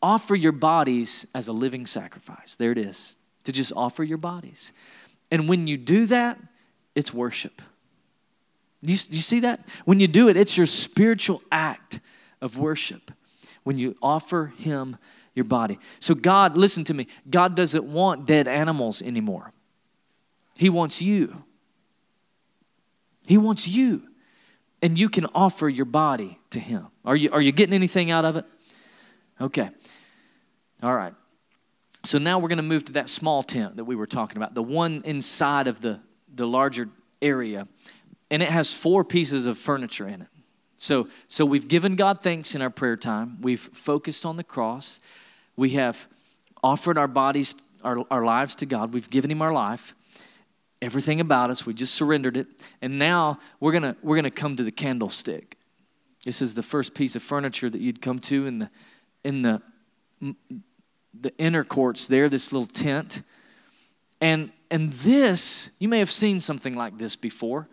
offer 0.00 0.34
your 0.34 0.52
bodies 0.52 1.26
as 1.34 1.48
a 1.48 1.52
living 1.52 1.84
sacrifice. 1.84 2.56
There 2.56 2.72
it 2.72 2.78
is. 2.78 3.16
To 3.44 3.52
just 3.52 3.72
offer 3.76 4.04
your 4.04 4.18
bodies. 4.18 4.72
And 5.30 5.48
when 5.48 5.66
you 5.66 5.76
do 5.76 6.06
that, 6.06 6.38
it's 6.94 7.12
worship. 7.12 7.60
Do 8.84 8.92
you, 8.92 8.98
do 8.98 9.16
you 9.16 9.22
see 9.22 9.40
that? 9.40 9.66
When 9.84 10.00
you 10.00 10.06
do 10.06 10.28
it, 10.28 10.36
it's 10.36 10.56
your 10.56 10.66
spiritual 10.66 11.42
act 11.50 12.00
of 12.40 12.56
worship 12.58 13.10
when 13.64 13.78
you 13.78 13.96
offer 14.00 14.52
Him 14.56 14.96
your 15.34 15.44
body. 15.44 15.78
So, 16.00 16.14
God, 16.14 16.56
listen 16.56 16.84
to 16.84 16.94
me, 16.94 17.06
God 17.28 17.54
doesn't 17.54 17.84
want 17.84 18.26
dead 18.26 18.48
animals 18.48 19.02
anymore. 19.02 19.52
He 20.56 20.68
wants 20.68 21.00
you. 21.00 21.44
He 23.26 23.38
wants 23.38 23.68
you. 23.68 24.02
And 24.82 24.98
you 24.98 25.08
can 25.08 25.26
offer 25.34 25.68
your 25.68 25.84
body 25.84 26.38
to 26.50 26.60
Him. 26.60 26.88
Are 27.04 27.16
you, 27.16 27.30
are 27.32 27.40
you 27.40 27.52
getting 27.52 27.74
anything 27.74 28.10
out 28.10 28.24
of 28.24 28.36
it? 28.36 28.44
Okay. 29.40 29.70
All 30.82 30.94
right. 30.94 31.14
So 32.04 32.18
now 32.18 32.38
we're 32.38 32.48
going 32.48 32.58
to 32.58 32.62
move 32.62 32.84
to 32.86 32.92
that 32.92 33.08
small 33.08 33.42
tent 33.42 33.76
that 33.76 33.84
we 33.84 33.96
were 33.96 34.06
talking 34.06 34.36
about, 34.36 34.54
the 34.54 34.62
one 34.62 35.02
inside 35.04 35.66
of 35.66 35.80
the, 35.80 36.00
the 36.32 36.46
larger 36.46 36.88
area. 37.20 37.66
And 38.30 38.42
it 38.42 38.50
has 38.50 38.72
four 38.72 39.04
pieces 39.04 39.46
of 39.46 39.58
furniture 39.58 40.06
in 40.06 40.22
it. 40.22 40.28
So, 40.76 41.08
so 41.26 41.44
we've 41.44 41.66
given 41.66 41.96
God 41.96 42.20
thanks 42.20 42.54
in 42.54 42.62
our 42.62 42.70
prayer 42.70 42.96
time. 42.96 43.38
We've 43.40 43.60
focused 43.60 44.24
on 44.24 44.36
the 44.36 44.44
cross. 44.44 45.00
We 45.56 45.70
have 45.70 46.06
offered 46.62 46.98
our 46.98 47.08
bodies, 47.08 47.56
our, 47.82 48.04
our 48.10 48.24
lives 48.24 48.54
to 48.56 48.66
God. 48.66 48.92
We've 48.92 49.10
given 49.10 49.30
Him 49.30 49.42
our 49.42 49.52
life, 49.52 49.94
everything 50.80 51.20
about 51.20 51.50
us. 51.50 51.66
We 51.66 51.74
just 51.74 51.94
surrendered 51.94 52.36
it. 52.36 52.46
And 52.80 52.98
now 52.98 53.38
we're 53.58 53.72
going 53.72 53.82
to 53.82 53.96
we're 54.02 54.22
to 54.22 54.30
come 54.30 54.56
to 54.56 54.62
the 54.62 54.70
candlestick. 54.70 55.56
This 56.24 56.42
is 56.42 56.54
the 56.54 56.62
first 56.62 56.94
piece 56.94 57.16
of 57.16 57.22
furniture 57.22 57.70
that 57.70 57.80
you'd 57.80 58.02
come 58.02 58.18
to 58.20 58.46
in 58.46 58.58
the, 58.58 58.70
in 59.24 59.42
the, 59.42 59.62
the 61.18 61.32
inner 61.38 61.64
courts 61.64 62.06
there, 62.06 62.28
this 62.28 62.52
little 62.52 62.66
tent. 62.66 63.22
And, 64.20 64.52
and 64.70 64.92
this, 64.92 65.70
you 65.78 65.88
may 65.88 66.00
have 66.00 66.10
seen 66.10 66.40
something 66.40 66.74
like 66.74 66.98
this 66.98 67.16
before. 67.16 67.68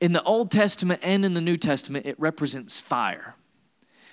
In 0.00 0.12
the 0.12 0.22
Old 0.22 0.50
Testament 0.50 1.00
and 1.02 1.24
in 1.24 1.34
the 1.34 1.40
New 1.40 1.56
Testament, 1.56 2.06
it 2.06 2.18
represents 2.18 2.80
fire 2.80 3.36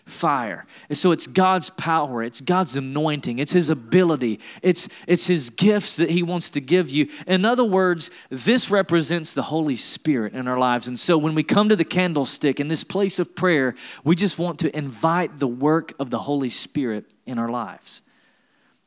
fire. 0.05 0.65
And 0.89 0.97
so 0.97 1.11
it's 1.11 1.27
God's 1.27 1.69
power, 1.69 2.23
it's 2.23 2.41
God's 2.41 2.75
anointing, 2.75 3.39
it's 3.39 3.51
His 3.51 3.69
ability, 3.69 4.39
it's, 4.61 4.89
it's 5.07 5.27
His 5.27 5.49
gifts 5.49 5.95
that 5.95 6.09
He 6.09 6.23
wants 6.23 6.49
to 6.51 6.61
give 6.61 6.89
you. 6.89 7.07
In 7.25 7.45
other 7.45 7.63
words, 7.63 8.09
this 8.29 8.69
represents 8.69 9.33
the 9.33 9.43
Holy 9.43 9.75
Spirit 9.75 10.33
in 10.33 10.47
our 10.47 10.57
lives. 10.57 10.87
And 10.87 10.99
so 10.99 11.17
when 11.17 11.35
we 11.35 11.43
come 11.43 11.69
to 11.69 11.75
the 11.75 11.85
candlestick 11.85 12.59
in 12.59 12.67
this 12.67 12.83
place 12.83 13.19
of 13.19 13.35
prayer, 13.35 13.75
we 14.03 14.15
just 14.15 14.37
want 14.37 14.59
to 14.59 14.75
invite 14.75 15.39
the 15.39 15.47
work 15.47 15.93
of 15.99 16.09
the 16.09 16.19
Holy 16.19 16.49
Spirit 16.49 17.05
in 17.25 17.39
our 17.39 17.49
lives. 17.49 18.01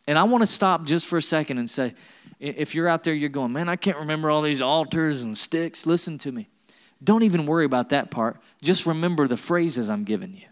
And 0.07 0.19
I 0.19 0.25
want 0.25 0.43
to 0.43 0.47
stop 0.47 0.85
just 0.85 1.07
for 1.07 1.17
a 1.17 1.23
second 1.23 1.59
and 1.59 1.69
say, 1.69 1.95
if 2.39 2.75
you're 2.75 2.87
out 2.89 3.03
there, 3.03 3.15
you're 3.15 3.31
going, 3.31 3.53
man, 3.53 3.69
I 3.69 3.77
can't 3.77 3.97
remember 3.97 4.31
all 4.31 4.43
these 4.43 4.61
altars 4.61 5.23
and 5.23 5.37
sticks. 5.37 5.87
Listen 5.87 6.19
to 6.19 6.31
me. 6.31 6.49
Don't 7.03 7.23
even 7.23 7.47
worry 7.47 7.65
about 7.65 7.91
that 7.91 8.11
part. 8.11 8.39
Just 8.63 8.87
remember 8.87 9.29
the 9.29 9.37
phrases 9.37 9.91
I'm 9.91 10.05
giving 10.05 10.35
you 10.35 10.47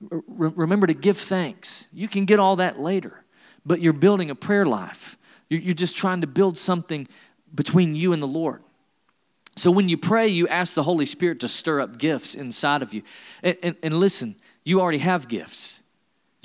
remember 0.00 0.86
to 0.86 0.94
give 0.94 1.18
thanks. 1.18 1.88
You 1.92 2.08
can 2.08 2.24
get 2.24 2.38
all 2.38 2.56
that 2.56 2.78
later, 2.78 3.24
but 3.64 3.80
you're 3.80 3.92
building 3.92 4.30
a 4.30 4.34
prayer 4.34 4.66
life. 4.66 5.16
You're 5.48 5.74
just 5.74 5.96
trying 5.96 6.22
to 6.22 6.26
build 6.26 6.58
something 6.58 7.06
between 7.54 7.94
you 7.94 8.12
and 8.12 8.22
the 8.22 8.26
Lord. 8.26 8.62
So 9.54 9.70
when 9.70 9.88
you 9.88 9.96
pray, 9.96 10.28
you 10.28 10.48
ask 10.48 10.74
the 10.74 10.82
Holy 10.82 11.06
Spirit 11.06 11.40
to 11.40 11.48
stir 11.48 11.80
up 11.80 11.98
gifts 11.98 12.34
inside 12.34 12.82
of 12.82 12.92
you. 12.92 13.02
And, 13.42 13.56
and, 13.62 13.76
and 13.82 13.96
listen, 13.96 14.36
you 14.64 14.80
already 14.80 14.98
have 14.98 15.28
gifts. 15.28 15.82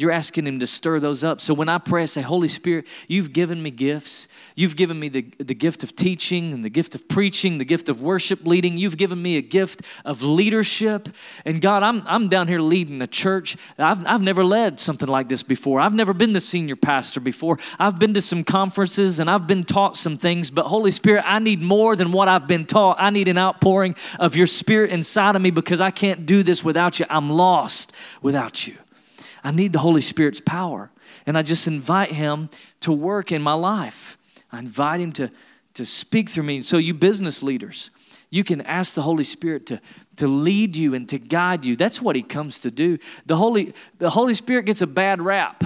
You're 0.01 0.11
asking 0.11 0.47
Him 0.47 0.59
to 0.59 0.67
stir 0.67 0.99
those 0.99 1.23
up. 1.23 1.39
So 1.39 1.53
when 1.53 1.69
I 1.69 1.77
pray, 1.77 2.01
I 2.01 2.05
say, 2.05 2.21
Holy 2.21 2.47
Spirit, 2.47 2.87
you've 3.07 3.33
given 3.33 3.61
me 3.61 3.69
gifts. 3.69 4.27
You've 4.55 4.75
given 4.75 4.99
me 4.99 5.09
the, 5.09 5.21
the 5.37 5.53
gift 5.53 5.83
of 5.83 5.95
teaching 5.95 6.53
and 6.53 6.65
the 6.65 6.69
gift 6.69 6.95
of 6.95 7.07
preaching, 7.07 7.59
the 7.59 7.65
gift 7.65 7.87
of 7.87 8.01
worship 8.01 8.45
leading. 8.45 8.79
You've 8.79 8.97
given 8.97 9.21
me 9.21 9.37
a 9.37 9.41
gift 9.41 9.83
of 10.03 10.23
leadership. 10.23 11.09
And 11.45 11.61
God, 11.61 11.83
I'm, 11.83 12.01
I'm 12.07 12.29
down 12.29 12.47
here 12.47 12.59
leading 12.59 13.01
a 13.03 13.07
church. 13.07 13.55
I've, 13.77 14.05
I've 14.07 14.21
never 14.21 14.43
led 14.43 14.79
something 14.79 15.07
like 15.07 15.29
this 15.29 15.43
before. 15.43 15.79
I've 15.79 15.93
never 15.93 16.13
been 16.13 16.33
the 16.33 16.41
senior 16.41 16.75
pastor 16.75 17.19
before. 17.19 17.59
I've 17.77 17.99
been 17.99 18.15
to 18.15 18.21
some 18.21 18.43
conferences 18.43 19.19
and 19.19 19.29
I've 19.29 19.45
been 19.45 19.63
taught 19.63 19.97
some 19.97 20.17
things. 20.17 20.49
But 20.49 20.65
Holy 20.65 20.91
Spirit, 20.91 21.25
I 21.27 21.37
need 21.37 21.61
more 21.61 21.95
than 21.95 22.11
what 22.11 22.27
I've 22.27 22.47
been 22.47 22.65
taught. 22.65 22.97
I 22.99 23.11
need 23.11 23.27
an 23.27 23.37
outpouring 23.37 23.95
of 24.19 24.35
your 24.35 24.47
spirit 24.47 24.89
inside 24.89 25.35
of 25.35 25.43
me 25.43 25.51
because 25.51 25.79
I 25.79 25.91
can't 25.91 26.25
do 26.25 26.41
this 26.41 26.63
without 26.63 26.99
you. 26.99 27.05
I'm 27.07 27.29
lost 27.29 27.93
without 28.23 28.65
you. 28.65 28.73
I 29.43 29.51
need 29.51 29.73
the 29.73 29.79
Holy 29.79 30.01
Spirit's 30.01 30.41
power. 30.41 30.91
And 31.25 31.37
I 31.37 31.41
just 31.41 31.67
invite 31.67 32.11
Him 32.11 32.49
to 32.81 32.91
work 32.91 33.31
in 33.31 33.41
my 33.41 33.53
life. 33.53 34.17
I 34.51 34.59
invite 34.59 34.99
Him 34.99 35.11
to, 35.13 35.31
to 35.75 35.85
speak 35.85 36.29
through 36.29 36.43
me. 36.43 36.61
So, 36.61 36.77
you 36.77 36.93
business 36.93 37.41
leaders, 37.41 37.91
you 38.29 38.43
can 38.43 38.61
ask 38.61 38.93
the 38.93 39.01
Holy 39.01 39.23
Spirit 39.23 39.65
to, 39.67 39.81
to 40.17 40.27
lead 40.27 40.75
you 40.75 40.93
and 40.93 41.07
to 41.09 41.19
guide 41.19 41.65
you. 41.65 41.75
That's 41.75 42.01
what 42.01 42.15
He 42.15 42.21
comes 42.21 42.59
to 42.59 42.71
do. 42.71 42.97
The 43.25 43.35
Holy, 43.35 43.73
the 43.97 44.09
Holy 44.09 44.35
Spirit 44.35 44.65
gets 44.65 44.81
a 44.81 44.87
bad 44.87 45.21
rap. 45.21 45.63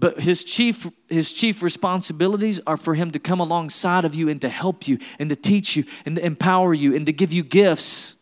But 0.00 0.18
his 0.18 0.44
chief, 0.44 0.86
his 1.10 1.30
chief 1.30 1.62
responsibilities 1.62 2.58
are 2.66 2.78
for 2.78 2.94
him 2.94 3.10
to 3.10 3.18
come 3.18 3.38
alongside 3.38 4.06
of 4.06 4.14
you 4.14 4.30
and 4.30 4.40
to 4.40 4.48
help 4.48 4.88
you 4.88 4.98
and 5.18 5.28
to 5.28 5.36
teach 5.36 5.76
you 5.76 5.84
and 6.06 6.16
to 6.16 6.24
empower 6.24 6.72
you 6.72 6.96
and 6.96 7.04
to 7.04 7.12
give 7.12 7.34
you 7.34 7.42
gifts. 7.42 8.14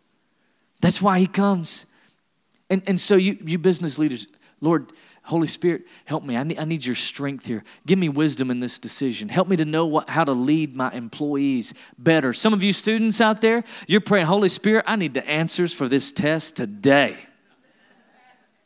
That's 0.80 1.00
why 1.00 1.20
he 1.20 1.28
comes. 1.28 1.86
And, 2.70 2.82
and 2.86 3.00
so, 3.00 3.16
you, 3.16 3.38
you 3.44 3.58
business 3.58 3.98
leaders, 3.98 4.26
Lord, 4.60 4.92
Holy 5.28 5.46
Spirit, 5.46 5.82
help 6.06 6.24
me. 6.24 6.38
I 6.38 6.42
need, 6.42 6.58
I 6.58 6.64
need 6.64 6.86
your 6.86 6.94
strength 6.94 7.46
here. 7.46 7.62
Give 7.86 7.98
me 7.98 8.08
wisdom 8.08 8.50
in 8.50 8.60
this 8.60 8.78
decision. 8.78 9.28
Help 9.28 9.46
me 9.46 9.56
to 9.56 9.66
know 9.66 9.84
what, 9.84 10.08
how 10.08 10.24
to 10.24 10.32
lead 10.32 10.74
my 10.74 10.90
employees 10.92 11.74
better. 11.98 12.32
Some 12.32 12.54
of 12.54 12.62
you 12.62 12.72
students 12.72 13.20
out 13.20 13.42
there, 13.42 13.62
you're 13.86 14.00
praying, 14.00 14.24
Holy 14.24 14.48
Spirit, 14.48 14.86
I 14.88 14.96
need 14.96 15.12
the 15.12 15.28
answers 15.28 15.74
for 15.74 15.86
this 15.86 16.12
test 16.12 16.56
today. 16.56 17.18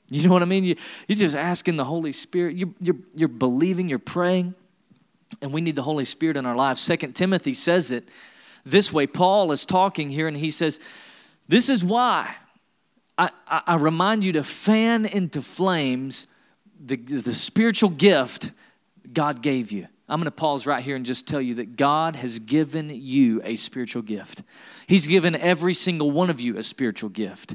You 0.08 0.28
know 0.28 0.34
what 0.34 0.42
I 0.42 0.44
mean? 0.44 0.62
You, 0.62 0.76
you're 1.08 1.18
just 1.18 1.34
asking 1.34 1.78
the 1.78 1.84
Holy 1.84 2.12
Spirit. 2.12 2.54
You, 2.54 2.74
you're, 2.78 2.98
you're 3.14 3.28
believing, 3.28 3.88
you're 3.88 3.98
praying, 3.98 4.54
and 5.40 5.52
we 5.52 5.62
need 5.62 5.74
the 5.74 5.82
Holy 5.82 6.04
Spirit 6.04 6.36
in 6.36 6.46
our 6.46 6.54
lives. 6.54 6.80
Second 6.80 7.14
Timothy 7.14 7.54
says 7.54 7.90
it 7.90 8.08
this 8.64 8.92
way. 8.92 9.08
Paul 9.08 9.50
is 9.50 9.64
talking 9.64 10.10
here, 10.10 10.28
and 10.28 10.36
he 10.36 10.50
says, 10.50 10.78
This 11.48 11.68
is 11.68 11.84
why 11.84 12.36
I, 13.46 13.62
I, 13.66 13.74
remind 13.76 14.24
you 14.24 14.32
to 14.32 14.42
fan 14.42 15.04
into 15.04 15.42
flames 15.42 16.26
the, 16.84 16.96
the 16.96 17.32
spiritual 17.32 17.90
gift 17.90 18.50
God 19.12 19.42
gave 19.42 19.70
you. 19.70 19.86
I'm 20.08 20.18
going 20.18 20.24
to 20.24 20.30
pause 20.30 20.66
right 20.66 20.82
here 20.82 20.96
and 20.96 21.06
just 21.06 21.28
tell 21.28 21.40
you 21.40 21.54
that 21.56 21.76
God 21.76 22.16
has 22.16 22.38
given 22.38 22.90
you 22.90 23.40
a 23.44 23.56
spiritual 23.56 24.02
gift. 24.02 24.42
He's 24.86 25.06
given 25.06 25.36
every 25.36 25.74
single 25.74 26.10
one 26.10 26.30
of 26.30 26.40
you 26.40 26.58
a 26.58 26.62
spiritual 26.62 27.10
gift. 27.10 27.54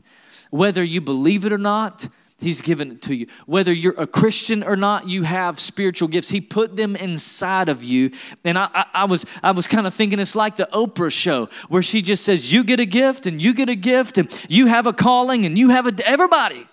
Whether 0.50 0.84
you 0.84 1.02
believe 1.02 1.46
it 1.46 1.52
or 1.52 1.58
not, 1.58 2.08
He's 2.39 2.62
given 2.62 2.91
it 2.91 3.02
to 3.04 3.15
you. 3.15 3.26
Whether 3.47 3.73
you're 3.73 4.00
a 4.00 4.06
Christian 4.06 4.63
or 4.63 4.76
not, 4.76 5.10
you 5.10 5.23
have 5.23 5.60
spiritual 5.60 6.08
gifts. 6.08 6.30
He 6.30 6.39
put 6.39 6.76
them 6.76 6.95
inside 6.95 7.67
of 7.67 7.84
you. 7.84 8.12
And 8.43 8.60
I, 8.60 8.69
I, 8.73 8.86
I 8.93 9.06
was, 9.06 9.26
I 9.41 9.52
was 9.52 9.65
kind 9.65 9.88
of 9.88 9.93
thinking 9.93 10.19
it's 10.19 10.36
like 10.36 10.56
the 10.56 10.69
Oprah 10.71 11.12
show 11.12 11.50
where 11.67 11.82
she 11.82 12.04
just 12.04 12.23
says, 12.23 12.54
You 12.54 12.63
get 12.63 12.80
a 12.80 12.86
gift 12.86 13.26
and 13.26 13.41
you 13.41 13.56
get 13.56 13.69
a 13.69 13.76
gift 13.76 14.19
and 14.19 14.32
you 14.47 14.67
have 14.67 14.86
a 14.86 14.93
calling 14.93 15.47
and 15.47 15.58
you 15.58 15.69
have 15.69 15.88
a. 15.88 16.08
Everybody, 16.08 16.67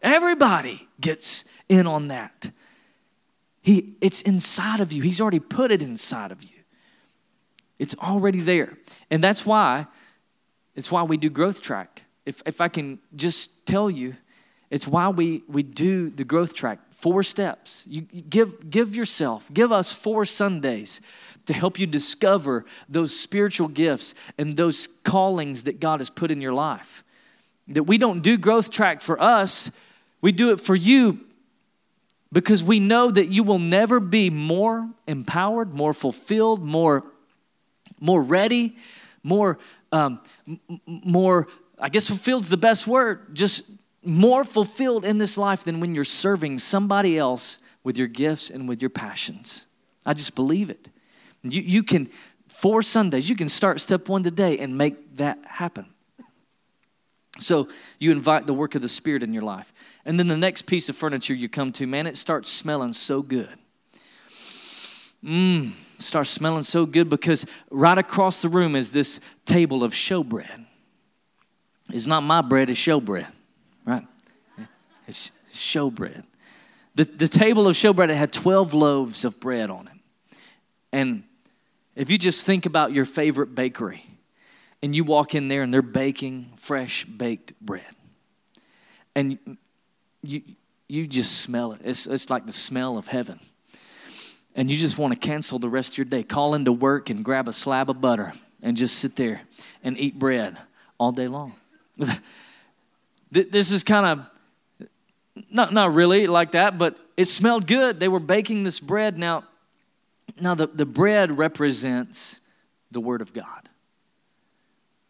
everybody 0.00 0.88
gets 0.98 1.44
in 1.68 1.86
on 1.86 2.08
that. 2.08 2.50
He, 3.60 3.96
it's 4.00 4.22
inside 4.22 4.80
of 4.80 4.90
you. 4.90 5.02
He's 5.02 5.20
already 5.20 5.38
put 5.38 5.70
it 5.70 5.82
inside 5.82 6.32
of 6.32 6.42
you. 6.42 6.60
It's 7.78 7.94
already 7.96 8.40
there. 8.40 8.78
And 9.10 9.22
that's 9.22 9.44
why, 9.44 9.86
it's 10.74 10.90
why 10.90 11.02
we 11.02 11.18
do 11.18 11.28
growth 11.28 11.60
track. 11.60 12.04
If, 12.24 12.42
if 12.46 12.62
I 12.62 12.68
can 12.68 13.00
just 13.14 13.66
tell 13.66 13.90
you, 13.90 14.16
it's 14.70 14.86
why 14.86 15.08
we, 15.08 15.42
we 15.48 15.62
do 15.64 16.10
the 16.10 16.24
growth 16.24 16.54
track. 16.54 16.78
Four 16.92 17.22
steps. 17.22 17.84
You, 17.88 18.02
give, 18.02 18.70
give 18.70 18.94
yourself, 18.94 19.52
give 19.52 19.72
us 19.72 19.92
four 19.92 20.24
Sundays 20.24 21.00
to 21.46 21.52
help 21.52 21.78
you 21.78 21.86
discover 21.86 22.64
those 22.88 23.18
spiritual 23.18 23.66
gifts 23.68 24.14
and 24.38 24.56
those 24.56 24.86
callings 25.02 25.64
that 25.64 25.80
God 25.80 26.00
has 26.00 26.08
put 26.08 26.30
in 26.30 26.40
your 26.40 26.52
life. 26.52 27.02
That 27.68 27.84
we 27.84 27.98
don't 27.98 28.20
do 28.20 28.38
growth 28.38 28.70
track 28.70 29.00
for 29.00 29.20
us, 29.20 29.72
we 30.20 30.32
do 30.32 30.52
it 30.52 30.60
for 30.60 30.76
you 30.76 31.20
because 32.32 32.62
we 32.62 32.78
know 32.78 33.10
that 33.10 33.26
you 33.26 33.42
will 33.42 33.58
never 33.58 33.98
be 33.98 34.30
more 34.30 34.88
empowered, 35.08 35.72
more 35.72 35.92
fulfilled, 35.92 36.62
more, 36.62 37.04
more 37.98 38.22
ready, 38.22 38.76
more, 39.24 39.58
um, 39.90 40.20
more, 40.86 41.48
I 41.78 41.88
guess 41.88 42.06
fulfilled 42.06 42.42
is 42.42 42.48
the 42.48 42.56
best 42.56 42.86
word, 42.86 43.34
just 43.34 43.62
more 44.04 44.44
fulfilled 44.44 45.04
in 45.04 45.18
this 45.18 45.36
life 45.36 45.64
than 45.64 45.80
when 45.80 45.94
you're 45.94 46.04
serving 46.04 46.58
somebody 46.58 47.18
else 47.18 47.60
with 47.84 47.98
your 47.98 48.08
gifts 48.08 48.50
and 48.50 48.68
with 48.68 48.80
your 48.80 48.90
passions. 48.90 49.66
I 50.06 50.14
just 50.14 50.34
believe 50.34 50.70
it. 50.70 50.88
You, 51.42 51.62
you 51.62 51.82
can, 51.82 52.08
four 52.48 52.82
Sundays, 52.82 53.28
you 53.28 53.36
can 53.36 53.48
start 53.48 53.80
step 53.80 54.08
one 54.08 54.22
today 54.22 54.58
and 54.58 54.76
make 54.76 55.16
that 55.16 55.38
happen. 55.44 55.86
So 57.38 57.68
you 57.98 58.10
invite 58.10 58.46
the 58.46 58.54
work 58.54 58.74
of 58.74 58.82
the 58.82 58.88
Spirit 58.88 59.22
in 59.22 59.32
your 59.32 59.42
life. 59.42 59.72
And 60.04 60.18
then 60.18 60.28
the 60.28 60.36
next 60.36 60.62
piece 60.62 60.88
of 60.88 60.96
furniture 60.96 61.34
you 61.34 61.48
come 61.48 61.72
to, 61.72 61.86
man, 61.86 62.06
it 62.06 62.16
starts 62.16 62.50
smelling 62.50 62.92
so 62.92 63.22
good. 63.22 63.48
Mmm, 65.24 65.72
starts 65.98 66.30
smelling 66.30 66.62
so 66.62 66.86
good 66.86 67.08
because 67.08 67.46
right 67.70 67.98
across 67.98 68.42
the 68.42 68.48
room 68.48 68.74
is 68.74 68.92
this 68.92 69.20
table 69.44 69.84
of 69.84 69.92
showbread. 69.92 70.66
It's 71.92 72.06
not 72.06 72.22
my 72.22 72.40
bread, 72.40 72.70
it's 72.70 72.80
showbread? 72.80 73.30
It's 75.10 75.32
showbread. 75.52 76.22
The, 76.94 77.04
the 77.04 77.26
table 77.26 77.66
of 77.66 77.74
showbread, 77.74 78.10
it 78.10 78.14
had 78.14 78.32
12 78.32 78.74
loaves 78.74 79.24
of 79.24 79.40
bread 79.40 79.68
on 79.68 79.88
it. 79.88 80.36
And 80.92 81.24
If 81.96 82.12
you 82.12 82.16
just 82.16 82.46
think 82.46 82.64
about 82.64 82.92
your 82.92 83.04
favorite 83.04 83.52
bakery 83.54 84.04
and 84.82 84.94
you 84.94 85.02
walk 85.02 85.34
in 85.34 85.48
there 85.48 85.62
and 85.62 85.74
they're 85.74 85.82
baking 85.82 86.52
fresh 86.56 87.04
baked 87.04 87.60
bread, 87.60 87.82
and 89.16 89.36
you, 90.22 90.42
you 90.88 91.08
just 91.08 91.40
smell 91.40 91.72
it, 91.72 91.80
it's, 91.84 92.06
it's 92.06 92.30
like 92.30 92.46
the 92.46 92.52
smell 92.52 92.96
of 92.96 93.08
heaven. 93.08 93.40
And 94.54 94.70
you 94.70 94.76
just 94.76 94.96
want 94.96 95.12
to 95.12 95.18
cancel 95.18 95.58
the 95.58 95.68
rest 95.68 95.94
of 95.94 95.98
your 95.98 96.04
day. 96.04 96.22
Call 96.22 96.54
into 96.54 96.72
work 96.72 97.10
and 97.10 97.24
grab 97.24 97.48
a 97.48 97.52
slab 97.52 97.90
of 97.90 98.00
butter 98.00 98.32
and 98.62 98.76
just 98.76 98.98
sit 98.98 99.16
there 99.16 99.42
and 99.82 99.98
eat 99.98 100.18
bread 100.18 100.56
all 100.98 101.10
day 101.10 101.26
long. 101.26 101.54
this 103.32 103.72
is 103.72 103.82
kind 103.82 104.06
of 104.06 104.39
not, 105.50 105.72
not 105.72 105.94
really 105.94 106.26
like 106.26 106.52
that, 106.52 106.78
but 106.78 106.98
it 107.16 107.26
smelled 107.26 107.66
good. 107.66 108.00
They 108.00 108.08
were 108.08 108.20
baking 108.20 108.62
this 108.64 108.80
bread. 108.80 109.18
Now, 109.18 109.44
now 110.40 110.54
the, 110.54 110.66
the 110.66 110.86
bread 110.86 111.36
represents 111.38 112.40
the 112.90 113.00
Word 113.00 113.20
of 113.20 113.32
God. 113.32 113.68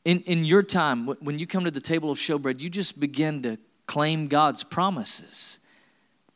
In, 0.05 0.21
in 0.23 0.45
your 0.45 0.63
time, 0.63 1.07
when 1.07 1.39
you 1.39 1.47
come 1.47 1.65
to 1.65 1.71
the 1.71 1.81
table 1.81 2.11
of 2.11 2.19
showbread, 2.19 2.61
you 2.61 2.71
just 2.71 2.99
begin 2.99 3.43
to 3.43 3.59
claim 3.87 4.29
God's 4.29 4.65
promises. 4.65 5.59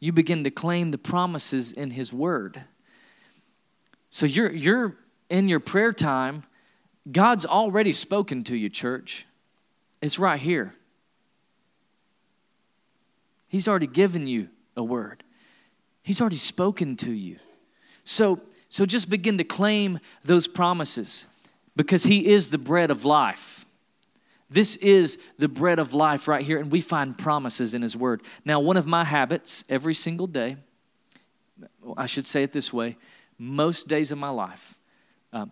You 0.00 0.12
begin 0.12 0.44
to 0.44 0.50
claim 0.50 0.90
the 0.90 0.98
promises 0.98 1.72
in 1.72 1.90
His 1.90 2.12
Word. 2.12 2.62
So 4.10 4.26
you're, 4.26 4.52
you're 4.52 4.96
in 5.30 5.48
your 5.48 5.60
prayer 5.60 5.92
time, 5.92 6.44
God's 7.10 7.44
already 7.44 7.92
spoken 7.92 8.44
to 8.44 8.56
you, 8.56 8.68
church. 8.68 9.26
It's 10.00 10.18
right 10.18 10.40
here. 10.40 10.74
He's 13.54 13.68
already 13.68 13.86
given 13.86 14.26
you 14.26 14.48
a 14.76 14.82
word. 14.82 15.22
He's 16.02 16.20
already 16.20 16.34
spoken 16.34 16.96
to 16.96 17.12
you. 17.12 17.36
So, 18.02 18.40
so 18.68 18.84
just 18.84 19.08
begin 19.08 19.38
to 19.38 19.44
claim 19.44 20.00
those 20.24 20.48
promises 20.48 21.28
because 21.76 22.02
He 22.02 22.26
is 22.26 22.50
the 22.50 22.58
bread 22.58 22.90
of 22.90 23.04
life. 23.04 23.64
This 24.50 24.74
is 24.74 25.18
the 25.38 25.46
bread 25.46 25.78
of 25.78 25.94
life 25.94 26.26
right 26.26 26.44
here, 26.44 26.58
and 26.58 26.72
we 26.72 26.80
find 26.80 27.16
promises 27.16 27.74
in 27.74 27.82
His 27.82 27.96
Word. 27.96 28.22
Now, 28.44 28.58
one 28.58 28.76
of 28.76 28.88
my 28.88 29.04
habits 29.04 29.64
every 29.68 29.94
single 29.94 30.26
day, 30.26 30.56
I 31.96 32.06
should 32.06 32.26
say 32.26 32.42
it 32.42 32.52
this 32.52 32.72
way 32.72 32.96
most 33.38 33.86
days 33.86 34.10
of 34.10 34.18
my 34.18 34.30
life, 34.30 34.76
uh, 35.32 35.46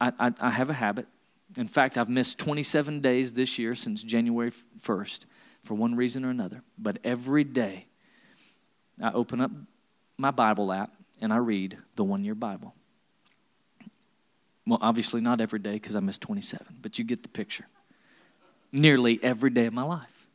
I, 0.00 0.12
I, 0.20 0.32
I 0.38 0.50
have 0.50 0.70
a 0.70 0.74
habit. 0.74 1.08
In 1.56 1.66
fact, 1.66 1.98
I've 1.98 2.08
missed 2.08 2.38
27 2.38 3.00
days 3.00 3.32
this 3.32 3.58
year 3.58 3.74
since 3.74 4.00
January 4.04 4.52
1st 4.80 5.26
for 5.66 5.74
one 5.74 5.94
reason 5.94 6.24
or 6.24 6.30
another. 6.30 6.62
But 6.78 6.98
every 7.04 7.44
day, 7.44 7.86
I 9.02 9.12
open 9.12 9.40
up 9.40 9.50
my 10.16 10.30
Bible 10.30 10.72
app 10.72 10.92
and 11.20 11.32
I 11.32 11.36
read 11.36 11.76
the 11.96 12.04
one 12.04 12.24
year 12.24 12.34
Bible. 12.34 12.74
Well, 14.66 14.78
obviously 14.80 15.20
not 15.20 15.40
every 15.40 15.58
day 15.58 15.74
because 15.74 15.94
I 15.94 16.00
missed 16.00 16.22
27, 16.22 16.78
but 16.80 16.98
you 16.98 17.04
get 17.04 17.22
the 17.22 17.28
picture. 17.28 17.66
Nearly 18.72 19.20
every 19.22 19.50
day 19.50 19.66
of 19.66 19.74
my 19.74 19.84
life. 19.84 20.26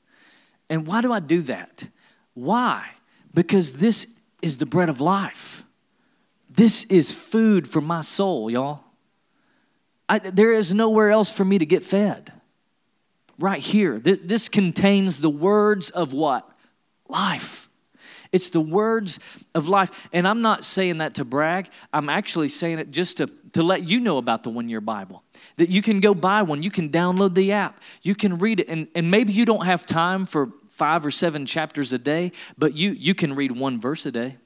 And 0.70 0.88
why 0.88 1.02
do 1.02 1.12
I 1.12 1.20
do 1.20 1.42
that? 1.44 1.90
Why? 2.34 2.90
Because 3.34 3.74
this 3.74 4.08
is 4.42 4.58
the 4.58 4.66
bread 4.66 4.90
of 4.90 5.02
life. 5.02 5.66
This 6.50 6.86
is 6.86 7.12
food 7.12 7.68
for 7.68 7.82
my 7.82 8.02
soul, 8.02 8.50
y'all. 8.50 8.84
I, 10.08 10.20
there 10.20 10.54
is 10.54 10.74
nowhere 10.74 11.10
else 11.12 11.34
for 11.34 11.46
me 11.46 11.58
to 11.58 11.66
get 11.66 11.84
fed. 11.84 12.32
Right 13.42 13.62
here. 13.62 14.00
This, 14.00 14.50
contains 14.50 15.20
the 15.20 15.30
words 15.30 15.90
of 15.90 16.14
what? 16.14 16.48
Life. 17.10 17.70
It's 18.32 18.52
the 18.52 18.62
words 18.62 19.20
of 19.56 19.68
life. 19.68 20.08
And 20.14 20.28
I'm 20.28 20.42
not 20.42 20.64
saying 20.64 21.00
that 21.00 21.16
to 21.16 21.26
brag. 21.26 21.70
I'm 21.92 22.08
actually 22.08 22.50
saying 22.50 22.78
it 22.78 22.92
just 22.92 23.18
to, 23.18 23.28
to 23.54 23.64
let 23.64 23.84
you 23.84 24.00
know 24.00 24.20
about 24.20 24.44
the 24.44 24.52
one 24.52 24.70
year 24.70 24.80
Bible. 24.80 25.24
That 25.58 25.70
you 25.70 25.82
can 25.82 26.00
go 26.00 26.14
buy 26.14 26.44
one, 26.44 26.62
you 26.64 26.72
can 26.72 26.90
download 26.90 27.34
the 27.34 27.52
app, 27.52 27.82
you 28.04 28.14
can 28.16 28.38
read 28.38 28.60
it. 28.60 28.70
And, 28.70 28.88
and 28.94 29.10
maybe 29.10 29.34
you 29.34 29.46
don't 29.46 29.66
have 29.66 29.86
time 29.86 30.26
for 30.26 30.52
five 30.70 31.06
or 31.06 31.12
seven 31.12 31.46
chapters 31.46 31.92
a 31.94 31.98
day, 31.98 32.32
but 32.58 32.76
you, 32.76 32.92
you 32.92 33.16
can 33.16 33.36
read 33.36 33.52
one 33.52 33.82
verse 33.82 34.06
a 34.06 34.12
day. 34.12 34.38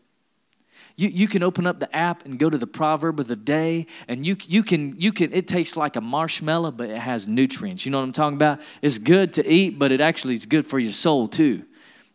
You, 0.97 1.09
you 1.09 1.27
can 1.27 1.43
open 1.43 1.67
up 1.67 1.79
the 1.79 1.93
app 1.93 2.25
and 2.25 2.39
go 2.39 2.49
to 2.49 2.57
the 2.57 2.67
proverb 2.67 3.19
of 3.19 3.27
the 3.27 3.35
day, 3.35 3.87
and 4.07 4.25
you, 4.25 4.37
you, 4.47 4.63
can, 4.63 4.95
you 4.97 5.11
can, 5.11 5.33
it 5.33 5.47
tastes 5.47 5.75
like 5.75 5.97
a 5.97 6.01
marshmallow, 6.01 6.71
but 6.71 6.89
it 6.89 6.97
has 6.97 7.27
nutrients. 7.27 7.85
You 7.85 7.91
know 7.91 7.99
what 7.99 8.05
I'm 8.05 8.13
talking 8.13 8.37
about? 8.37 8.61
It's 8.81 8.97
good 8.97 9.33
to 9.33 9.45
eat, 9.45 9.77
but 9.77 9.91
it 9.91 9.99
actually 9.99 10.35
is 10.35 10.45
good 10.45 10.65
for 10.65 10.79
your 10.79 10.93
soul 10.93 11.27
too. 11.27 11.63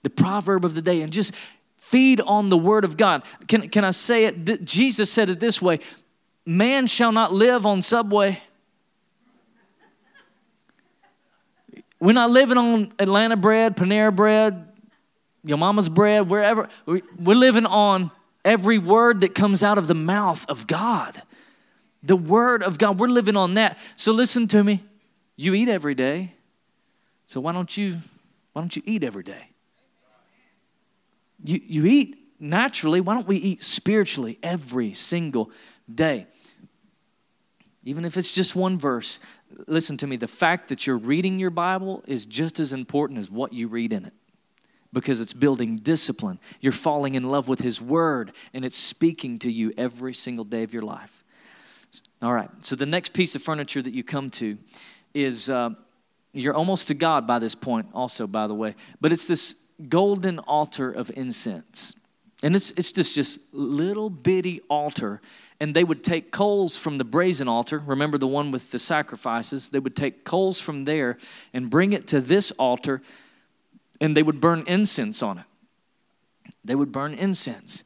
The 0.03 0.11
proverb 0.11 0.65
of 0.65 0.75
the 0.75 0.81
day, 0.81 1.03
and 1.03 1.13
just 1.13 1.35
feed 1.77 2.23
on 2.23 2.49
the 2.49 2.57
word 2.57 2.85
of 2.85 2.97
God. 2.97 3.23
Can, 3.49 3.69
can 3.69 3.85
I 3.85 3.91
say 3.91 4.25
it? 4.25 4.65
Jesus 4.65 5.11
said 5.13 5.29
it 5.29 5.41
this 5.41 5.61
way 5.61 5.81
Man 6.47 6.87
shall 6.87 7.13
not 7.13 7.35
live 7.35 7.67
on 7.67 7.83
Subway. 7.83 8.41
We're 12.01 12.13
not 12.15 12.31
living 12.31 12.57
on 12.57 12.95
Atlanta 12.99 13.37
bread, 13.37 13.77
Panera 13.77 14.15
bread, 14.15 14.67
your 15.45 15.59
mama's 15.59 15.91
bread, 15.91 16.31
wherever. 16.31 16.71
We're 16.87 17.03
living 17.37 17.67
on 17.67 18.11
Every 18.45 18.79
word 18.79 19.21
that 19.21 19.35
comes 19.35 19.63
out 19.63 19.79
of 19.79 19.87
the 19.87 19.95
mouth 19.95 20.47
of 20.49 20.67
God. 20.67 21.23
The 22.03 22.17
word 22.17 22.63
of 22.63 22.79
God. 22.79 22.99
We're 22.99 23.09
living 23.09 23.37
on 23.37 23.55
that. 23.55 23.79
So 23.97 24.13
listen 24.13 24.49
to 24.49 24.65
me. 24.65 24.83
You 25.37 25.55
eat 25.55 25.69
every 25.69 25.95
day. 25.95 26.35
So 27.27 27.41
why 27.41 27.53
don't 27.53 27.77
you 27.77 27.99
why 28.53 28.63
don't 28.63 28.75
you 28.75 28.83
eat 28.85 29.05
every 29.05 29.23
day? 29.23 29.51
You 31.45 31.61
you 31.65 31.87
eat 31.87 32.17
naturally. 32.41 33.01
Why 33.01 33.15
don't 33.15 33.29
we 33.29 33.37
eat 33.37 33.63
spiritually 33.63 34.39
every 34.43 34.93
single 34.93 35.51
day? 35.93 36.27
Even 37.85 38.05
if 38.05 38.17
it's 38.17 38.33
just 38.33 38.55
one 38.57 38.79
verse, 38.79 39.21
listen 39.67 39.97
to 39.99 40.07
me. 40.07 40.17
The 40.17 40.29
fact 40.29 40.69
that 40.69 40.87
you're 40.87 40.99
reading 40.99 41.39
your 41.39 41.51
Bible 41.51 42.03
is 42.07 42.27
just 42.27 42.61
as 42.61 42.73
important 42.73 43.19
as 43.19 43.31
what 43.31 43.53
you 43.53 43.69
read 43.69 43.93
in 43.93 44.05
it 44.05 44.13
because 44.93 45.21
it's 45.21 45.33
building 45.33 45.77
discipline. 45.77 46.39
You're 46.61 46.73
falling 46.73 47.15
in 47.15 47.29
love 47.29 47.49
with 47.49 47.61
His 47.61 47.81
Word, 47.81 48.33
and 48.53 48.65
it's 48.65 48.77
speaking 48.77 49.39
to 49.41 49.51
you 49.51 49.73
every 49.77 50.15
single 50.15 50.45
day 50.45 50.63
of 50.63 50.73
your 50.73 50.83
life. 50.83 51.25
All 52.23 52.33
right, 52.33 52.51
so 52.61 52.77
the 52.77 52.87
next 52.87 53.13
piece 53.13 53.35
of 53.35 53.43
furniture 53.43 53.81
that 53.81 53.95
you 53.95 54.05
come 54.05 54.31
to 54.31 54.59
is 55.15 55.49
uh, 55.49 55.71
you're 56.33 56.55
almost 56.55 56.89
to 56.89 56.95
God 56.95 57.27
by 57.27 57.39
this 57.39 57.55
point, 57.55 57.87
also, 57.95 58.27
by 58.27 58.47
the 58.47 58.55
way, 58.55 58.75
but 59.01 59.13
it's 59.13 59.27
this 59.27 59.57
golden 59.89 60.39
altar 60.41 60.91
of 60.91 61.11
incense. 61.17 61.95
And 62.43 62.57
it's, 62.57 62.71
it's 62.73 62.93
just 62.93 63.15
just 63.15 63.41
little 63.53 64.09
bitty 64.09 64.61
altar. 64.71 65.21
And 65.59 65.75
they 65.75 65.85
would 65.85 66.03
take 66.03 66.31
coals 66.31 66.77
from 66.77 66.97
the 66.97 67.05
brazen 67.05 67.49
altar. 67.49 67.79
Remember 67.79 68.17
the 68.17 68.27
one 68.27 68.51
with 68.51 68.71
the 68.71 68.79
sacrifices? 68.79 69.69
They 69.69 69.79
would 69.79 69.95
take 69.95 70.25
coals 70.25 70.59
from 70.59 70.87
there 70.87 71.19
and 71.53 71.69
bring 71.69 71.93
it 71.93 72.07
to 72.09 72.21
this 72.21 72.51
altar 72.53 73.03
and 74.01 74.17
they 74.17 74.23
would 74.23 74.41
burn 74.41 74.65
incense 74.67 75.23
on 75.23 75.39
it. 75.39 75.45
They 76.65 76.75
would 76.75 76.93
burn 76.93 77.15
incense. 77.15 77.85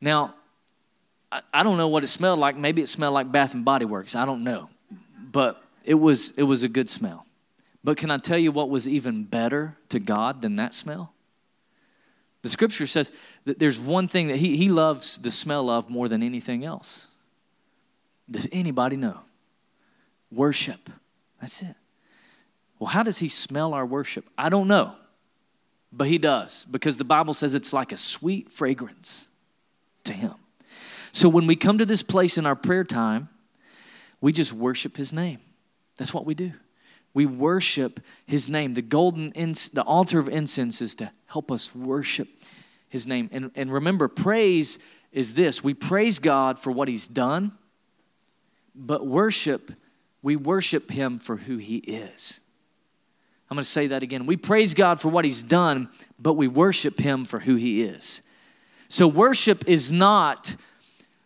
Now, 0.00 0.34
I, 1.30 1.62
don't 1.62 1.76
know 1.76 1.88
what 1.88 2.04
it 2.04 2.08
smelled 2.08 2.38
like. 2.38 2.56
Maybe 2.56 2.80
it 2.80 2.88
smelled 2.88 3.14
like 3.14 3.30
Bath 3.30 3.54
and 3.54 3.64
Body 3.64 3.84
Works. 3.84 4.14
I 4.14 4.24
don't 4.24 4.44
know. 4.44 4.70
But 5.30 5.62
it 5.84 5.94
was, 5.94 6.32
it 6.36 6.44
was 6.44 6.62
a 6.62 6.68
good 6.68 6.88
smell. 6.88 7.26
But 7.84 7.96
can 7.96 8.10
I 8.10 8.18
tell 8.18 8.38
you 8.38 8.50
what 8.50 8.70
was 8.70 8.88
even 8.88 9.24
better 9.24 9.76
to 9.90 9.98
God 9.98 10.42
than 10.42 10.56
that 10.56 10.74
smell? 10.74 11.12
The 12.42 12.48
scripture 12.48 12.86
says 12.86 13.12
that 13.44 13.58
there's 13.58 13.78
one 13.78 14.08
thing 14.08 14.28
that 14.28 14.36
he, 14.36 14.56
he 14.56 14.68
loves 14.68 15.18
the 15.18 15.30
smell 15.30 15.68
of 15.68 15.90
more 15.90 16.08
than 16.08 16.22
anything 16.22 16.64
else. 16.64 17.08
Does 18.30 18.48
anybody 18.52 18.96
know? 18.96 19.20
Worship. 20.30 20.90
That's 21.40 21.62
it. 21.62 21.74
Well, 22.78 22.88
how 22.88 23.02
does 23.02 23.18
he 23.18 23.28
smell 23.28 23.74
our 23.74 23.84
worship? 23.84 24.24
I 24.36 24.48
don't 24.48 24.68
know. 24.68 24.94
But 25.92 26.08
he 26.08 26.18
does, 26.18 26.66
because 26.70 26.96
the 26.96 27.04
Bible 27.04 27.34
says 27.34 27.54
it's 27.54 27.72
like 27.72 27.92
a 27.92 27.96
sweet 27.96 28.50
fragrance 28.52 29.28
to 30.04 30.12
him. 30.12 30.34
So 31.12 31.28
when 31.28 31.46
we 31.46 31.56
come 31.56 31.78
to 31.78 31.86
this 31.86 32.02
place 32.02 32.36
in 32.36 32.46
our 32.46 32.56
prayer 32.56 32.84
time, 32.84 33.28
we 34.20 34.32
just 34.32 34.52
worship 34.52 34.96
his 34.96 35.12
name. 35.12 35.38
That's 35.96 36.12
what 36.12 36.26
we 36.26 36.34
do. 36.34 36.52
We 37.14 37.26
worship 37.26 38.00
his 38.26 38.48
name. 38.48 38.74
The 38.74 38.82
golden 38.82 39.32
ins- 39.32 39.70
the 39.70 39.82
altar 39.82 40.18
of 40.18 40.28
incense 40.28 40.82
is 40.82 40.94
to 40.96 41.10
help 41.26 41.50
us 41.50 41.74
worship 41.74 42.28
his 42.88 43.06
name. 43.06 43.28
And, 43.32 43.50
and 43.54 43.72
remember, 43.72 44.08
praise 44.08 44.78
is 45.10 45.34
this 45.34 45.64
we 45.64 45.74
praise 45.74 46.18
God 46.18 46.58
for 46.58 46.70
what 46.70 46.88
he's 46.88 47.08
done, 47.08 47.52
but 48.74 49.06
worship, 49.06 49.72
we 50.22 50.36
worship 50.36 50.90
him 50.90 51.18
for 51.18 51.36
who 51.36 51.56
he 51.56 51.78
is. 51.78 52.40
I'm 53.50 53.54
going 53.56 53.64
to 53.64 53.70
say 53.70 53.86
that 53.88 54.02
again. 54.02 54.26
We 54.26 54.36
praise 54.36 54.74
God 54.74 55.00
for 55.00 55.08
what 55.08 55.24
He's 55.24 55.42
done, 55.42 55.88
but 56.18 56.34
we 56.34 56.48
worship 56.48 57.00
Him 57.00 57.24
for 57.24 57.40
who 57.40 57.56
He 57.56 57.82
is. 57.82 58.20
So, 58.88 59.08
worship 59.08 59.66
is 59.66 59.90
not 59.90 60.54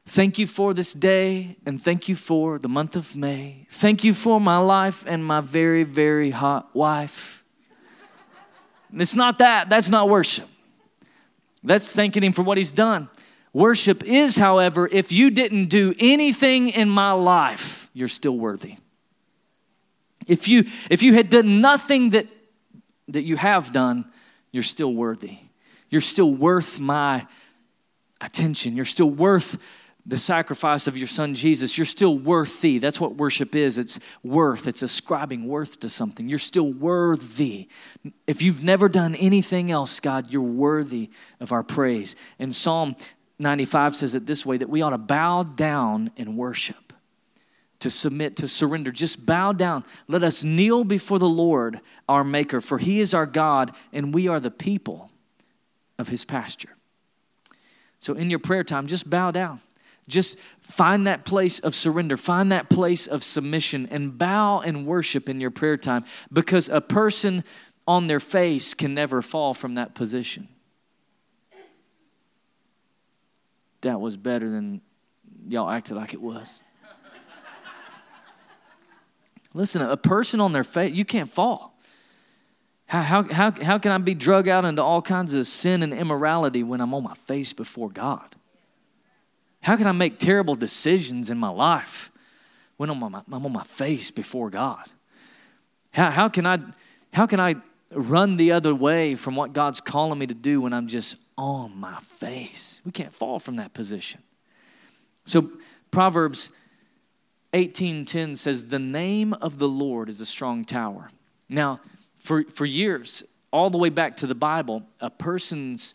thank 0.07 0.39
you 0.39 0.47
for 0.47 0.75
this 0.75 0.93
day 0.93 1.57
and 1.67 1.83
thank 1.83 2.09
you 2.09 2.15
for 2.15 2.59
the 2.59 2.69
month 2.69 2.97
of 2.97 3.17
May. 3.17 3.67
Thank 3.71 4.05
you 4.05 4.15
for 4.15 4.41
my 4.41 4.59
life 4.59 5.05
and 5.07 5.25
my 5.25 5.41
very, 5.41 5.85
very 5.85 6.31
hot 6.31 6.75
wife. 6.75 7.43
It's 8.95 9.15
not 9.15 9.39
that. 9.39 9.69
That's 9.69 9.89
not 9.89 10.09
worship. 10.09 10.49
That's 11.65 11.93
thanking 11.93 12.23
Him 12.23 12.33
for 12.33 12.43
what 12.43 12.57
He's 12.57 12.73
done. 12.73 13.09
Worship 13.53 14.05
is, 14.05 14.37
however, 14.37 14.89
if 14.91 15.13
you 15.13 15.31
didn't 15.31 15.67
do 15.67 15.95
anything 15.99 16.69
in 16.69 16.89
my 16.89 17.13
life, 17.13 17.91
you're 17.93 18.09
still 18.09 18.39
worthy. 18.39 18.77
If 20.27 20.49
you 20.49 20.65
if 20.91 21.03
you 21.03 21.15
had 21.15 21.29
done 21.29 21.61
nothing 21.61 22.11
that 22.11 22.27
that 23.09 23.23
you 23.23 23.37
have 23.37 23.73
done, 23.73 24.11
you're 24.51 24.63
still 24.63 24.93
worthy. 24.93 25.39
You're 25.91 26.01
still 26.01 26.33
worth 26.33 26.79
my 26.81 27.27
attention. 28.21 28.77
You're 28.77 28.85
still 28.85 29.11
worth 29.11 29.59
the 30.05 30.19
sacrifice 30.19 30.87
of 30.87 30.99
your 30.99 31.07
son 31.07 31.35
Jesus. 31.35 31.79
You're 31.79 31.85
still 31.85 32.19
worthy. 32.19 32.79
That's 32.79 33.01
what 33.01 33.15
worship 33.15 33.55
is. 33.55 33.79
It's 33.79 34.01
worth. 34.23 34.67
It's 34.67 34.83
ascribing 34.83 35.47
worth 35.47 35.79
to 35.81 35.89
something. 35.89 36.29
You're 36.29 36.39
still 36.39 36.73
worthy. 36.73 37.69
If 38.27 38.43
you've 38.43 38.65
never 38.65 38.89
done 38.89 39.15
anything 39.15 39.71
else, 39.71 40.01
God, 40.01 40.31
you're 40.31 40.43
worthy 40.43 41.11
of 41.41 41.53
our 41.53 41.63
praise. 41.63 42.17
And 42.39 42.55
Psalm 42.55 42.97
95 43.39 43.97
says 43.97 44.15
it 44.15 44.27
this 44.27 44.45
way 44.45 44.57
that 44.57 44.69
we 44.69 44.83
ought 44.83 44.91
to 44.91 44.99
bow 44.99 45.43
down 45.43 46.11
and 46.17 46.37
worship, 46.37 46.82
to 47.83 47.91
submit, 47.91 48.37
to 48.37 48.49
surrender. 48.49 48.91
Just 48.91 49.27
bow 49.27 49.53
down. 49.53 49.85
Let 50.09 50.25
us 50.25 50.43
kneel 50.43 50.85
before 50.85 51.19
the 51.19 51.29
Lord, 51.29 51.81
our 52.09 52.25
Maker, 52.25 52.61
for 52.61 52.79
He 52.79 53.01
is 53.01 53.15
our 53.15 53.27
God, 53.27 53.75
and 53.93 54.15
we 54.15 54.29
are 54.29 54.41
the 54.41 54.51
people 54.51 55.11
of 55.99 56.09
His 56.09 56.25
pasture. 56.25 56.77
So 57.99 58.15
in 58.15 58.31
your 58.31 58.39
prayer 58.39 58.65
time, 58.65 58.87
just 58.87 59.09
bow 59.09 59.31
down. 59.31 59.61
Just 60.09 60.39
find 60.61 61.07
that 61.07 61.25
place 61.25 61.61
of 61.61 61.75
surrender, 61.75 62.17
find 62.17 62.51
that 62.51 62.69
place 62.69 63.07
of 63.07 63.23
submission, 63.23 63.87
and 63.91 64.19
bow 64.19 64.61
and 64.61 64.87
worship 64.87 65.29
in 65.29 65.41
your 65.41 65.53
prayer 65.53 65.77
time 65.77 66.05
because 66.33 66.69
a 66.69 66.81
person 66.81 67.45
on 67.87 68.09
their 68.09 68.21
face 68.21 68.75
can 68.75 68.95
never 68.95 69.23
fall 69.23 69.55
from 69.55 69.75
that 69.75 69.95
position. 69.95 70.49
That 73.83 74.01
was 74.01 74.17
better 74.17 74.51
than 74.51 74.81
y'all 75.49 75.71
acted 75.71 75.97
like 75.97 76.15
it 76.15 76.21
was. 76.21 76.63
Listen, 79.55 79.83
a 79.83 79.97
person 79.97 80.41
on 80.41 80.53
their 80.53 80.65
face, 80.65 80.95
you 80.95 81.05
can't 81.05 81.31
fall. 81.31 81.79
How, 82.87 83.03
how, 83.03 83.23
how, 83.23 83.51
how 83.51 83.79
can 83.79 83.93
I 83.93 83.99
be 83.99 84.15
drug 84.15 84.49
out 84.49 84.65
into 84.65 84.83
all 84.83 85.01
kinds 85.03 85.35
of 85.35 85.47
sin 85.47 85.83
and 85.83 85.95
immorality 85.95 86.63
when 86.63 86.81
I'm 86.81 86.93
on 86.95 87.03
my 87.03 87.15
face 87.15 87.53
before 87.53 87.91
God? 87.91 88.37
How 89.63 89.77
can 89.77 89.87
I 89.87 89.93
make 89.93 90.19
terrible 90.19 90.55
decisions 90.55 91.31
in 91.31 91.39
my 91.39 91.49
life 91.49 92.11
when 92.77 92.91
I'm 92.91 93.03
on 93.03 93.13
my, 93.13 93.23
I'm 93.31 93.47
on 93.47 93.53
my 93.53 93.65
face 93.65 94.11
before 94.11 94.51
God? 94.51 94.87
How, 95.93 96.11
how, 96.11 96.29
can 96.29 96.47
I, 96.47 96.59
how 97.13 97.27
can 97.27 97.41
I 97.41 97.57
run 97.93 98.37
the 98.37 98.53
other 98.53 98.75
way 98.75 99.15
from 99.15 99.37
what 99.37 99.53
God's 99.53 99.81
calling 99.81 100.19
me 100.19 100.27
to 100.27 100.35
do 100.35 100.61
when 100.61 100.73
I'm 100.73 100.89
just 100.89 101.17
on 101.39 101.77
my 101.77 101.99
face? 102.01 102.81
We 102.85 102.93
can't 102.93 103.13
fall 103.13 103.39
from 103.39 103.55
that 103.55 103.73
position. 103.73 104.23
So 105.25 105.51
Proverbs 105.91 106.51
18:10 107.53 108.37
says, 108.37 108.67
"The 108.69 108.79
name 108.79 109.35
of 109.35 109.59
the 109.59 109.69
Lord 109.69 110.09
is 110.09 110.21
a 110.21 110.27
strong 110.27 110.65
tower." 110.65 111.11
Now, 111.49 111.81
for, 112.19 112.45
for 112.45 112.65
years, 112.65 113.25
all 113.53 113.69
the 113.69 113.79
way 113.79 113.91
back 113.91 114.17
to 114.19 114.27
the 114.27 114.35
Bible, 114.35 114.85
a 115.01 115.11
person's 115.11 115.95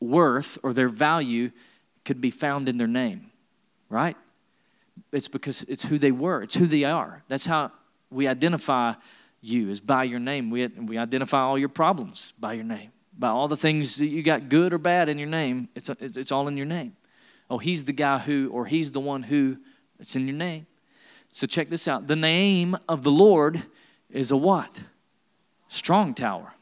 worth 0.00 0.58
or 0.62 0.72
their 0.72 0.88
value 0.88 1.50
could 2.04 2.20
be 2.20 2.30
found 2.30 2.68
in 2.68 2.76
their 2.76 2.86
name, 2.86 3.30
right? 3.88 4.16
It's 5.12 5.28
because 5.28 5.62
it's 5.64 5.84
who 5.84 5.98
they 5.98 6.12
were, 6.12 6.42
it's 6.42 6.54
who 6.54 6.66
they 6.66 6.84
are. 6.84 7.22
That's 7.28 7.46
how 7.46 7.72
we 8.10 8.26
identify 8.26 8.94
you, 9.40 9.70
is 9.70 9.80
by 9.80 10.04
your 10.04 10.20
name. 10.20 10.50
We, 10.50 10.66
we 10.66 10.98
identify 10.98 11.40
all 11.40 11.58
your 11.58 11.68
problems 11.68 12.32
by 12.38 12.54
your 12.54 12.64
name, 12.64 12.92
by 13.18 13.28
all 13.28 13.48
the 13.48 13.56
things 13.56 13.96
that 13.96 14.06
you 14.06 14.22
got 14.22 14.48
good 14.48 14.72
or 14.72 14.78
bad 14.78 15.08
in 15.08 15.18
your 15.18 15.28
name. 15.28 15.68
It's, 15.74 15.88
it's, 15.88 16.16
it's 16.16 16.32
all 16.32 16.48
in 16.48 16.56
your 16.56 16.66
name. 16.66 16.96
Oh, 17.50 17.58
he's 17.58 17.84
the 17.84 17.92
guy 17.92 18.18
who, 18.18 18.50
or 18.52 18.66
he's 18.66 18.92
the 18.92 19.00
one 19.00 19.22
who, 19.24 19.56
it's 19.98 20.16
in 20.16 20.26
your 20.26 20.36
name. 20.36 20.66
So 21.32 21.46
check 21.46 21.68
this 21.68 21.86
out. 21.86 22.06
The 22.06 22.16
name 22.16 22.76
of 22.88 23.02
the 23.02 23.10
Lord 23.10 23.62
is 24.10 24.30
a 24.30 24.36
what? 24.36 24.82
Strong 25.68 26.14
tower. 26.14 26.54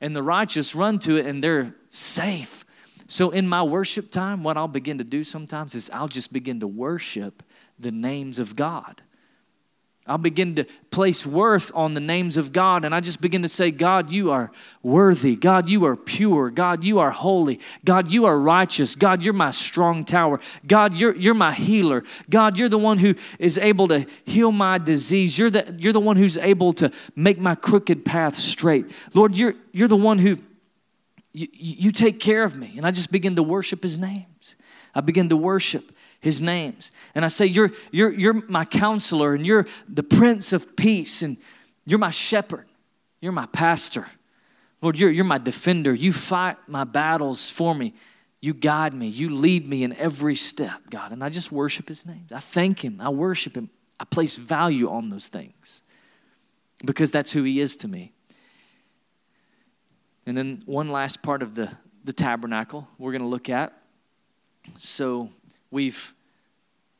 And 0.00 0.14
the 0.14 0.22
righteous 0.22 0.74
run 0.74 0.98
to 1.00 1.16
it 1.16 1.26
and 1.26 1.42
they're 1.42 1.74
safe. 1.88 2.64
So, 3.10 3.30
in 3.30 3.48
my 3.48 3.62
worship 3.62 4.10
time, 4.10 4.42
what 4.44 4.58
I'll 4.58 4.68
begin 4.68 4.98
to 4.98 5.04
do 5.04 5.24
sometimes 5.24 5.74
is 5.74 5.88
I'll 5.90 6.08
just 6.08 6.30
begin 6.30 6.60
to 6.60 6.66
worship 6.66 7.42
the 7.78 7.90
names 7.90 8.38
of 8.38 8.54
God. 8.54 9.00
I'll 10.08 10.18
begin 10.18 10.54
to 10.54 10.64
place 10.90 11.26
worth 11.26 11.70
on 11.74 11.94
the 11.94 12.00
names 12.00 12.36
of 12.36 12.52
God, 12.52 12.84
and 12.84 12.94
I 12.94 13.00
just 13.00 13.20
begin 13.20 13.42
to 13.42 13.48
say, 13.48 13.70
God, 13.70 14.10
you 14.10 14.30
are 14.30 14.50
worthy. 14.82 15.36
God, 15.36 15.68
you 15.68 15.84
are 15.84 15.96
pure. 15.96 16.50
God, 16.50 16.82
you 16.82 16.98
are 16.98 17.10
holy. 17.10 17.60
God, 17.84 18.08
you 18.08 18.24
are 18.24 18.38
righteous. 18.38 18.94
God, 18.94 19.22
you're 19.22 19.34
my 19.34 19.50
strong 19.50 20.04
tower. 20.04 20.40
God, 20.66 20.96
you're, 20.96 21.14
you're 21.14 21.34
my 21.34 21.52
healer. 21.52 22.04
God, 22.30 22.56
you're 22.56 22.70
the 22.70 22.78
one 22.78 22.98
who 22.98 23.14
is 23.38 23.58
able 23.58 23.88
to 23.88 24.06
heal 24.24 24.50
my 24.50 24.78
disease. 24.78 25.38
You're 25.38 25.50
the, 25.50 25.76
you're 25.78 25.92
the 25.92 26.00
one 26.00 26.16
who's 26.16 26.38
able 26.38 26.72
to 26.74 26.90
make 27.14 27.38
my 27.38 27.54
crooked 27.54 28.04
path 28.04 28.34
straight. 28.34 28.90
Lord, 29.12 29.36
you're, 29.36 29.54
you're 29.72 29.88
the 29.88 29.96
one 29.96 30.18
who 30.18 30.38
you, 31.32 31.46
you 31.52 31.92
take 31.92 32.18
care 32.18 32.42
of 32.44 32.56
me. 32.58 32.74
And 32.76 32.86
I 32.86 32.90
just 32.90 33.12
begin 33.12 33.36
to 33.36 33.42
worship 33.42 33.82
his 33.82 33.98
names. 33.98 34.56
I 34.94 35.00
begin 35.00 35.28
to 35.28 35.36
worship 35.36 35.92
his 36.20 36.42
names. 36.42 36.92
And 37.14 37.24
I 37.24 37.28
say, 37.28 37.46
You're, 37.46 37.70
you're, 37.90 38.12
you're 38.12 38.42
my 38.48 38.64
counselor, 38.64 39.34
and 39.34 39.46
you're 39.46 39.66
the 39.88 40.02
prince 40.02 40.52
of 40.52 40.76
peace, 40.76 41.22
and 41.22 41.36
you're 41.84 41.98
my 41.98 42.10
shepherd, 42.10 42.66
you're 43.20 43.32
my 43.32 43.46
pastor. 43.46 44.06
Lord, 44.80 44.98
you're, 44.98 45.10
you're 45.10 45.24
my 45.24 45.38
defender. 45.38 45.92
You 45.92 46.12
fight 46.12 46.56
my 46.68 46.84
battles 46.84 47.50
for 47.50 47.74
me. 47.74 47.94
You 48.40 48.54
guide 48.54 48.94
me. 48.94 49.08
You 49.08 49.30
lead 49.30 49.66
me 49.66 49.82
in 49.82 49.92
every 49.94 50.36
step, 50.36 50.82
God. 50.90 51.12
And 51.12 51.24
I 51.24 51.28
just 51.28 51.50
worship 51.50 51.88
his 51.88 52.06
name. 52.06 52.26
I 52.32 52.38
thank 52.38 52.84
him. 52.84 53.00
I 53.00 53.08
worship 53.08 53.56
him. 53.56 53.70
I 53.98 54.04
place 54.04 54.36
value 54.36 54.88
on 54.88 55.08
those 55.08 55.28
things 55.28 55.82
because 56.84 57.10
that's 57.10 57.32
who 57.32 57.42
he 57.42 57.60
is 57.60 57.76
to 57.78 57.88
me. 57.88 58.12
And 60.26 60.36
then 60.36 60.62
one 60.66 60.90
last 60.90 61.22
part 61.22 61.42
of 61.42 61.54
the, 61.54 61.70
the 62.04 62.12
tabernacle 62.12 62.86
we're 62.98 63.12
going 63.12 63.22
to 63.22 63.28
look 63.28 63.48
at. 63.48 63.72
So 64.76 65.30
we've 65.70 66.14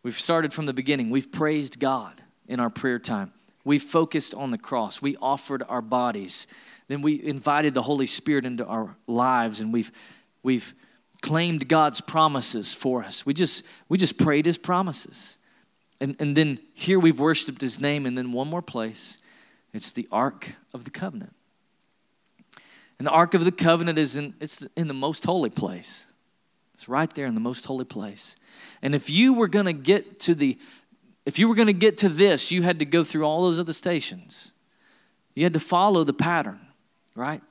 we've 0.02 0.18
started 0.18 0.52
from 0.52 0.66
the 0.66 0.72
beginning. 0.72 1.10
We've 1.10 1.30
praised 1.30 1.78
God 1.78 2.22
in 2.46 2.60
our 2.60 2.70
prayer 2.70 2.98
time. 2.98 3.32
We 3.64 3.78
focused 3.78 4.34
on 4.34 4.50
the 4.50 4.58
cross. 4.58 5.02
We 5.02 5.16
offered 5.16 5.62
our 5.68 5.82
bodies. 5.82 6.46
Then 6.88 7.02
we 7.02 7.22
invited 7.22 7.74
the 7.74 7.82
Holy 7.82 8.06
Spirit 8.06 8.44
into 8.44 8.64
our 8.64 8.96
lives 9.06 9.60
and 9.60 9.72
we've 9.72 9.92
we've 10.42 10.74
claimed 11.20 11.68
God's 11.68 12.00
promises 12.00 12.72
for 12.72 13.04
us. 13.04 13.26
We 13.26 13.34
just 13.34 13.64
we 13.88 13.98
just 13.98 14.18
prayed 14.18 14.46
his 14.46 14.58
promises. 14.58 15.36
And 16.00 16.16
and 16.18 16.36
then 16.36 16.60
here 16.74 16.98
we've 16.98 17.18
worshiped 17.18 17.60
his 17.60 17.80
name 17.80 18.06
and 18.06 18.16
then 18.16 18.32
one 18.32 18.48
more 18.48 18.62
place. 18.62 19.18
It's 19.74 19.92
the 19.92 20.08
ark 20.10 20.52
of 20.72 20.84
the 20.84 20.90
covenant. 20.90 21.34
And 22.98 23.06
the 23.06 23.12
Ark 23.12 23.34
of 23.34 23.44
the 23.44 23.52
Covenant 23.52 23.98
is 23.98 24.16
in, 24.16 24.34
it's 24.40 24.66
in 24.76 24.88
the 24.88 24.94
most 24.94 25.24
holy 25.24 25.50
place. 25.50 26.07
It's 26.78 26.88
right 26.88 27.12
there 27.12 27.26
in 27.26 27.34
the 27.34 27.40
most 27.40 27.64
holy 27.64 27.84
place. 27.84 28.36
And 28.82 28.94
if 28.94 29.10
you 29.10 29.34
were 29.34 29.48
going 29.48 29.66
to 29.66 29.72
get 29.72 30.20
to 30.20 30.34
the, 30.36 30.56
if 31.26 31.36
you 31.36 31.48
were 31.48 31.56
going 31.56 31.66
to 31.66 31.72
get 31.72 31.98
to 31.98 32.08
this, 32.08 32.52
you 32.52 32.62
had 32.62 32.78
to 32.78 32.84
go 32.84 33.02
through 33.02 33.24
all 33.24 33.42
those 33.42 33.58
other 33.58 33.72
stations. 33.72 34.52
You 35.34 35.42
had 35.42 35.54
to 35.54 35.60
follow 35.60 36.04
the 36.04 36.12
pattern, 36.12 36.60
right? 37.16 37.42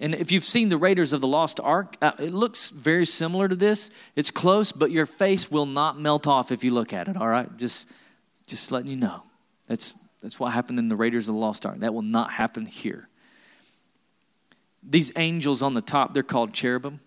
And 0.00 0.12
if 0.12 0.32
you've 0.32 0.44
seen 0.44 0.70
the 0.70 0.76
Raiders 0.76 1.12
of 1.12 1.20
the 1.20 1.28
Lost 1.28 1.60
Ark, 1.60 1.96
uh, 2.02 2.12
it 2.18 2.34
looks 2.34 2.70
very 2.70 3.06
similar 3.06 3.46
to 3.46 3.54
this. 3.54 3.90
It's 4.16 4.32
close, 4.32 4.72
but 4.72 4.90
your 4.90 5.06
face 5.06 5.48
will 5.48 5.66
not 5.66 5.96
melt 5.96 6.26
off 6.26 6.50
if 6.50 6.64
you 6.64 6.72
look 6.72 6.92
at 6.92 7.06
it, 7.06 7.16
all 7.16 7.28
right? 7.28 7.56
Just, 7.56 7.86
just 8.48 8.72
letting 8.72 8.90
you 8.90 8.96
know. 8.96 9.22
That's, 9.68 9.96
that's 10.20 10.40
what 10.40 10.52
happened 10.52 10.80
in 10.80 10.88
the 10.88 10.96
Raiders 10.96 11.28
of 11.28 11.34
the 11.36 11.40
Lost 11.40 11.64
Ark. 11.64 11.78
That 11.78 11.94
will 11.94 12.02
not 12.02 12.32
happen 12.32 12.66
here 12.66 13.08
these 14.88 15.10
angels 15.16 15.62
on 15.62 15.74
the 15.74 15.80
top, 15.80 16.14
they're 16.14 16.22
called 16.22 16.52
cherubim. 16.52 17.00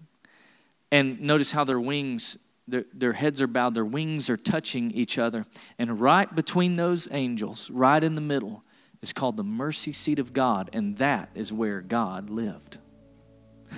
And 0.92 1.22
notice 1.22 1.52
how 1.52 1.64
their 1.64 1.80
wings, 1.80 2.38
their, 2.68 2.86
their 2.94 3.14
heads 3.14 3.42
are 3.42 3.48
bowed, 3.48 3.74
their 3.76 3.86
wings 3.86 4.30
are 4.30 4.38
touching 4.38 4.92
each 4.92 5.18
other. 5.18 5.46
And 5.78 6.02
right 6.02 6.34
between 6.34 6.76
those 6.76 7.08
angels, 7.12 7.70
right 7.70 8.04
in 8.04 8.16
the 8.16 8.22
middle, 8.22 8.64
is 9.02 9.14
called 9.14 9.38
the 9.38 9.44
mercy 9.44 9.94
seat 9.94 10.20
of 10.20 10.34
God. 10.34 10.70
And 10.74 10.98
that 10.98 11.30
is 11.36 11.54
where 11.54 11.82
God 11.82 12.30
lived. 12.30 12.78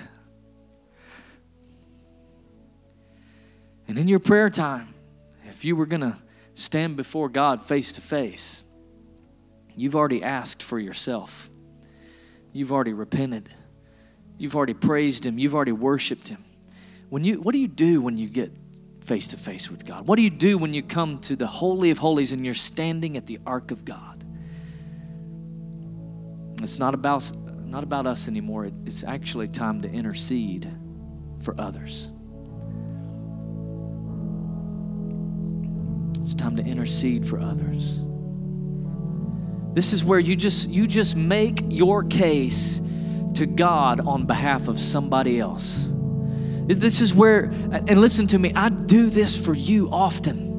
and 3.88 3.98
in 3.98 4.08
your 4.08 4.20
prayer 4.20 4.50
time, 4.50 4.94
if 5.48 5.64
you 5.64 5.76
were 5.76 5.86
going 5.86 6.00
to 6.00 6.16
stand 6.54 6.96
before 6.96 7.28
God 7.28 7.62
face 7.62 7.92
to 7.92 8.00
face, 8.00 8.64
you've 9.76 9.94
already 9.94 10.22
asked 10.22 10.62
for 10.62 10.78
yourself, 10.78 11.48
you've 12.52 12.72
already 12.72 12.92
repented 12.92 13.50
You've 14.42 14.56
already 14.56 14.74
praised 14.74 15.24
Him, 15.24 15.38
you've 15.38 15.54
already 15.54 15.70
worshiped 15.70 16.28
Him. 16.28 16.44
When 17.12 17.26
you, 17.26 17.42
what 17.42 17.52
do 17.52 17.58
you 17.58 17.68
do 17.68 18.00
when 18.00 18.16
you 18.16 18.26
get 18.26 18.56
face 19.02 19.26
to 19.26 19.36
face 19.36 19.70
with 19.70 19.84
God? 19.84 20.08
What 20.08 20.16
do 20.16 20.22
you 20.22 20.30
do 20.30 20.56
when 20.56 20.72
you 20.72 20.82
come 20.82 21.18
to 21.18 21.36
the 21.36 21.46
Holy 21.46 21.90
of 21.90 21.98
Holies 21.98 22.32
and 22.32 22.42
you're 22.42 22.54
standing 22.54 23.18
at 23.18 23.26
the 23.26 23.38
ark 23.44 23.70
of 23.70 23.84
God? 23.84 24.24
It's 26.62 26.78
not 26.78 26.94
about, 26.94 27.30
not 27.66 27.84
about 27.84 28.06
us 28.06 28.28
anymore. 28.28 28.70
It's 28.86 29.04
actually 29.04 29.48
time 29.48 29.82
to 29.82 29.90
intercede 29.90 30.74
for 31.42 31.54
others. 31.60 32.10
It's 36.22 36.32
time 36.32 36.56
to 36.56 36.62
intercede 36.64 37.28
for 37.28 37.38
others. 37.38 38.00
This 39.74 39.92
is 39.92 40.02
where 40.02 40.18
you 40.18 40.34
just 40.34 40.70
you 40.70 40.86
just 40.86 41.14
make 41.14 41.62
your 41.68 42.04
case 42.04 42.80
to 43.34 43.44
God 43.44 44.00
on 44.00 44.24
behalf 44.24 44.68
of 44.68 44.80
somebody 44.80 45.40
else. 45.40 45.92
This 46.66 47.00
is 47.00 47.14
where 47.14 47.44
and 47.44 48.00
listen 48.00 48.26
to 48.28 48.38
me, 48.38 48.52
I 48.54 48.68
do 48.68 49.10
this 49.10 49.36
for 49.36 49.54
you 49.54 49.88
often. 49.90 50.52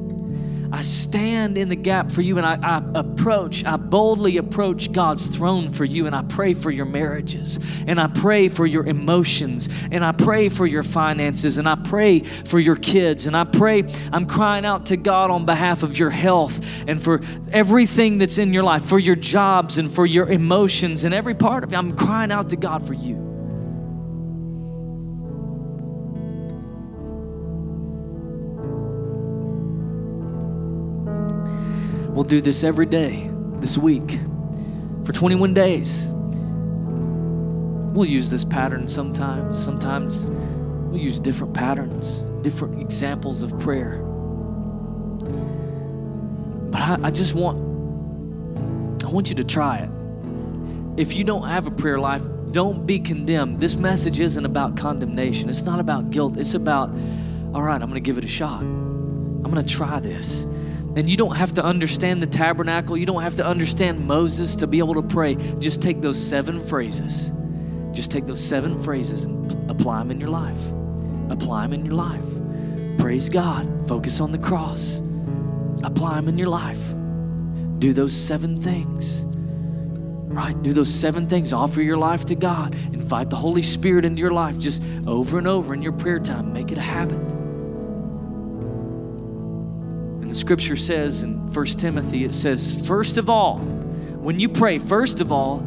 I 0.74 0.82
stand 0.82 1.56
in 1.56 1.68
the 1.68 1.76
gap 1.76 2.10
for 2.10 2.20
you 2.20 2.36
and 2.36 2.44
I, 2.44 2.58
I, 2.60 2.82
approach, 2.98 3.64
I 3.64 3.76
boldly 3.76 4.38
approach 4.38 4.90
God's 4.90 5.28
throne 5.28 5.70
for 5.70 5.84
you 5.84 6.08
and 6.08 6.16
I 6.16 6.22
pray 6.22 6.52
for 6.52 6.72
your 6.72 6.84
marriages 6.84 7.60
and 7.86 8.00
I 8.00 8.08
pray 8.08 8.48
for 8.48 8.66
your 8.66 8.84
emotions 8.84 9.68
and 9.92 10.04
I 10.04 10.10
pray 10.10 10.48
for 10.48 10.66
your 10.66 10.82
finances 10.82 11.58
and 11.58 11.68
I 11.68 11.76
pray 11.76 12.18
for 12.20 12.58
your 12.58 12.74
kids 12.74 13.28
and 13.28 13.36
I 13.36 13.44
pray, 13.44 13.84
I'm 14.12 14.26
crying 14.26 14.64
out 14.64 14.86
to 14.86 14.96
God 14.96 15.30
on 15.30 15.46
behalf 15.46 15.84
of 15.84 15.96
your 15.96 16.10
health 16.10 16.60
and 16.88 17.00
for 17.00 17.20
everything 17.52 18.18
that's 18.18 18.38
in 18.38 18.52
your 18.52 18.64
life, 18.64 18.84
for 18.84 18.98
your 18.98 19.14
jobs 19.14 19.78
and 19.78 19.88
for 19.88 20.06
your 20.06 20.28
emotions 20.28 21.04
and 21.04 21.14
every 21.14 21.36
part 21.36 21.62
of 21.62 21.70
you. 21.70 21.78
I'm 21.78 21.96
crying 21.96 22.32
out 22.32 22.50
to 22.50 22.56
God 22.56 22.84
for 22.84 22.94
you. 22.94 23.33
Do 32.34 32.40
this 32.40 32.64
every 32.64 32.86
day 32.86 33.30
this 33.58 33.78
week 33.78 34.18
for 35.04 35.12
21 35.12 35.54
days. 35.54 36.08
We'll 37.94 38.08
use 38.08 38.28
this 38.28 38.44
pattern 38.44 38.88
sometimes. 38.88 39.56
Sometimes 39.62 40.26
we'll 40.90 41.00
use 41.00 41.20
different 41.20 41.54
patterns, 41.54 42.22
different 42.42 42.80
examples 42.80 43.44
of 43.44 43.56
prayer. 43.60 43.98
But 46.72 46.80
I, 46.80 46.98
I 47.04 47.10
just 47.12 47.36
want 47.36 47.56
I 49.04 49.10
want 49.10 49.28
you 49.28 49.36
to 49.36 49.44
try 49.44 49.78
it. 49.78 49.90
If 50.96 51.14
you 51.14 51.22
don't 51.22 51.46
have 51.46 51.68
a 51.68 51.70
prayer 51.70 52.00
life, 52.00 52.22
don't 52.50 52.84
be 52.84 52.98
condemned. 52.98 53.60
This 53.60 53.76
message 53.76 54.18
isn't 54.18 54.44
about 54.44 54.76
condemnation. 54.76 55.48
It's 55.48 55.62
not 55.62 55.78
about 55.78 56.10
guilt. 56.10 56.36
It's 56.36 56.54
about, 56.54 56.92
all 57.54 57.62
right, 57.62 57.80
I'm 57.80 57.88
going 57.88 57.94
to 57.94 58.00
give 58.00 58.18
it 58.18 58.24
a 58.24 58.28
shot. 58.28 58.60
I'm 58.60 59.42
going 59.44 59.64
to 59.64 59.72
try 59.72 60.00
this. 60.00 60.48
And 60.96 61.10
you 61.10 61.16
don't 61.16 61.34
have 61.34 61.54
to 61.54 61.64
understand 61.64 62.22
the 62.22 62.26
tabernacle. 62.26 62.96
You 62.96 63.06
don't 63.06 63.22
have 63.22 63.36
to 63.36 63.46
understand 63.46 64.06
Moses 64.06 64.54
to 64.56 64.66
be 64.66 64.78
able 64.78 64.94
to 64.94 65.02
pray. 65.02 65.34
Just 65.58 65.82
take 65.82 66.00
those 66.00 66.18
seven 66.18 66.62
phrases. 66.62 67.32
Just 67.92 68.10
take 68.10 68.26
those 68.26 68.44
seven 68.44 68.80
phrases 68.82 69.24
and 69.24 69.70
apply 69.70 69.98
them 69.98 70.12
in 70.12 70.20
your 70.20 70.30
life. 70.30 70.58
Apply 71.30 71.62
them 71.62 71.72
in 71.72 71.84
your 71.84 71.94
life. 71.94 72.24
Praise 72.98 73.28
God. 73.28 73.88
Focus 73.88 74.20
on 74.20 74.30
the 74.30 74.38
cross. 74.38 75.00
Apply 75.82 76.14
them 76.14 76.28
in 76.28 76.38
your 76.38 76.48
life. 76.48 76.94
Do 77.80 77.92
those 77.92 78.14
seven 78.14 78.60
things. 78.60 79.24
Right? 80.32 80.60
Do 80.62 80.72
those 80.72 80.92
seven 80.92 81.28
things. 81.28 81.52
Offer 81.52 81.82
your 81.82 81.98
life 81.98 82.24
to 82.26 82.36
God. 82.36 82.74
Invite 82.92 83.30
the 83.30 83.36
Holy 83.36 83.62
Spirit 83.62 84.04
into 84.04 84.20
your 84.20 84.32
life 84.32 84.58
just 84.58 84.80
over 85.06 85.38
and 85.38 85.48
over 85.48 85.74
in 85.74 85.82
your 85.82 85.92
prayer 85.92 86.20
time. 86.20 86.52
Make 86.52 86.70
it 86.70 86.78
a 86.78 86.82
habit 86.82 87.43
the 90.34 90.40
scripture 90.40 90.74
says 90.74 91.22
in 91.22 91.52
1 91.52 91.66
Timothy, 91.66 92.24
it 92.24 92.34
says, 92.34 92.86
first 92.88 93.18
of 93.18 93.30
all, 93.30 93.58
when 93.58 94.40
you 94.40 94.48
pray, 94.48 94.80
first 94.80 95.20
of 95.20 95.30
all, 95.30 95.60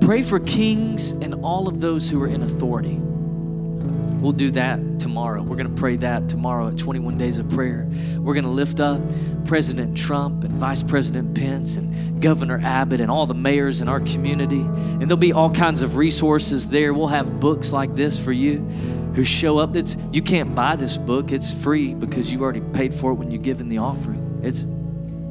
pray 0.00 0.22
for 0.22 0.40
kings 0.40 1.12
and 1.12 1.34
all 1.44 1.68
of 1.68 1.82
those 1.82 2.08
who 2.08 2.22
are 2.22 2.26
in 2.26 2.42
authority. 2.42 2.94
We'll 2.98 4.32
do 4.32 4.50
that 4.52 5.00
tomorrow. 5.00 5.42
We're 5.42 5.56
going 5.56 5.68
to 5.68 5.78
pray 5.78 5.96
that 5.96 6.30
tomorrow 6.30 6.68
at 6.68 6.78
21 6.78 7.18
Days 7.18 7.38
of 7.38 7.50
Prayer. 7.50 7.86
We're 8.16 8.32
going 8.32 8.44
to 8.44 8.50
lift 8.50 8.80
up 8.80 9.02
President 9.44 9.94
Trump 9.94 10.44
and 10.44 10.52
Vice 10.54 10.82
President 10.82 11.34
Pence 11.34 11.76
and 11.76 12.22
Governor 12.22 12.58
Abbott 12.64 13.02
and 13.02 13.10
all 13.10 13.26
the 13.26 13.34
mayors 13.34 13.82
in 13.82 13.88
our 13.88 14.00
community. 14.00 14.60
And 14.60 15.02
there'll 15.02 15.18
be 15.18 15.34
all 15.34 15.50
kinds 15.50 15.82
of 15.82 15.96
resources 15.96 16.70
there. 16.70 16.94
We'll 16.94 17.08
have 17.08 17.38
books 17.38 17.70
like 17.70 17.94
this 17.94 18.18
for 18.18 18.32
you 18.32 18.66
who 19.14 19.22
show 19.22 19.58
up. 19.58 19.76
It's, 19.76 19.96
you 20.12 20.22
can't 20.22 20.54
buy 20.54 20.76
this 20.76 20.96
book, 20.96 21.32
it's 21.32 21.52
free 21.52 21.94
because 21.94 22.32
you 22.32 22.42
already 22.42 22.60
paid 22.60 22.94
for 22.94 23.12
it 23.12 23.14
when 23.14 23.30
you 23.30 23.38
give 23.38 23.60
in 23.60 23.68
the 23.68 23.78
offering. 23.78 24.40
It's, 24.42 24.64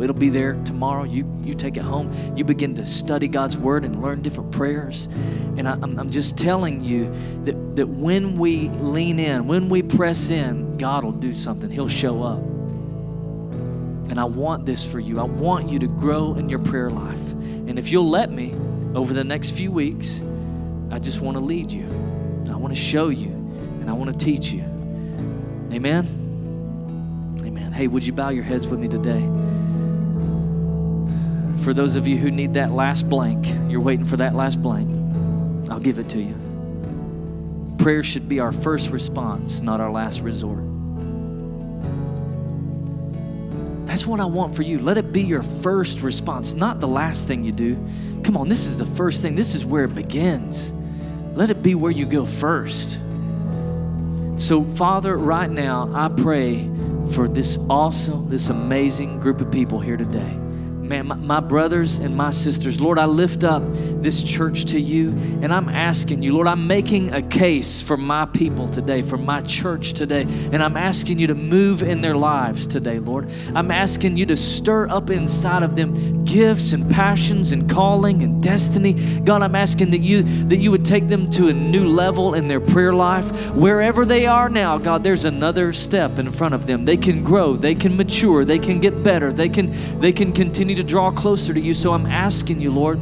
it'll 0.01 0.15
be 0.15 0.29
there 0.29 0.53
tomorrow. 0.63 1.03
You, 1.03 1.29
you 1.43 1.53
take 1.53 1.77
it 1.77 1.83
home. 1.83 2.11
You 2.35 2.43
begin 2.43 2.75
to 2.75 2.85
study 2.85 3.27
God's 3.27 3.57
Word 3.57 3.85
and 3.85 4.01
learn 4.01 4.21
different 4.21 4.51
prayers. 4.51 5.07
And 5.57 5.67
I, 5.67 5.73
I'm, 5.73 5.99
I'm 5.99 6.09
just 6.09 6.37
telling 6.37 6.83
you 6.83 7.13
that, 7.45 7.75
that 7.75 7.87
when 7.87 8.37
we 8.37 8.69
lean 8.69 9.19
in, 9.19 9.47
when 9.47 9.69
we 9.69 9.81
press 9.81 10.29
in, 10.31 10.77
God 10.77 11.03
will 11.03 11.11
do 11.11 11.33
something. 11.33 11.69
He'll 11.69 11.87
show 11.87 12.23
up. 12.23 12.39
And 14.09 14.19
I 14.19 14.25
want 14.25 14.65
this 14.65 14.83
for 14.89 14.99
you. 14.99 15.19
I 15.19 15.23
want 15.23 15.69
you 15.69 15.79
to 15.79 15.87
grow 15.87 16.35
in 16.35 16.49
your 16.49 16.59
prayer 16.59 16.89
life. 16.89 17.31
And 17.31 17.79
if 17.79 17.91
you'll 17.91 18.09
let 18.09 18.31
me, 18.31 18.53
over 18.95 19.13
the 19.13 19.23
next 19.23 19.51
few 19.51 19.71
weeks, 19.71 20.21
I 20.91 20.99
just 20.99 21.21
want 21.21 21.35
to 21.35 21.43
lead 21.43 21.71
you. 21.71 21.85
I 22.51 22.55
want 22.55 22.75
to 22.75 22.79
show 22.79 23.09
you 23.09 23.32
and 23.83 23.89
I 23.89 23.93
want 23.93 24.17
to 24.17 24.25
teach 24.25 24.53
you. 24.53 24.61
Amen? 25.73 26.07
Amen. 27.43 27.73
Hey, 27.73 27.87
would 27.87 28.05
you 28.05 28.13
bow 28.13 28.29
your 28.29 28.45
heads 28.45 28.65
with 28.65 28.79
me 28.79 28.87
today? 28.87 29.19
For 31.65 31.73
those 31.73 31.97
of 31.97 32.07
you 32.07 32.15
who 32.15 32.31
need 32.31 32.53
that 32.53 32.71
last 32.71 33.09
blank, 33.09 33.45
you're 33.69 33.81
waiting 33.81 34.05
for 34.05 34.15
that 34.15 34.35
last 34.35 34.61
blank, 34.61 34.89
I'll 35.69 35.81
give 35.81 35.99
it 35.99 36.07
to 36.11 36.21
you. 36.21 37.75
Prayer 37.77 38.03
should 38.03 38.29
be 38.29 38.39
our 38.39 38.53
first 38.53 38.89
response, 38.89 39.59
not 39.59 39.81
our 39.81 39.91
last 39.91 40.21
resort. 40.21 40.63
That's 43.85 44.07
what 44.07 44.21
I 44.21 44.25
want 44.25 44.55
for 44.55 44.61
you. 44.61 44.79
Let 44.79 44.97
it 44.97 45.11
be 45.11 45.23
your 45.23 45.43
first 45.43 46.03
response, 46.03 46.53
not 46.53 46.79
the 46.79 46.87
last 46.87 47.27
thing 47.27 47.43
you 47.43 47.51
do. 47.51 47.75
Come 48.23 48.37
on, 48.37 48.47
this 48.47 48.65
is 48.65 48.77
the 48.77 48.85
first 48.85 49.21
thing. 49.21 49.35
This 49.35 49.55
is 49.55 49.65
where 49.65 49.83
it 49.83 49.93
begins. 49.93 50.71
Let 51.33 51.49
it 51.49 51.61
be 51.61 51.75
where 51.75 51.91
you 51.91 52.05
go 52.05 52.23
first. 52.25 53.01
So, 54.43 54.65
Father, 54.65 55.15
right 55.15 55.49
now, 55.49 55.89
I 55.93 56.09
pray 56.09 56.69
for 57.11 57.29
this 57.29 57.57
awesome, 57.69 58.27
this 58.27 58.49
amazing 58.49 59.21
group 59.21 59.39
of 59.39 59.49
people 59.49 59.79
here 59.79 59.95
today. 59.95 60.35
Man, 60.35 61.07
my, 61.07 61.15
my, 61.23 61.39
brothers 61.39 61.97
and 61.97 62.15
my 62.15 62.31
sisters, 62.31 62.79
Lord, 62.79 62.99
I 62.99 63.05
lift 63.05 63.43
up 63.43 63.63
this 64.01 64.23
church 64.23 64.65
to 64.65 64.79
you 64.79 65.09
and 65.41 65.53
I'm 65.53 65.69
asking 65.69 66.21
you, 66.21 66.33
Lord, 66.33 66.47
I'm 66.47 66.67
making 66.67 67.13
a 67.13 67.21
case 67.21 67.81
for 67.81 67.97
my 67.97 68.25
people 68.25 68.67
today, 68.67 69.01
for 69.01 69.17
my 69.17 69.41
church 69.41 69.93
today, 69.93 70.21
and 70.21 70.61
I'm 70.61 70.77
asking 70.77 71.19
you 71.19 71.27
to 71.27 71.35
move 71.35 71.83
in 71.83 72.01
their 72.01 72.15
lives 72.15 72.67
today, 72.67 72.99
Lord. 72.99 73.31
I'm 73.55 73.71
asking 73.71 74.17
you 74.17 74.25
to 74.27 74.35
stir 74.35 74.89
up 74.89 75.09
inside 75.09 75.63
of 75.63 75.75
them 75.75 76.23
gifts 76.25 76.73
and 76.73 76.89
passions 76.89 77.51
and 77.51 77.69
calling 77.69 78.23
and 78.23 78.41
destiny. 78.41 78.93
God, 79.19 79.41
I'm 79.41 79.55
asking 79.55 79.91
that 79.91 79.99
you 79.99 80.23
that 80.23 80.57
you 80.57 80.71
would 80.71 80.85
take 80.85 81.07
them 81.07 81.29
to 81.31 81.49
a 81.49 81.53
new 81.53 81.87
level 81.87 82.33
in 82.33 82.47
their 82.47 82.59
prayer 82.59 82.93
life. 82.93 83.53
Wherever 83.55 84.05
they 84.05 84.25
are 84.25 84.49
now, 84.49 84.77
God, 84.77 85.03
there's 85.03 85.25
another 85.25 85.73
step 85.73 86.19
in 86.19 86.31
front 86.31 86.53
of 86.53 86.67
them. 86.67 86.85
They 86.85 86.97
can 86.97 87.23
grow, 87.23 87.55
they 87.55 87.75
can 87.75 87.95
mature, 87.95 88.45
they 88.45 88.59
can 88.59 88.79
get 88.79 89.03
better, 89.03 89.31
they 89.31 89.49
can 89.49 89.99
they 89.99 90.11
can 90.11 90.33
continue 90.33 90.75
to 90.75 90.83
draw 90.83 91.11
closer 91.15 91.53
to 91.53 91.59
you. 91.59 91.73
So 91.73 91.93
I'm 91.93 92.05
asking 92.05 92.61
you, 92.61 92.71
Lord, 92.71 92.99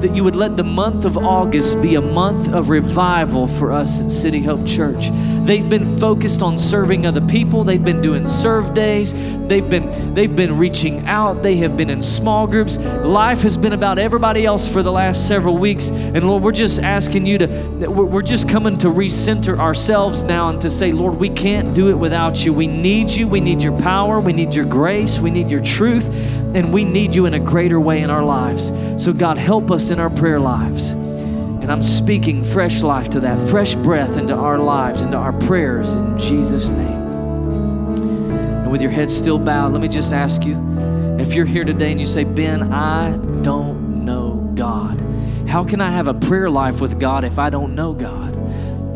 that 0.00 0.16
you 0.16 0.24
would 0.24 0.36
let 0.36 0.56
the 0.56 0.64
month 0.64 1.04
of 1.04 1.16
August 1.18 1.80
be 1.82 1.94
a 1.94 2.00
month 2.00 2.48
of 2.48 2.68
revival 2.68 3.46
for 3.46 3.70
us 3.70 4.02
at 4.02 4.10
City 4.10 4.42
Hope 4.42 4.66
Church. 4.66 5.10
They've 5.46 5.68
been 5.68 5.98
focused 5.98 6.42
on 6.42 6.58
serving 6.58 7.06
other 7.06 7.20
people. 7.20 7.64
They've 7.64 7.84
been 7.84 8.00
doing 8.00 8.28
serve 8.28 8.74
days. 8.74 9.12
They've 9.48 9.68
been 9.68 10.14
they've 10.14 10.34
been 10.34 10.58
reaching 10.58 11.06
out. 11.06 11.42
They 11.42 11.56
have 11.56 11.76
been 11.76 11.90
in 11.90 12.02
small 12.02 12.46
groups. 12.46 12.78
Life 12.78 13.42
has 13.42 13.56
been 13.56 13.72
about 13.72 13.98
everybody 13.98 14.46
else 14.46 14.70
for 14.70 14.82
the 14.82 14.92
last 14.92 15.26
several 15.26 15.58
weeks. 15.58 15.88
And 15.88 16.26
Lord, 16.28 16.42
we're 16.42 16.52
just 16.52 16.78
asking 16.78 17.26
you 17.26 17.38
to 17.38 17.90
we're 17.90 18.22
just 18.22 18.48
coming 18.48 18.78
to 18.78 18.88
recenter 18.88 19.58
ourselves 19.58 20.22
now 20.22 20.50
and 20.50 20.60
to 20.60 20.70
say, 20.70 20.92
Lord, 20.92 21.16
we 21.16 21.30
can't 21.30 21.74
do 21.74 21.90
it 21.90 21.94
without 21.94 22.44
you. 22.44 22.52
We 22.52 22.66
need 22.66 23.10
you. 23.10 23.26
We 23.26 23.40
need 23.40 23.62
your 23.62 23.76
power. 23.80 24.20
We 24.20 24.32
need 24.32 24.54
your 24.54 24.66
grace. 24.66 25.18
We 25.18 25.30
need 25.30 25.50
your 25.50 25.62
truth. 25.62 26.08
And 26.54 26.72
we 26.72 26.84
need 26.84 27.14
you 27.14 27.26
in 27.26 27.34
a 27.34 27.40
greater 27.40 27.80
way 27.80 28.02
in 28.02 28.10
our 28.10 28.24
lives. 28.24 28.72
So 29.02 29.12
God, 29.12 29.38
help 29.38 29.70
us 29.70 29.90
in 29.90 29.98
our 29.98 30.10
prayer 30.10 30.38
lives. 30.38 30.94
And 31.60 31.70
I'm 31.70 31.82
speaking 31.82 32.44
fresh 32.44 32.82
life 32.82 33.10
to 33.10 33.20
that, 33.20 33.48
fresh 33.48 33.74
breath 33.74 34.16
into 34.16 34.34
our 34.34 34.58
lives, 34.58 35.02
into 35.02 35.16
our 35.16 35.32
prayers 35.32 35.94
in 35.94 36.18
Jesus' 36.18 36.70
name. 36.70 37.02
And 38.62 38.72
with 38.72 38.82
your 38.82 38.90
head 38.90 39.10
still 39.10 39.38
bowed, 39.38 39.72
let 39.72 39.80
me 39.80 39.88
just 39.88 40.12
ask 40.12 40.44
you 40.44 40.56
if 41.18 41.34
you're 41.34 41.44
here 41.44 41.64
today 41.64 41.90
and 41.90 42.00
you 42.00 42.06
say, 42.06 42.24
Ben, 42.24 42.72
I 42.72 43.16
don't 43.42 44.04
know 44.04 44.50
God. 44.54 45.00
How 45.46 45.64
can 45.64 45.80
I 45.80 45.90
have 45.90 46.08
a 46.08 46.14
prayer 46.14 46.48
life 46.48 46.80
with 46.80 46.98
God 46.98 47.24
if 47.24 47.38
I 47.38 47.50
don't 47.50 47.74
know 47.74 47.92
God? 47.92 48.29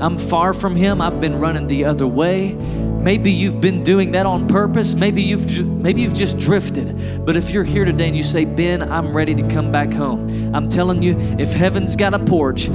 I'm 0.05 0.19
far 0.19 0.53
from 0.53 0.77
Him. 0.77 1.01
I've 1.01 1.19
been 1.19 1.41
running 1.41 1.67
the 1.67 1.87
other 1.87 2.07
way. 2.07 2.53
Maybe 2.53 3.31
you've 3.31 3.59
been 3.59 3.83
doing 3.85 4.13
that 4.13 4.27
on 4.27 4.47
purpose. 4.47 4.93
Maybe 4.95 5.23
you've 5.23 5.67
maybe 5.67 6.03
you've 6.03 6.13
just 6.13 6.39
drifted. 6.39 7.25
But 7.25 7.37
if 7.37 7.51
you're 7.51 7.65
here 7.65 7.87
today 7.87 8.09
and 8.09 8.17
you 8.17 8.23
say, 8.23 8.45
"Ben, 8.45 8.83
I'm 8.83 9.17
ready 9.17 9.35
to 9.35 9.43
come 9.49 9.73
back 9.73 9.95
home." 9.95 10.55
I'm 10.55 10.69
telling 10.69 11.01
you, 11.01 11.17
if 11.39 11.55
heaven's 11.55 11.97
got 11.97 12.13
a 12.13 12.19
porch, 12.19 12.69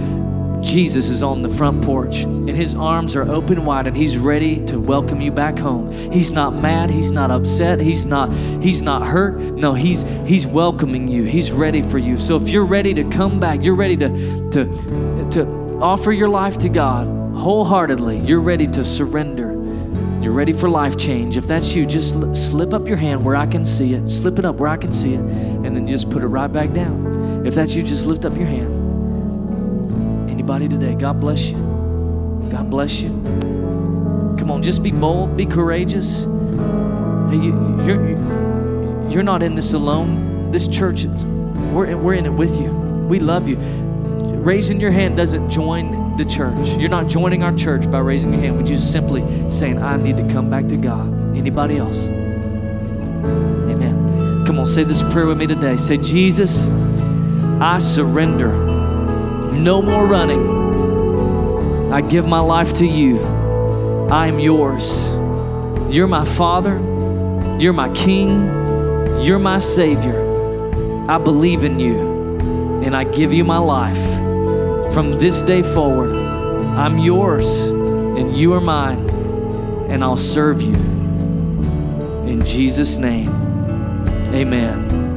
Jesus 0.62 1.08
is 1.08 1.22
on 1.22 1.44
the 1.44 1.50
front 1.50 1.84
porch 1.84 2.24
and 2.24 2.50
his 2.50 2.74
arms 2.74 3.16
are 3.16 3.30
open 3.30 3.64
wide 3.64 3.86
and 3.86 3.96
he's 3.96 4.18
ready 4.18 4.66
to 4.66 4.80
welcome 4.80 5.22
you 5.22 5.32
back 5.32 5.60
home. 5.60 5.92
He's 6.12 6.32
not 6.32 6.56
mad, 6.56 6.90
he's 6.90 7.12
not 7.12 7.30
upset, 7.30 7.80
he's 7.80 8.08
not 8.08 8.32
he's 8.60 8.82
not 8.82 9.06
hurt. 9.06 9.40
No, 9.40 9.76
he's 9.76 10.02
he's 10.26 10.48
welcoming 10.48 11.08
you. 11.08 11.26
He's 11.26 11.52
ready 11.52 11.84
for 11.84 12.00
you. 12.00 12.18
So 12.18 12.38
if 12.38 12.50
you're 12.50 12.66
ready 12.66 12.96
to 12.96 13.04
come 13.12 13.40
back, 13.40 13.62
you're 13.62 13.76
ready 13.76 13.98
to 13.98 14.10
to 14.50 15.30
to 15.30 15.80
offer 15.80 16.12
your 16.12 16.28
life 16.28 16.58
to 16.58 16.70
God 16.70 17.19
wholeheartedly. 17.40 18.20
You're 18.20 18.42
ready 18.42 18.68
to 18.68 18.84
surrender. 18.84 19.54
You're 20.22 20.34
ready 20.34 20.54
for 20.54 20.70
life 20.70 20.98
change. 20.98 21.38
If 21.38 21.48
that's 21.48 21.74
you, 21.74 21.86
just 21.86 22.14
slip 22.36 22.74
up 22.74 22.88
your 22.88 22.98
hand 22.98 23.24
where 23.24 23.36
I 23.36 23.48
can 23.48 23.66
see 23.66 23.94
it. 23.94 24.10
Slip 24.10 24.38
it 24.38 24.46
up 24.46 24.58
where 24.58 24.70
I 24.70 24.78
can 24.78 24.94
see 24.94 25.14
it 25.14 25.22
and 25.22 25.76
then 25.76 25.88
just 25.88 26.10
put 26.10 26.24
it 26.24 26.28
right 26.28 26.52
back 26.52 26.74
down. 26.74 27.46
If 27.46 27.56
that's 27.56 27.74
you, 27.74 27.84
just 27.84 28.06
lift 28.06 28.26
up 28.26 28.36
your 28.36 28.48
hand 28.48 28.90
anybody 30.50 30.68
today. 30.68 30.96
God 30.96 31.20
bless 31.20 31.46
you. 31.46 31.58
God 32.50 32.72
bless 32.72 33.02
you. 33.02 33.10
Come 34.40 34.50
on, 34.50 34.64
just 34.64 34.82
be 34.82 34.92
bold, 34.92 35.38
be 35.38 35.46
courageous. 35.46 36.24
You, 36.24 37.84
you're, 37.86 38.18
you're 39.12 39.22
not 39.22 39.44
in 39.44 39.54
this 39.54 39.74
alone. 39.74 40.50
This 40.50 40.68
church, 40.68 41.04
is, 41.04 41.24
we're, 41.72 41.96
we're 41.96 42.16
in 42.16 42.26
it 42.26 42.34
with 42.34 42.60
you. 42.60 42.72
We 42.72 43.20
love 43.20 43.48
you. 43.48 43.58
Raising 43.58 44.82
your 44.82 44.90
hand 44.90 45.18
doesn't 45.18 45.52
join 45.52 46.09
the 46.20 46.26
church. 46.26 46.78
You're 46.78 46.90
not 46.90 47.08
joining 47.08 47.44
our 47.44 47.56
church 47.56 47.90
by 47.90 48.00
raising 48.00 48.34
your 48.34 48.42
hand. 48.42 48.58
We're 48.58 48.64
just 48.64 48.92
simply 48.92 49.24
saying, 49.50 49.82
I 49.82 49.96
need 49.96 50.18
to 50.18 50.28
come 50.28 50.50
back 50.50 50.68
to 50.68 50.76
God. 50.76 51.08
Anybody 51.36 51.78
else? 51.78 52.10
Amen. 53.70 54.44
Come 54.46 54.60
on, 54.60 54.66
say 54.66 54.84
this 54.84 55.02
prayer 55.02 55.28
with 55.28 55.38
me 55.38 55.48
today. 55.48 55.78
Say, 55.78 55.96
Jesus, 55.98 56.68
I 57.62 57.80
surrender. 57.80 58.52
No 59.54 59.82
more 59.82 60.06
running. 60.06 61.94
I 61.94 62.02
give 62.02 62.28
my 62.28 62.42
life 62.42 62.74
to 62.74 62.86
you. 62.86 63.18
I 64.10 64.28
am 64.28 64.40
yours. 64.40 65.08
You're 65.90 66.08
my 66.08 66.26
Father. 66.26 66.78
You're 67.60 67.72
my 67.72 67.90
King. 67.94 68.44
You're 69.22 69.40
my 69.40 69.58
Savior. 69.58 70.20
I 71.10 71.18
believe 71.18 71.64
in 71.64 71.80
you 71.80 71.98
and 72.84 72.94
I 72.94 73.06
give 73.06 73.34
you 73.34 73.46
my 73.46 73.58
life. 73.58 74.19
From 74.94 75.12
this 75.14 75.42
day 75.42 75.62
forward, 75.62 76.16
I'm 76.16 76.98
yours 76.98 77.48
and 78.20 78.36
you 78.36 78.54
are 78.54 78.62
mine, 78.62 79.10
and 79.90 80.04
I'll 80.04 80.18
serve 80.18 80.62
you. 80.62 80.74
In 80.74 82.44
Jesus' 82.46 82.98
name, 82.98 83.30
amen. 84.34 85.09